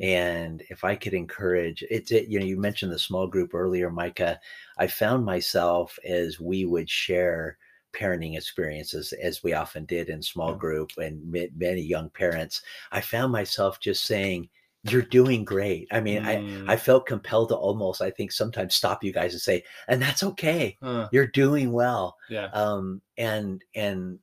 and 0.00 0.62
if 0.70 0.84
i 0.84 0.96
could 0.96 1.14
encourage 1.14 1.84
it's 1.90 2.12
it 2.12 2.28
you 2.28 2.38
know 2.40 2.46
you 2.46 2.58
mentioned 2.58 2.92
the 2.92 2.98
small 2.98 3.26
group 3.26 3.54
earlier 3.54 3.90
micah 3.90 4.40
i 4.78 4.86
found 4.86 5.24
myself 5.24 5.98
as 6.04 6.40
we 6.40 6.64
would 6.64 6.88
share 6.90 7.58
parenting 7.92 8.36
experiences 8.36 9.12
as 9.14 9.42
we 9.42 9.52
often 9.54 9.84
did 9.86 10.08
in 10.08 10.22
small 10.22 10.54
group 10.54 10.90
and 10.98 11.24
ma- 11.30 11.52
many 11.56 11.80
young 11.80 12.10
parents 12.10 12.62
i 12.92 13.00
found 13.00 13.32
myself 13.32 13.80
just 13.80 14.04
saying 14.04 14.48
you're 14.84 15.02
doing 15.02 15.44
great 15.44 15.88
i 15.90 16.00
mean 16.00 16.22
Mm. 16.22 16.68
i 16.68 16.72
i 16.74 16.76
felt 16.76 17.06
compelled 17.06 17.48
to 17.48 17.56
almost 17.56 18.00
i 18.02 18.10
think 18.10 18.30
sometimes 18.32 18.74
stop 18.74 19.02
you 19.02 19.12
guys 19.12 19.32
and 19.32 19.40
say 19.42 19.64
and 19.88 20.00
that's 20.00 20.22
okay 20.22 20.76
Huh, 20.82 21.08
you're 21.12 21.26
doing 21.26 21.72
well 21.72 22.16
yeah. 22.30 22.46
um 22.52 23.00
and 23.16 23.64
and 23.74 24.18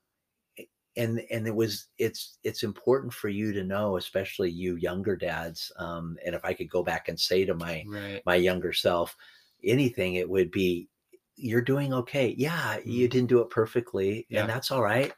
and 0.97 1.19
and 1.29 1.45
it 1.47 1.53
was 1.55 1.87
it's 1.97 2.37
it's 2.43 2.63
important 2.63 3.13
for 3.13 3.27
you 3.27 3.51
to 3.51 3.63
know 3.63 3.97
especially 3.97 4.49
you 4.49 4.75
younger 4.77 5.15
dads 5.15 5.71
um 5.77 6.17
and 6.25 6.33
if 6.35 6.45
i 6.45 6.53
could 6.53 6.69
go 6.69 6.83
back 6.83 7.09
and 7.09 7.19
say 7.19 7.43
to 7.45 7.53
my 7.53 7.83
Right. 7.87 8.21
my 8.25 8.35
younger 8.35 8.71
self 8.71 9.15
anything 9.63 10.15
it 10.15 10.29
would 10.29 10.51
be 10.51 10.87
you're 11.35 11.61
doing 11.61 11.93
okay 11.93 12.35
yeah 12.37 12.77
you 12.85 13.07
Mm. 13.07 13.11
didn't 13.11 13.29
do 13.29 13.39
it 13.41 13.49
perfectly 13.49 14.25
Yeah. 14.29 14.41
and 14.41 14.49
that's 14.49 14.71
all 14.71 14.81
right 14.83 15.13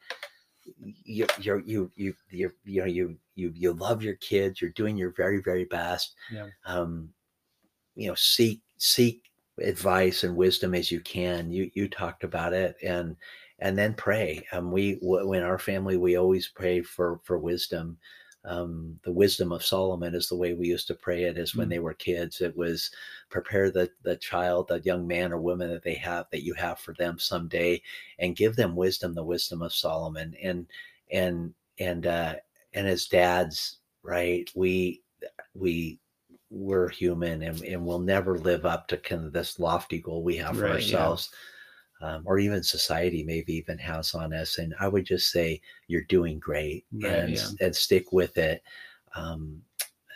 you 1.03 1.25
you're 1.39 1.59
you 1.61 1.91
you 1.95 2.13
you 2.29 2.51
you 2.65 2.81
know 2.81 2.87
you 2.87 3.17
you 3.35 3.51
you 3.55 3.73
love 3.73 4.03
your 4.03 4.15
kids 4.15 4.61
you're 4.61 4.71
doing 4.71 4.97
your 4.97 5.11
very 5.13 5.41
very 5.41 5.65
best 5.65 6.15
Yeah. 6.29 6.47
um 6.65 7.13
you 7.95 8.07
know 8.07 8.15
seek 8.15 8.61
seek 8.77 9.31
advice 9.59 10.23
and 10.23 10.35
wisdom 10.35 10.75
as 10.75 10.91
you 10.91 10.99
can 11.01 11.51
you 11.51 11.71
you 11.73 11.87
talked 11.89 12.23
about 12.23 12.53
it 12.53 12.75
and 12.83 13.15
and 13.59 13.77
then 13.77 13.93
pray 13.93 14.45
um 14.51 14.71
we 14.71 14.95
w- 14.95 15.33
in 15.33 15.43
our 15.43 15.57
family 15.59 15.97
we 15.97 16.15
always 16.17 16.47
pray 16.47 16.81
for 16.81 17.19
for 17.23 17.39
wisdom 17.39 17.97
um 18.47 18.97
the 19.03 19.11
wisdom 19.11 19.51
of 19.51 19.63
solomon 19.63 20.15
is 20.15 20.27
the 20.29 20.35
way 20.35 20.53
we 20.53 20.67
used 20.67 20.87
to 20.87 20.95
pray 20.95 21.23
it 21.23 21.37
is 21.37 21.55
when 21.55 21.67
Mm. 21.67 21.71
they 21.71 21.79
were 21.79 21.93
kids 21.93 22.41
it 22.41 22.55
was 22.55 22.89
prepare 23.29 23.69
the 23.69 23.89
the 24.03 24.15
child 24.15 24.67
the 24.67 24.79
young 24.81 25.05
man 25.05 25.31
or 25.31 25.39
woman 25.39 25.69
that 25.69 25.83
they 25.83 25.95
have 25.95 26.25
that 26.31 26.43
you 26.43 26.53
have 26.53 26.79
for 26.79 26.93
them 26.93 27.19
someday 27.19 27.81
and 28.19 28.35
give 28.35 28.55
them 28.55 28.75
wisdom 28.75 29.13
the 29.13 29.23
wisdom 29.23 29.61
of 29.61 29.73
solomon 29.73 30.35
and 30.41 30.65
and 31.11 31.53
and 31.79 32.07
uh 32.07 32.35
and 32.73 32.87
as 32.87 33.05
dads 33.07 33.77
right 34.03 34.49
we 34.55 35.01
we 35.53 35.99
we're 36.49 36.87
human 36.87 37.41
and, 37.41 37.61
and 37.63 37.85
we'll 37.85 37.99
never 37.99 38.37
live 38.37 38.65
up 38.65 38.87
to 38.87 38.97
kind 38.97 39.25
of 39.25 39.33
this 39.33 39.59
lofty 39.59 39.99
goal 39.99 40.23
we 40.23 40.37
have 40.37 40.55
for 40.55 40.63
Right, 40.63 40.81
yeah. 40.87 41.15
Um, 42.01 42.23
or 42.25 42.39
even 42.39 42.61
society 42.63 43.23
maybe 43.23 43.53
even 43.53 43.77
has 43.77 44.13
on 44.13 44.33
us 44.33 44.57
and 44.59 44.73
i 44.79 44.87
would 44.87 45.05
just 45.05 45.31
say 45.31 45.59
you're 45.87 46.03
doing 46.03 46.39
great 46.39 46.85
Right, 46.91 47.11
and 47.11 47.33
yeah. 47.33 47.47
and 47.61 47.75
stick 47.75 48.11
with 48.11 48.37
it 48.37 48.61
um, 49.15 49.61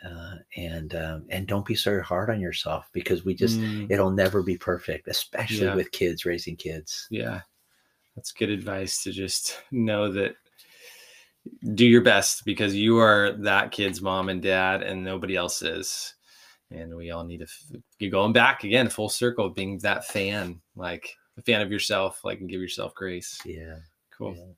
uh, 0.06 0.36
and 0.58 0.96
um, 0.96 1.26
and 1.30 1.48
don't 1.48 1.66
be 1.66 1.76
so 1.76 2.02
hard 2.02 2.30
on 2.30 2.40
yourself 2.40 2.90
because 2.92 3.24
we 3.26 3.34
just 3.36 3.60
Mm, 3.60 3.88
it'll 3.90 4.12
never 4.12 4.42
be 4.44 4.58
perfect 4.58 5.08
especially 5.08 5.68
Yeah. 5.68 5.76
with 5.76 5.92
kids 5.92 6.26
raising 6.26 6.56
kids 6.56 7.08
yeah. 7.10 7.42
That's 8.16 8.34
good 8.34 8.50
advice 8.50 9.04
to 9.04 9.12
just 9.14 9.64
know 9.72 10.12
that 10.12 10.36
do 11.74 11.86
your 11.86 12.02
best 12.02 12.46
because 12.46 12.76
you 12.76 12.98
are 13.00 13.32
that 13.34 13.72
kid's 13.72 14.02
mom 14.02 14.30
and 14.30 14.42
dad 14.42 14.84
and 14.84 15.04
nobody 15.04 15.36
else 15.36 15.62
is. 15.62 16.16
And 16.70 16.96
we 16.96 17.12
all 17.12 17.24
need 17.24 17.40
to 17.40 17.46
f- 17.46 17.82
you're 18.00 18.12
going 18.12 18.34
back 18.34 18.64
again, 18.64 18.90
full 18.90 19.10
circle, 19.10 19.50
being 19.50 19.78
that 19.80 20.06
fan, 20.06 20.62
like 20.76 21.16
a 21.38 21.42
fan 21.42 21.62
of 21.62 21.72
yourself, 21.72 22.24
like 22.24 22.40
and 22.40 22.50
give 22.50 22.62
yourself 22.62 22.94
grace. 22.96 23.40
yeah 23.46 23.78
Cool. 24.18 24.36
yeah. 24.36 24.54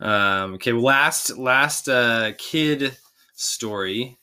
Um, 0.00 0.54
okay, 0.54 0.72
last 0.72 1.36
last 1.36 1.88
uh, 1.88 2.32
kid 2.38 2.96
story. 3.34 4.18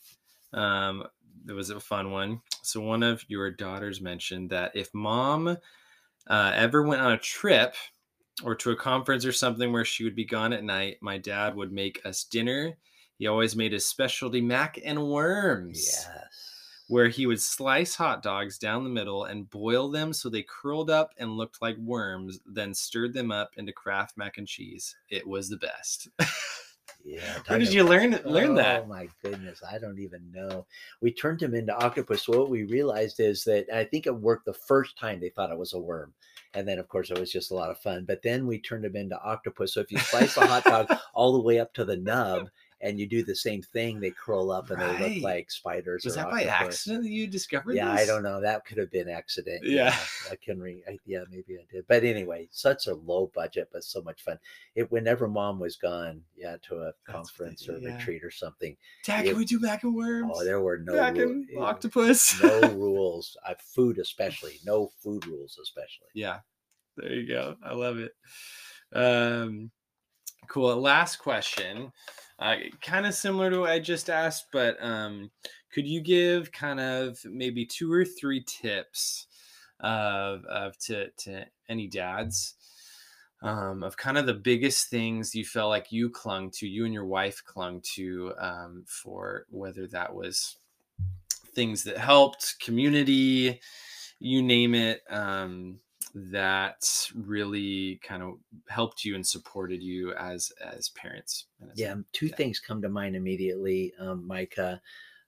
Um, 0.52 1.04
it 1.48 1.52
was 1.52 1.70
a 1.70 1.80
fun 1.80 2.10
one. 2.10 2.40
So 2.62 2.80
one 2.80 3.02
of 3.02 3.24
your 3.28 3.50
daughters 3.50 4.00
mentioned 4.00 4.50
that 4.50 4.72
if 4.74 4.92
mom 4.94 5.56
uh, 6.28 6.52
ever 6.54 6.82
went 6.82 7.02
on 7.02 7.12
a 7.12 7.18
trip 7.18 7.74
or 8.44 8.54
to 8.56 8.70
a 8.70 8.76
conference 8.76 9.24
or 9.24 9.32
something 9.32 9.72
where 9.72 9.84
she 9.84 10.04
would 10.04 10.14
be 10.14 10.24
gone 10.24 10.52
at 10.52 10.62
night, 10.62 10.98
my 11.00 11.18
dad 11.18 11.56
would 11.56 11.72
make 11.72 12.00
us 12.04 12.24
dinner. 12.24 12.74
He 13.18 13.26
always 13.26 13.56
made 13.56 13.72
his 13.72 13.86
specialty 13.86 14.40
mac 14.40 14.78
and 14.84 15.02
worms 15.02 15.86
yes 15.86 16.51
where 16.92 17.08
he 17.08 17.24
would 17.24 17.40
slice 17.40 17.94
hot 17.94 18.22
dogs 18.22 18.58
down 18.58 18.84
the 18.84 18.90
middle 18.90 19.24
and 19.24 19.48
boil 19.48 19.88
them 19.88 20.12
so 20.12 20.28
they 20.28 20.42
curled 20.42 20.90
up 20.90 21.14
and 21.16 21.38
looked 21.38 21.62
like 21.62 21.78
worms, 21.78 22.38
then 22.44 22.74
stirred 22.74 23.14
them 23.14 23.32
up 23.32 23.50
into 23.56 23.72
Kraft 23.72 24.18
mac 24.18 24.36
and 24.36 24.46
cheese. 24.46 24.94
It 25.08 25.26
was 25.26 25.48
the 25.48 25.56
best. 25.56 26.10
yeah 27.02 27.38
Where 27.46 27.58
did 27.58 27.72
you 27.72 27.84
learn 27.84 28.20
learn 28.26 28.50
oh, 28.50 28.54
that? 28.56 28.82
Oh 28.82 28.88
my 28.88 29.08
goodness, 29.22 29.62
I 29.66 29.78
don't 29.78 29.98
even 29.98 30.30
know. 30.30 30.66
We 31.00 31.14
turned 31.14 31.42
him 31.42 31.54
into 31.54 31.74
octopus. 31.74 32.24
So 32.24 32.38
what 32.38 32.50
we 32.50 32.64
realized 32.64 33.20
is 33.20 33.42
that 33.44 33.74
I 33.74 33.84
think 33.84 34.06
it 34.06 34.14
worked 34.14 34.44
the 34.44 34.52
first 34.52 34.98
time 34.98 35.18
they 35.18 35.30
thought 35.30 35.50
it 35.50 35.58
was 35.58 35.72
a 35.72 35.78
worm. 35.78 36.12
And 36.52 36.68
then 36.68 36.78
of 36.78 36.88
course 36.88 37.10
it 37.10 37.18
was 37.18 37.32
just 37.32 37.52
a 37.52 37.54
lot 37.54 37.70
of 37.70 37.78
fun. 37.78 38.04
But 38.06 38.20
then 38.20 38.46
we 38.46 38.60
turned 38.60 38.84
him 38.84 38.96
into 38.96 39.18
octopus. 39.22 39.72
So 39.72 39.80
if 39.80 39.90
you 39.90 39.96
slice 39.96 40.36
a 40.36 40.46
hot 40.46 40.64
dog 40.64 40.94
all 41.14 41.32
the 41.32 41.40
way 41.40 41.58
up 41.58 41.72
to 41.72 41.86
the 41.86 41.96
nub 41.96 42.50
and 42.82 42.98
you 42.98 43.06
do 43.06 43.22
the 43.22 43.34
same 43.34 43.62
thing, 43.62 44.00
they 44.00 44.10
curl 44.10 44.50
up 44.50 44.70
and 44.70 44.80
they 44.82 45.14
look 45.14 45.22
like 45.22 45.50
spiders. 45.50 46.04
Was 46.04 46.16
that 46.16 46.30
by 46.30 46.44
accident 46.44 47.04
that 47.04 47.10
you 47.10 47.26
discovered 47.28 47.74
Yeah, 47.76 47.92
this? 47.92 48.00
I 48.02 48.06
don't 48.06 48.22
know. 48.24 48.40
That 48.40 48.64
could 48.66 48.76
have 48.78 48.90
been 48.90 49.08
accident. 49.08 49.62
Yeah. 49.64 49.96
I 50.30 50.36
can 50.36 50.60
re. 50.60 50.82
I, 50.88 50.98
yeah, 51.06 51.22
maybe 51.30 51.58
I 51.58 51.64
did. 51.70 51.84
But 51.86 52.02
anyway, 52.02 52.48
such 52.50 52.88
a 52.88 52.94
low 52.94 53.30
budget, 53.34 53.68
but 53.72 53.84
so 53.84 54.02
much 54.02 54.22
fun. 54.22 54.38
It 54.74 54.90
whenever 54.90 55.28
mom 55.28 55.60
was 55.60 55.76
gone, 55.76 56.22
yeah, 56.36 56.56
to 56.68 56.82
a 56.82 56.92
conference 57.06 57.68
or 57.68 57.78
yeah. 57.78 57.96
retreat 57.96 58.24
or 58.24 58.30
something. 58.32 58.76
Dad, 59.04 59.24
it- 59.24 59.28
can 59.30 59.38
we 59.38 59.44
do 59.44 59.60
mac 59.60 59.84
and 59.84 59.94
worms? 59.94 60.32
Oh, 60.34 60.44
there 60.44 60.60
were 60.60 60.78
no 60.78 60.94
mac 60.94 61.14
ru- 61.14 61.46
and 61.48 61.58
octopus. 61.58 62.42
no 62.42 62.60
rules. 62.74 63.36
Uh, 63.46 63.54
food, 63.58 63.98
especially 63.98 64.58
no 64.66 64.90
food 65.02 65.24
rules, 65.26 65.58
especially. 65.62 66.08
yeah. 66.14 66.40
There 66.96 67.12
you 67.14 67.26
go. 67.26 67.56
I 67.64 67.72
love 67.72 67.98
it. 67.98 68.12
Um, 68.92 69.70
cool. 70.46 70.76
Last 70.76 71.16
question. 71.16 71.92
Uh, 72.38 72.56
kind 72.80 73.06
of 73.06 73.14
similar 73.14 73.50
to 73.50 73.60
what 73.60 73.70
I 73.70 73.78
just 73.78 74.10
asked, 74.10 74.46
but 74.52 74.76
um, 74.82 75.30
could 75.72 75.86
you 75.86 76.00
give 76.00 76.50
kind 76.50 76.80
of 76.80 77.18
maybe 77.24 77.64
two 77.64 77.92
or 77.92 78.04
three 78.04 78.42
tips 78.42 79.26
of, 79.80 80.44
of 80.46 80.76
to, 80.78 81.10
to 81.10 81.44
any 81.68 81.86
dads 81.86 82.54
um, 83.42 83.82
of 83.82 83.96
kind 83.96 84.16
of 84.16 84.26
the 84.26 84.34
biggest 84.34 84.88
things 84.88 85.34
you 85.34 85.44
felt 85.44 85.68
like 85.68 85.90
you 85.90 86.08
clung 86.08 86.50
to, 86.52 86.66
you 86.66 86.84
and 86.84 86.94
your 86.94 87.04
wife 87.04 87.42
clung 87.44 87.80
to 87.94 88.32
um, 88.38 88.84
for 88.86 89.46
whether 89.50 89.86
that 89.88 90.14
was 90.14 90.56
things 91.54 91.82
that 91.84 91.98
helped, 91.98 92.56
community, 92.60 93.60
you 94.20 94.42
name 94.42 94.74
it, 94.74 95.02
um, 95.10 95.78
that 96.14 97.10
really 97.14 97.96
kind 98.02 98.22
of 98.22 98.38
helped 98.68 99.04
you 99.04 99.14
and 99.14 99.26
supported 99.26 99.82
you 99.82 100.12
as 100.14 100.50
as 100.60 100.90
parents. 100.90 101.46
as 101.70 101.78
Yeah, 101.78 101.94
two 102.12 102.28
yeah. 102.28 102.36
things 102.36 102.60
come 102.60 102.82
to 102.82 102.88
mind 102.88 103.16
immediately, 103.16 103.94
um, 103.98 104.26
Micah. 104.26 104.82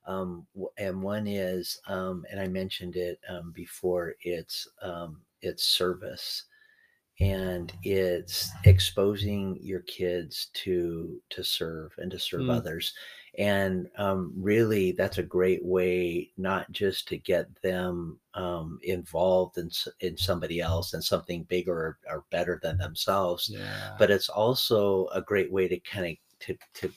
Um, 0.06 0.46
and 0.76 1.02
one 1.02 1.26
is, 1.26 1.80
um, 1.86 2.26
and 2.30 2.38
I 2.40 2.46
mentioned 2.48 2.96
it 2.96 3.20
um, 3.28 3.52
before. 3.52 4.16
It's 4.22 4.68
um, 4.82 5.22
it's 5.40 5.64
service, 5.64 6.44
and 7.20 7.72
it's 7.82 8.50
exposing 8.64 9.58
your 9.62 9.80
kids 9.82 10.50
to 10.54 11.22
to 11.30 11.44
serve 11.44 11.94
and 11.98 12.10
to 12.10 12.18
serve 12.18 12.42
Mm. 12.42 12.50
others. 12.50 12.94
And 13.38 13.88
um, 13.96 14.32
really, 14.36 14.92
that's 14.92 15.18
a 15.18 15.22
great 15.22 15.64
way 15.64 16.30
not 16.36 16.70
just 16.70 17.08
to 17.08 17.16
get 17.16 17.46
them 17.62 18.18
um, 18.34 18.78
involved 18.82 19.58
in 19.58 19.70
in 20.00 20.16
somebody 20.16 20.60
else 20.60 20.94
and 20.94 21.02
something 21.02 21.42
bigger 21.44 21.72
or, 21.72 21.98
or 22.08 22.24
better 22.30 22.60
than 22.62 22.78
themselves, 22.78 23.50
Yeah. 23.52 23.96
but 23.98 24.10
it's 24.10 24.28
also 24.28 25.08
a 25.08 25.20
great 25.20 25.50
way 25.50 25.66
to 25.68 25.78
kind 25.80 26.06
of 26.06 26.16
to 26.46 26.56
to 26.74 26.92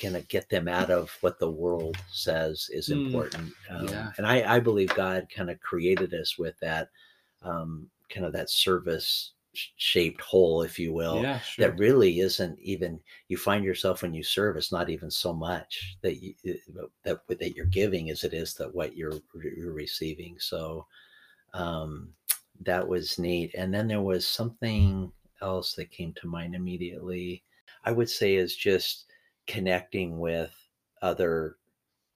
kind 0.00 0.16
of 0.16 0.26
get 0.28 0.48
them 0.48 0.68
out 0.68 0.90
of 0.90 1.10
what 1.20 1.38
the 1.38 1.50
world 1.50 1.96
says 2.10 2.68
is 2.72 2.88
Mm, 2.88 3.06
important. 3.06 3.52
Um, 3.70 3.88
yeah. 3.88 4.12
And 4.16 4.26
I, 4.26 4.56
I 4.56 4.60
believe 4.60 4.94
God 4.94 5.26
kind 5.34 5.50
of 5.50 5.60
created 5.60 6.14
us 6.14 6.38
with 6.38 6.58
that 6.60 6.88
um, 7.42 7.88
kind 8.08 8.24
of 8.26 8.32
that 8.32 8.50
service 8.50 9.32
shaped 9.76 10.20
hole, 10.20 10.62
if 10.62 10.78
you 10.78 10.92
will. 10.92 11.22
yeah, 11.22 11.40
sure. 11.40 11.66
That 11.66 11.78
really 11.78 12.20
isn't 12.20 12.58
even. 12.60 13.00
You 13.28 13.36
find 13.36 13.64
yourself 13.64 14.02
when 14.02 14.14
you 14.14 14.22
serve, 14.22 14.56
it's 14.56 14.72
not 14.72 14.90
even 14.90 15.10
so 15.10 15.32
much 15.32 15.96
that 16.02 16.22
you 16.22 16.34
that 17.04 17.20
that 17.26 17.56
you're 17.56 17.66
giving 17.66 18.10
as 18.10 18.24
it 18.24 18.34
is 18.34 18.54
that 18.54 18.74
what 18.74 18.96
you're 18.96 19.20
you're 19.34 19.72
receiving. 19.72 20.36
So 20.38 20.86
um, 21.54 22.10
that 22.64 22.86
was 22.86 23.18
neat. 23.18 23.54
And 23.54 23.72
then 23.72 23.88
there 23.88 24.02
was 24.02 24.26
something 24.26 25.12
else 25.42 25.74
that 25.74 25.90
came 25.90 26.12
to 26.14 26.26
mind 26.26 26.54
immediately. 26.54 27.42
I 27.84 27.92
would 27.92 28.10
say 28.10 28.34
is 28.34 28.56
just 28.56 29.06
connecting 29.46 30.18
with 30.18 30.54
other 31.02 31.56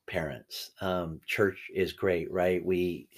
parents. 0.07 0.73
Um, 0.81 1.21
church 1.27 1.71
is 1.75 1.93
great, 1.93 2.31
right? 2.31 2.65
We 2.65 3.09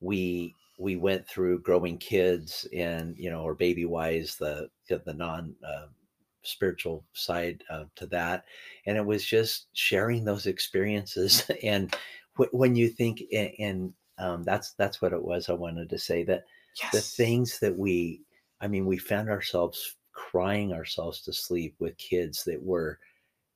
we 0.00 0.54
we 0.82 0.96
went 0.96 1.26
through 1.26 1.60
growing 1.60 1.98
kids 1.98 2.66
and 2.74 3.16
you 3.16 3.30
know 3.30 3.42
or 3.42 3.54
Babywise 3.56 4.36
the 4.36 4.68
the 4.88 5.14
non 5.14 5.54
uh, 5.66 5.86
spiritual 6.42 7.04
side 7.12 7.62
uh, 7.70 7.84
to 7.96 8.06
that. 8.06 8.44
And 8.86 8.96
it 8.96 9.06
was 9.06 9.24
just 9.24 9.68
sharing 9.74 10.24
those 10.24 10.46
experiences. 10.46 11.48
And 11.62 11.94
wh- 12.36 12.52
when 12.52 12.74
you 12.76 12.88
think 12.88 13.22
and, 13.32 13.52
and 13.58 13.94
um, 14.18 14.42
that's 14.42 14.72
that's 14.74 15.00
what 15.00 15.12
it 15.12 15.22
was 15.22 15.48
i 15.48 15.52
wanted 15.52 15.88
to 15.90 15.98
say 15.98 16.22
that 16.24 16.44
the 16.92 17.00
things 17.00 17.58
that 17.60 17.76
we 17.76 18.20
i 18.60 18.68
mean 18.68 18.86
we 18.86 18.98
found 18.98 19.28
ourselves 19.28 19.96
crying 20.12 20.72
ourselves 20.72 21.22
to 21.22 21.32
sleep 21.32 21.74
with 21.78 21.96
kids 21.96 22.44
that 22.44 22.62
were 22.62 22.98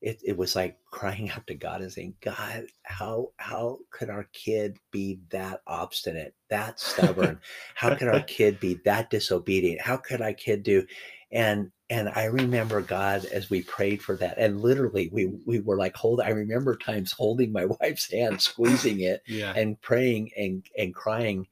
it, 0.01 0.21
it 0.25 0.37
was 0.37 0.55
like 0.55 0.79
crying 0.91 1.31
out 1.31 1.47
to 1.47 1.55
god 1.55 1.81
and 1.81 1.93
saying 1.93 2.15
god 2.21 2.67
how 2.83 3.31
how 3.39 3.79
could 3.91 4.11
our 4.11 4.29
kid 4.33 4.79
be 4.91 5.21
that 5.31 5.61
obstinate 5.67 6.35
that 6.49 6.79
stubborn? 6.79 7.41
How 7.75 7.95
could 7.95 8.09
our 8.09 8.21
kid 8.27 8.61
be 8.61 8.79
that 8.85 9.11
disobedient? 9.11 9.81
How 9.81 9.97
could 9.97 10.21
our 10.21 10.33
kid 10.33 10.63
do? 10.63 10.87
And 11.33 11.73
and 11.89 12.09
i 12.17 12.25
remember 12.25 12.81
god 12.81 13.25
as 13.27 13.49
we 13.49 13.63
prayed 13.63 14.03
for 14.03 14.17
that 14.17 14.39
and 14.39 14.61
literally 14.61 15.09
we 15.13 15.27
we 15.45 15.61
were 15.61 15.77
like 15.77 15.95
hold 15.95 16.21
i 16.21 16.31
remember 16.31 16.77
times 16.77 17.13
holding 17.13 17.53
my 17.53 17.65
wife's 17.81 18.11
hand 18.11 18.41
squeezing 18.41 19.01
it 19.01 19.23
yeah. 19.27 19.53
and 19.55 19.81
praying 19.81 20.31
and 20.37 20.67
and 20.77 20.95
crying 20.95 21.47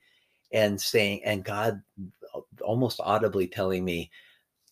and 0.53 0.81
saying 0.81 1.21
and 1.25 1.45
god 1.45 1.81
uh, 2.35 2.41
almost 2.63 3.01
audibly 3.01 3.47
telling 3.47 3.85
me 3.85 4.11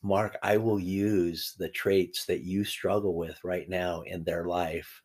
mark 0.03 0.36
i 0.42 0.57
will 0.57 0.78
use 0.80 1.55
the 1.59 1.68
traits 1.68 2.24
that 2.26 2.40
you 2.42 2.64
struggle 2.64 3.14
with 3.14 3.38
right 3.44 3.68
now 3.68 4.00
in 4.03 4.24
their 4.24 4.46
life 4.46 5.00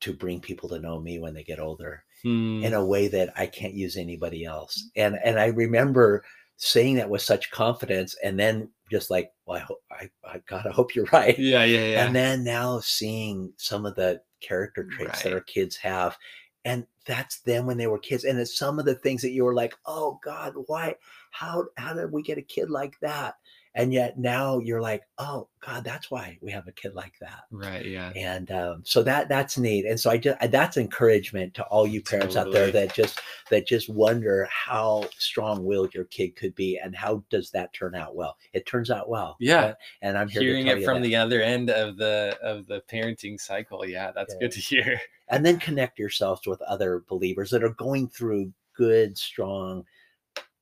to 0.00 0.12
bring 0.12 0.40
people 0.40 0.68
to 0.68 0.78
know 0.78 1.00
me 1.00 1.18
when 1.18 1.34
they 1.34 1.44
get 1.44 1.58
older 1.60 2.02
Hmm. 2.22 2.62
in 2.64 2.72
a 2.74 2.84
way 2.84 3.08
that 3.08 3.32
i 3.36 3.46
can't 3.46 3.74
use 3.74 3.96
anybody 3.96 4.44
else. 4.44 4.88
And 4.96 5.18
and 5.24 5.38
i 5.38 5.46
remember 5.48 6.24
saying 6.56 6.94
that 6.96 7.08
with 7.10 7.20
such 7.20 7.50
confidence 7.50 8.16
and 8.24 8.38
then 8.40 8.70
just 8.90 9.10
like 9.10 9.30
well 9.44 9.56
i 9.58 9.60
hope 9.60 9.82
i, 9.90 10.08
I 10.24 10.42
god 10.48 10.66
i 10.66 10.70
hope 10.70 10.94
you're 10.94 11.04
right. 11.12 11.38
Yeah, 11.38 11.64
yeah, 11.64 11.86
yeah. 11.88 12.06
and 12.06 12.16
then 12.16 12.42
now 12.42 12.80
seeing 12.80 13.52
some 13.58 13.84
of 13.84 13.94
the 13.96 14.22
character 14.40 14.84
traits 14.84 15.22
that 15.22 15.32
our 15.34 15.40
kids 15.42 15.76
have 15.76 16.16
and 16.64 16.86
that's 17.06 17.40
them 17.40 17.66
when 17.66 17.76
they 17.76 17.86
were 17.86 17.98
kids 17.98 18.24
and 18.24 18.38
it's 18.38 18.58
some 18.58 18.78
of 18.78 18.86
the 18.86 18.94
things 18.94 19.20
that 19.22 19.32
you 19.32 19.44
were 19.44 19.54
like 19.54 19.74
oh 19.84 20.18
god 20.24 20.54
why 20.66 20.94
how 21.32 21.64
how 21.76 21.92
did 21.92 22.10
we 22.10 22.22
get 22.22 22.38
a 22.38 22.42
kid 22.42 22.70
like 22.70 22.98
that 23.00 23.34
and 23.76 23.92
yet 23.92 24.18
now 24.18 24.58
you're 24.58 24.80
like 24.80 25.02
oh 25.18 25.46
god 25.64 25.84
that's 25.84 26.10
why 26.10 26.36
we 26.40 26.50
have 26.50 26.66
a 26.66 26.72
kid 26.72 26.94
like 26.94 27.12
that 27.20 27.42
right 27.50 27.84
yeah 27.84 28.10
and 28.16 28.50
um, 28.50 28.82
so 28.84 29.02
that 29.02 29.28
that's 29.28 29.56
neat 29.58 29.84
and 29.84 30.00
so 30.00 30.10
i 30.10 30.16
just 30.16 30.36
that's 30.50 30.76
encouragement 30.76 31.54
to 31.54 31.62
all 31.64 31.86
you 31.86 32.02
parents 32.02 32.34
totally. 32.34 32.56
out 32.56 32.60
there 32.60 32.70
that 32.72 32.92
just 32.94 33.20
that 33.50 33.66
just 33.66 33.88
wonder 33.88 34.48
how 34.50 35.04
strong-willed 35.18 35.94
your 35.94 36.04
kid 36.06 36.34
could 36.34 36.54
be 36.54 36.78
and 36.82 36.96
how 36.96 37.22
does 37.30 37.50
that 37.50 37.72
turn 37.72 37.94
out 37.94 38.16
well 38.16 38.36
it 38.52 38.66
turns 38.66 38.90
out 38.90 39.08
well 39.08 39.36
yeah 39.38 39.74
and 40.02 40.18
i'm 40.18 40.28
hearing 40.28 40.66
it 40.66 40.82
from 40.82 41.02
that. 41.02 41.08
the 41.08 41.14
other 41.14 41.40
end 41.40 41.70
of 41.70 41.96
the 41.96 42.36
of 42.42 42.66
the 42.66 42.82
parenting 42.90 43.38
cycle 43.38 43.86
yeah 43.86 44.10
that's 44.10 44.34
yeah. 44.34 44.40
good 44.40 44.50
to 44.50 44.60
hear 44.60 45.00
and 45.28 45.44
then 45.44 45.58
connect 45.58 45.98
yourselves 45.98 46.46
with 46.46 46.60
other 46.62 47.04
believers 47.08 47.50
that 47.50 47.62
are 47.62 47.74
going 47.74 48.08
through 48.08 48.50
good 48.74 49.16
strong 49.16 49.84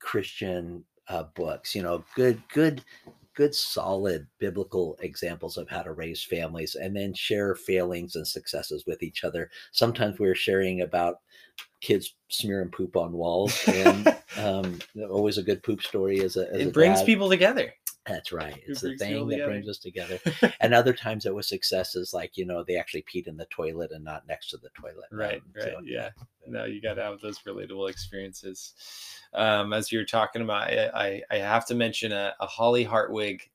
christian 0.01 0.85
uh, 1.09 1.25
books. 1.35 1.75
You 1.75 1.83
know, 1.83 2.05
good, 2.15 2.43
good, 2.53 2.83
good, 3.35 3.55
solid 3.55 4.27
biblical 4.39 4.97
examples 5.01 5.57
of 5.57 5.69
how 5.69 5.83
to 5.83 5.93
raise 5.93 6.23
families, 6.23 6.75
and 6.75 6.97
then 6.97 7.15
share 7.15 7.55
failings 7.55 8.17
and 8.17 8.27
successes 8.27 8.85
with 8.87 9.03
each 9.03 9.25
other. 9.25 9.51
Sometimes 9.73 10.19
we're 10.19 10.35
sharing 10.35 10.83
about 10.83 11.17
kids 11.81 12.15
smearing 12.29 12.71
poop 12.71 12.97
on 12.97 13.13
walls, 13.13 13.63
and 13.69 14.17
um, 14.39 14.79
always 15.11 15.39
a 15.39 15.43
good 15.43 15.63
poop 15.63 15.83
story 15.83 16.21
as 16.21 16.37
a. 16.37 16.51
As 16.53 16.61
it 16.61 16.69
a 16.69 16.71
brings 16.71 17.01
dad. 17.01 17.07
people 17.07 17.29
together. 17.29 17.73
That's 18.07 18.33
right. 18.33 18.63
It's 18.67 18.83
the 18.83 18.97
thing 18.97 19.29
that 19.29 19.47
brings 19.47 19.69
us 19.69 19.79
together. 19.79 20.19
and 20.61 20.75
other 20.75 20.93
times 20.93 21.25
it 21.25 21.35
was 21.35 21.49
successes 21.49 22.13
like, 22.13 22.37
you 22.37 22.45
know, 22.45 22.63
they 22.63 22.77
actually 22.77 23.03
peed 23.03 23.27
in 23.27 23.37
the 23.37 23.47
toilet 23.47 23.93
and 23.93 24.05
not 24.05 24.29
next 24.29 24.51
to 24.51 24.59
the 24.59 24.69
toilet. 24.79 25.07
Right. 25.11 25.37
Um, 25.37 25.53
right. 25.57 25.65
So, 25.65 25.81
yeah. 25.85 26.11
No, 26.47 26.67
you 26.67 26.83
got 26.83 26.95
to 26.95 27.03
have 27.03 27.21
those 27.21 27.39
relatable 27.41 27.89
experiences. 27.89 28.75
Um, 29.33 29.73
as 29.73 29.91
you're 29.91 30.05
talking 30.05 30.43
about, 30.43 30.71
I, 30.71 31.23
I, 31.31 31.39
have 31.39 31.65
to 31.67 31.75
mention 31.75 32.13
a, 32.13 32.35
a 32.41 32.47
Holly 32.47 32.85
Hartwig 32.85 33.51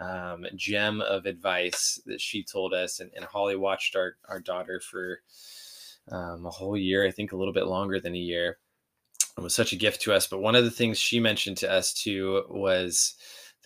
um, 0.00 0.44
gem 0.56 1.00
of 1.00 1.24
advice 1.24 2.00
that 2.06 2.20
she 2.20 2.42
told 2.42 2.74
us. 2.74 2.98
And, 2.98 3.12
and 3.14 3.24
Holly 3.24 3.56
watched 3.56 3.94
our, 3.94 4.16
our 4.28 4.40
daughter 4.40 4.80
for 4.80 5.20
um, 6.10 6.44
a 6.44 6.50
whole 6.50 6.76
year, 6.76 7.06
I 7.06 7.12
think 7.12 7.30
a 7.30 7.36
little 7.36 7.54
bit 7.54 7.68
longer 7.68 8.00
than 8.00 8.16
a 8.16 8.18
year. 8.18 8.58
It 9.38 9.42
was 9.42 9.54
such 9.54 9.72
a 9.72 9.76
gift 9.76 10.02
to 10.02 10.12
us. 10.12 10.26
But 10.26 10.40
one 10.40 10.56
of 10.56 10.64
the 10.64 10.70
things 10.72 10.98
she 10.98 11.20
mentioned 11.20 11.58
to 11.58 11.70
us 11.70 11.92
too 11.92 12.42
was, 12.48 13.14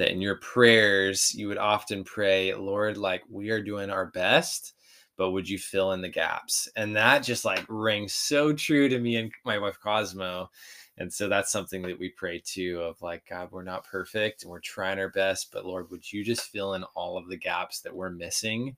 that 0.01 0.13
in 0.13 0.23
your 0.23 0.37
prayers 0.37 1.35
you 1.35 1.47
would 1.47 1.59
often 1.59 2.03
pray, 2.05 2.55
Lord, 2.55 2.97
like 2.97 3.23
we 3.29 3.51
are 3.51 3.63
doing 3.63 3.91
our 3.91 4.07
best, 4.07 4.73
but 5.19 5.33
would 5.33 5.47
you 5.47 5.59
fill 5.59 5.93
in 5.93 6.01
the 6.01 6.09
gaps? 6.09 6.71
And 6.75 6.97
that 6.97 7.19
just 7.19 7.45
like 7.45 7.67
rings 7.69 8.15
so 8.15 8.55
true 8.55 8.89
to 8.89 8.99
me 8.99 9.17
and 9.17 9.31
my 9.45 9.59
wife 9.59 9.77
Cosmo. 9.79 10.49
And 10.97 11.13
so 11.13 11.29
that's 11.29 11.53
something 11.53 11.83
that 11.83 11.99
we 11.99 12.09
pray 12.09 12.43
too 12.43 12.81
of 12.81 13.03
like, 13.03 13.25
God, 13.29 13.51
we're 13.53 13.63
not 13.63 13.85
perfect 13.85 14.43
and 14.43 14.51
we're 14.51 14.61
trying 14.61 14.99
our 14.99 15.11
best, 15.11 15.51
but 15.53 15.67
Lord, 15.67 15.91
would 15.91 16.11
you 16.11 16.25
just 16.25 16.49
fill 16.49 16.73
in 16.73 16.85
all 16.95 17.19
of 17.19 17.29
the 17.29 17.37
gaps 17.37 17.83
that 17.83 17.95
we're 17.95 18.09
missing 18.09 18.75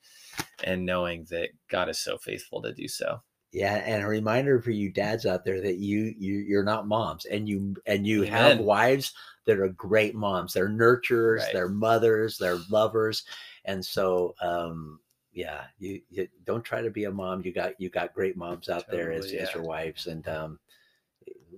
and 0.65 0.85
knowing 0.85 1.25
that 1.31 1.51
God 1.69 1.89
is 1.89 2.01
so 2.01 2.19
faithful 2.19 2.61
to 2.63 2.73
do 2.73 2.89
so. 2.89 3.21
Yeah, 3.53 3.75
and 3.75 4.03
a 4.03 4.07
reminder 4.07 4.61
for 4.61 4.71
you 4.71 4.91
dads 4.91 5.27
out 5.27 5.45
there 5.45 5.61
that 5.61 5.77
you 5.77 6.15
you 6.19 6.37
you're 6.37 6.65
not 6.65 6.89
moms 6.89 7.27
and 7.27 7.47
you 7.47 7.77
and 7.85 8.07
you 8.07 8.25
Amen. 8.25 8.33
have 8.33 8.61
wives 8.61 9.13
that 9.45 9.59
are 9.59 9.69
great 9.69 10.15
moms. 10.15 10.55
They're 10.55 10.71
nurturers, 10.71 11.41
right. 11.41 11.53
they're 11.53 11.69
mothers, 11.69 12.39
they're 12.39 12.59
lovers. 12.71 13.25
And 13.67 13.85
so 13.85 14.35
um 14.41 15.01
yeah, 15.35 15.65
you, 15.79 16.01
you, 16.11 16.29
don't 16.45 16.65
try 16.65 16.83
to 16.83 16.91
be 16.91 17.05
a 17.05 17.11
mom. 17.11 17.43
You 17.45 17.53
got 17.53 17.79
you 17.79 17.91
got 17.91 18.15
great 18.15 18.37
moms 18.37 18.69
out 18.69 18.87
totally, 18.87 19.03
there 19.03 19.13
as, 19.13 19.33
yeah. 19.33 19.41
as 19.43 19.55
your 19.55 19.65
wives 19.65 20.07
and 20.07 20.27
um 20.29 20.59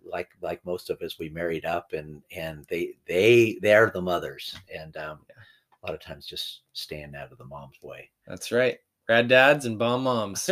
like 0.04 0.30
like 0.40 0.64
most 0.66 0.90
of 0.90 1.00
us 1.00 1.18
we 1.18 1.28
married 1.28 1.64
up 1.64 1.92
and 1.92 2.22
and 2.34 2.66
they 2.68 2.94
they 3.06 3.58
they're 3.62 3.90
the 3.90 4.02
mothers 4.02 4.56
and 4.74 4.96
um 4.96 5.20
yeah. 5.28 5.42
a 5.82 5.86
lot 5.86 5.94
of 5.94 6.00
times 6.00 6.26
just 6.26 6.60
stand 6.72 7.14
out 7.14 7.30
of 7.30 7.38
the 7.38 7.44
mom's 7.44 7.80
way. 7.82 8.10
That's 8.26 8.50
right. 8.50 8.78
Rad 9.08 9.28
dads 9.28 9.66
and 9.66 9.78
bomb 9.78 10.04
moms. 10.04 10.48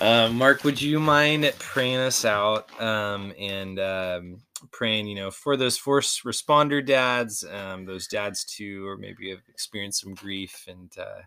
um, 0.00 0.36
Mark, 0.38 0.64
would 0.64 0.80
you 0.80 0.98
mind 0.98 1.52
praying 1.58 1.98
us 1.98 2.24
out 2.24 2.70
um, 2.80 3.32
and 3.38 3.78
um, 3.78 4.42
praying, 4.72 5.06
you 5.06 5.14
know, 5.14 5.30
for 5.30 5.56
those 5.56 5.76
first 5.76 6.24
responder 6.24 6.84
dads, 6.84 7.44
um, 7.44 7.84
those 7.84 8.06
dads 8.06 8.44
too, 8.44 8.86
or 8.86 8.96
maybe 8.96 9.30
have 9.30 9.42
experienced 9.48 10.00
some 10.00 10.14
grief 10.14 10.64
and 10.66 10.92
uh, 10.98 11.22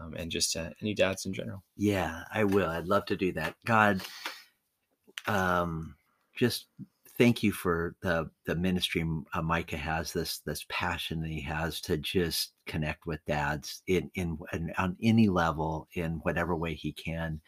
um, 0.00 0.14
and 0.14 0.30
just 0.30 0.56
uh, 0.56 0.70
any 0.82 0.94
dads 0.94 1.26
in 1.26 1.32
general. 1.32 1.62
Yeah, 1.76 2.22
I 2.32 2.44
will. 2.44 2.68
I'd 2.68 2.86
love 2.86 3.06
to 3.06 3.16
do 3.16 3.32
that. 3.32 3.54
God, 3.64 4.02
um, 5.26 5.94
just 6.36 6.66
thank 7.20 7.42
you 7.42 7.52
for 7.52 7.94
the 8.00 8.30
the 8.46 8.56
ministry 8.56 9.04
uh, 9.34 9.42
Micah 9.42 9.76
has 9.76 10.10
this 10.10 10.38
this 10.46 10.64
passion 10.70 11.20
that 11.20 11.28
he 11.28 11.42
has 11.42 11.78
to 11.82 11.98
just 11.98 12.54
connect 12.66 13.04
with 13.06 13.22
dads 13.26 13.82
in 13.86 14.10
in, 14.14 14.38
in 14.54 14.72
on 14.78 14.96
any 15.02 15.28
level 15.28 15.86
in 15.92 16.12
whatever 16.22 16.56
way 16.56 16.72
he 16.72 16.94
can. 16.94 17.38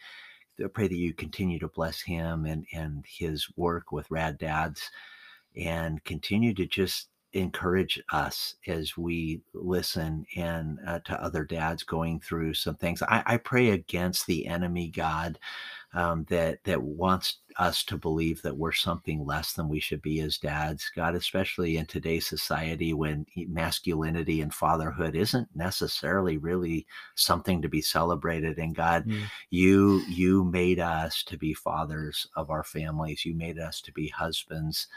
I 0.63 0.67
pray 0.67 0.87
that 0.87 0.95
you 0.95 1.15
continue 1.15 1.57
to 1.57 1.67
bless 1.67 2.01
him 2.01 2.45
and 2.45 2.67
and 2.71 3.03
his 3.07 3.47
work 3.57 3.91
with 3.91 4.11
Rad 4.11 4.37
Dads, 4.37 4.91
and 5.57 6.03
continue 6.03 6.53
to 6.53 6.67
just 6.67 7.09
encourage 7.33 8.01
us 8.11 8.55
as 8.67 8.95
we 8.95 9.41
listen 9.53 10.25
and 10.35 10.77
uh, 10.87 10.99
to 10.99 11.21
other 11.21 11.43
dads 11.43 11.83
going 11.83 12.19
through 12.19 12.53
some 12.53 12.75
things. 12.75 13.01
I, 13.01 13.23
I 13.25 13.37
pray 13.37 13.71
against 13.71 14.27
the 14.27 14.45
enemy, 14.45 14.89
God, 14.89 15.39
um, 15.95 16.25
that 16.29 16.63
that 16.63 16.81
wants 16.81 17.37
us 17.57 17.83
to 17.83 17.97
believe 17.97 18.41
that 18.41 18.57
we're 18.57 18.71
something 18.71 19.25
less 19.25 19.53
than 19.53 19.67
we 19.67 19.79
should 19.79 20.01
be 20.01 20.19
as 20.21 20.37
dads. 20.37 20.91
God, 20.95 21.15
especially 21.15 21.77
in 21.77 21.85
today's 21.87 22.27
society 22.27 22.93
when 22.93 23.25
masculinity 23.35 24.41
and 24.41 24.53
fatherhood 24.53 25.15
isn't 25.15 25.47
necessarily 25.55 26.37
really 26.37 26.85
something 27.15 27.61
to 27.61 27.69
be 27.69 27.81
celebrated. 27.81 28.57
And 28.59 28.75
God, 28.75 29.05
mm. 29.05 29.23
you 29.49 30.03
you 30.07 30.43
made 30.43 30.79
us 30.79 31.23
to 31.23 31.37
be 31.37 31.53
fathers 31.53 32.27
of 32.35 32.51
our 32.51 32.63
families. 32.63 33.25
You 33.25 33.35
made 33.35 33.57
us 33.57 33.81
to 33.81 33.91
be 33.91 34.07
husbands 34.07 34.87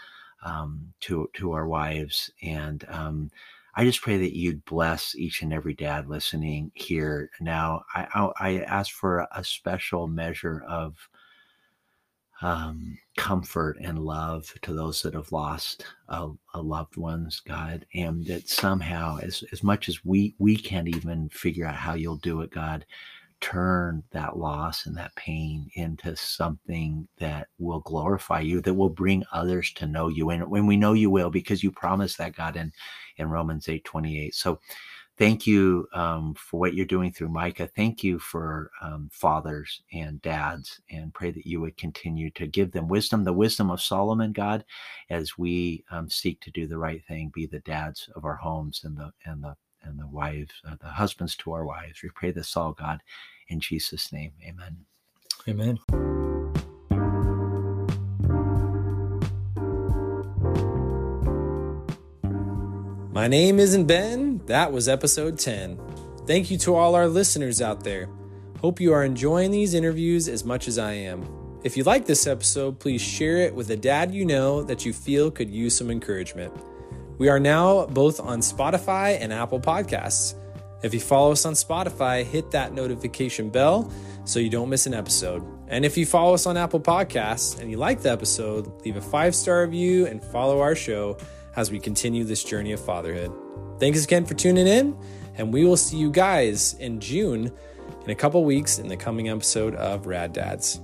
um, 0.45 0.93
to 1.01 1.29
to 1.35 1.53
our 1.53 1.67
wives 1.67 2.31
and. 2.43 2.85
Um, 2.89 3.31
I 3.79 3.85
just 3.85 4.01
pray 4.01 4.17
that 4.17 4.35
you'd 4.35 4.65
bless 4.65 5.15
each 5.15 5.43
and 5.43 5.53
every 5.53 5.75
dad 5.75 6.09
listening 6.09 6.73
here. 6.73 7.29
Now, 7.43 7.85
I, 7.95 8.07
I, 8.15 8.33
I 8.41 8.59
ask 8.61 8.91
for 8.91 9.29
a 9.31 9.45
special 9.45 10.07
measure 10.07 10.65
of 10.67 10.97
um, 12.43 12.99
comfort 13.17 13.79
and 13.81 13.99
love 13.99 14.53
to 14.63 14.73
those 14.75 15.03
that 15.03 15.15
have 15.15 15.33
lost 15.33 15.85
a, 16.09 16.29
a, 16.55 16.61
loved 16.61 16.97
ones, 16.97 17.41
God, 17.41 17.87
and 17.95 18.25
that 18.27 18.49
somehow, 18.49 19.19
as 19.23 19.43
as 19.53 19.63
much 19.63 19.89
as 19.89 20.05
we 20.05 20.35
we 20.39 20.57
can't 20.57 20.89
even 20.89 21.29
figure 21.31 21.67
out 21.67 21.77
how 21.77 21.95
you'll 21.95 22.17
do 22.17 22.43
it, 22.43 22.51
God, 22.51 22.85
turn 23.41 24.03
that 24.13 24.39
loss 24.39 24.87
and 24.87 24.97
that 24.97 25.15
pain 25.15 25.71
into 25.75 26.17
something 26.17 27.07
that 27.19 27.49
will 27.59 27.81
glorify 27.81 28.41
you, 28.41 28.61
that 28.63 28.75
will 28.75 28.89
bring 28.89 29.25
others 29.33 29.73
to 29.75 29.87
know 29.87 30.09
you. 30.09 30.31
And 30.31 30.49
when 30.49 30.67
we 30.67 30.77
know 30.77 30.95
you 30.95 31.11
will, 31.11 31.31
because 31.31 31.63
you 31.63 31.71
promised 31.71 32.19
that, 32.19 32.35
God, 32.35 32.57
in, 32.57 32.73
in 33.19 33.29
Romans 33.29 33.69
8 33.69 33.85
28. 33.85 34.35
So 34.35 34.59
thank 35.19 35.47
you 35.47 35.87
um, 35.93 36.35
for 36.35 36.61
what 36.61 36.75
you're 36.75 36.87
doing 36.87 37.13
through 37.13 37.29
Micah. 37.29 37.69
Thank 37.77 38.03
you 38.03 38.19
for 38.19 38.71
um, 38.81 39.11
fathers 39.13 39.83
and 39.93 40.21
dads, 40.23 40.81
and 40.91 41.13
pray 41.13 41.31
that 41.31 41.47
you 41.47 41.61
would 41.61 41.77
continue 41.77 42.31
to 42.33 42.47
give 42.47 42.73
them 42.73 42.89
wisdom, 42.89 43.25
the 43.25 43.33
wisdom 43.33 43.71
of 43.71 43.83
Solomon, 43.83 44.33
God, 44.33 44.65
as 45.11 45.37
we 45.37 45.85
um, 45.91 46.09
seek 46.09 46.41
to 46.41 46.51
do 46.51 46.67
the 46.67 46.79
right 46.79 47.05
thing, 47.07 47.31
be 47.35 47.47
the 47.47 47.61
dads 47.61 48.09
of 48.17 48.25
our 48.25 48.37
homes 48.37 48.83
and 48.85 48.97
the 48.97 49.13
and 49.25 49.43
the 49.43 49.57
and 49.87 49.99
the 49.99 50.07
wives, 50.07 50.53
uh, 50.69 50.77
the 50.81 50.89
husbands 50.89 51.37
to 51.37 51.53
our 51.53 51.65
wives. 51.65 52.03
We 52.03 52.11
pray 52.11 52.31
this 52.31 52.57
all, 52.57 52.73
God, 52.73 53.01
in 53.49 53.61
Jesus' 53.61 54.13
name. 54.13 54.33
Amen. 54.47 54.85
Amen. 55.49 55.79
My 63.13 63.29
name 63.29 63.59
isn't 63.59 63.87
Ben. 63.87 64.43
That 64.45 64.73
was 64.73 64.89
episode 64.89 65.39
10. 65.39 65.81
Thank 66.27 66.51
you 66.51 66.59
to 66.59 66.75
all 66.75 66.95
our 66.95 67.09
listeners 67.09 67.63
out 67.63 67.83
there. 67.83 68.09
Hope 68.61 68.81
you 68.81 68.93
are 68.93 69.05
enjoying 69.05 69.51
these 69.51 69.75
interviews 69.75 70.29
as 70.29 70.45
much 70.45 70.69
as 70.69 70.77
I 70.77 70.93
am. 70.93 71.27
If 71.65 71.77
you 71.77 71.85
like 71.85 72.05
this 72.05 72.27
episode, 72.27 72.79
please 72.79 73.01
share 73.01 73.39
it 73.39 73.55
with 73.55 73.71
a 73.71 73.77
dad 73.77 74.15
you 74.15 74.25
know 74.25 74.63
that 74.65 74.85
you 74.85 74.93
feel 74.93 75.31
could 75.31 75.49
use 75.51 75.75
some 75.75 75.91
encouragement. 75.91 76.53
We 77.19 77.29
are 77.31 77.41
now 77.41 77.87
both 77.87 78.21
on 78.21 78.41
Spotify 78.41 79.19
and 79.21 79.33
Apple 79.33 79.61
Podcasts. 79.61 80.35
If 80.83 80.93
you 80.93 81.01
follow 81.01 81.33
us 81.33 81.47
on 81.47 81.55
Spotify, 81.55 82.23
hit 82.25 82.51
that 82.51 82.75
notification 82.75 83.49
bell 83.49 83.91
so 84.25 84.39
you 84.39 84.51
don't 84.51 84.69
miss 84.69 84.87
an 84.87 84.93
episode. 84.93 85.43
And 85.69 85.85
if 85.85 85.97
you 85.97 86.05
follow 86.05 86.35
us 86.35 86.47
on 86.47 86.57
Apple 86.59 86.81
Podcasts 86.81 87.59
and 87.59 87.71
you 87.71 87.79
like 87.79 88.03
the 88.03 88.11
episode, 88.11 88.71
leave 88.85 88.97
a 88.97 89.01
five 89.01 89.35
star 89.35 89.63
review 89.63 90.07
and 90.07 90.23
follow 90.23 90.61
our 90.61 90.75
show 90.75 91.17
as 91.57 91.71
we 91.71 91.81
continue 91.81 92.23
this 92.23 92.45
journey 92.45 92.73
of 92.73 92.81
fatherhood. 92.81 93.33
Thanks 93.81 94.05
again 94.05 94.27
for 94.27 94.35
tuning 94.35 94.67
in, 94.67 94.97
and 95.37 95.53
we 95.53 95.65
will 95.65 95.77
see 95.77 95.97
you 95.97 96.11
guys 96.11 96.75
in 96.75 97.01
June 97.01 97.51
in 98.05 98.11
a 98.11 98.15
couple 98.15 98.45
weeks 98.45 98.79
in 98.79 98.89
the 98.89 98.97
coming 98.97 99.31
episode 99.31 99.75
of 99.75 100.07
Rad 100.07 100.35
Dads. 100.35 100.81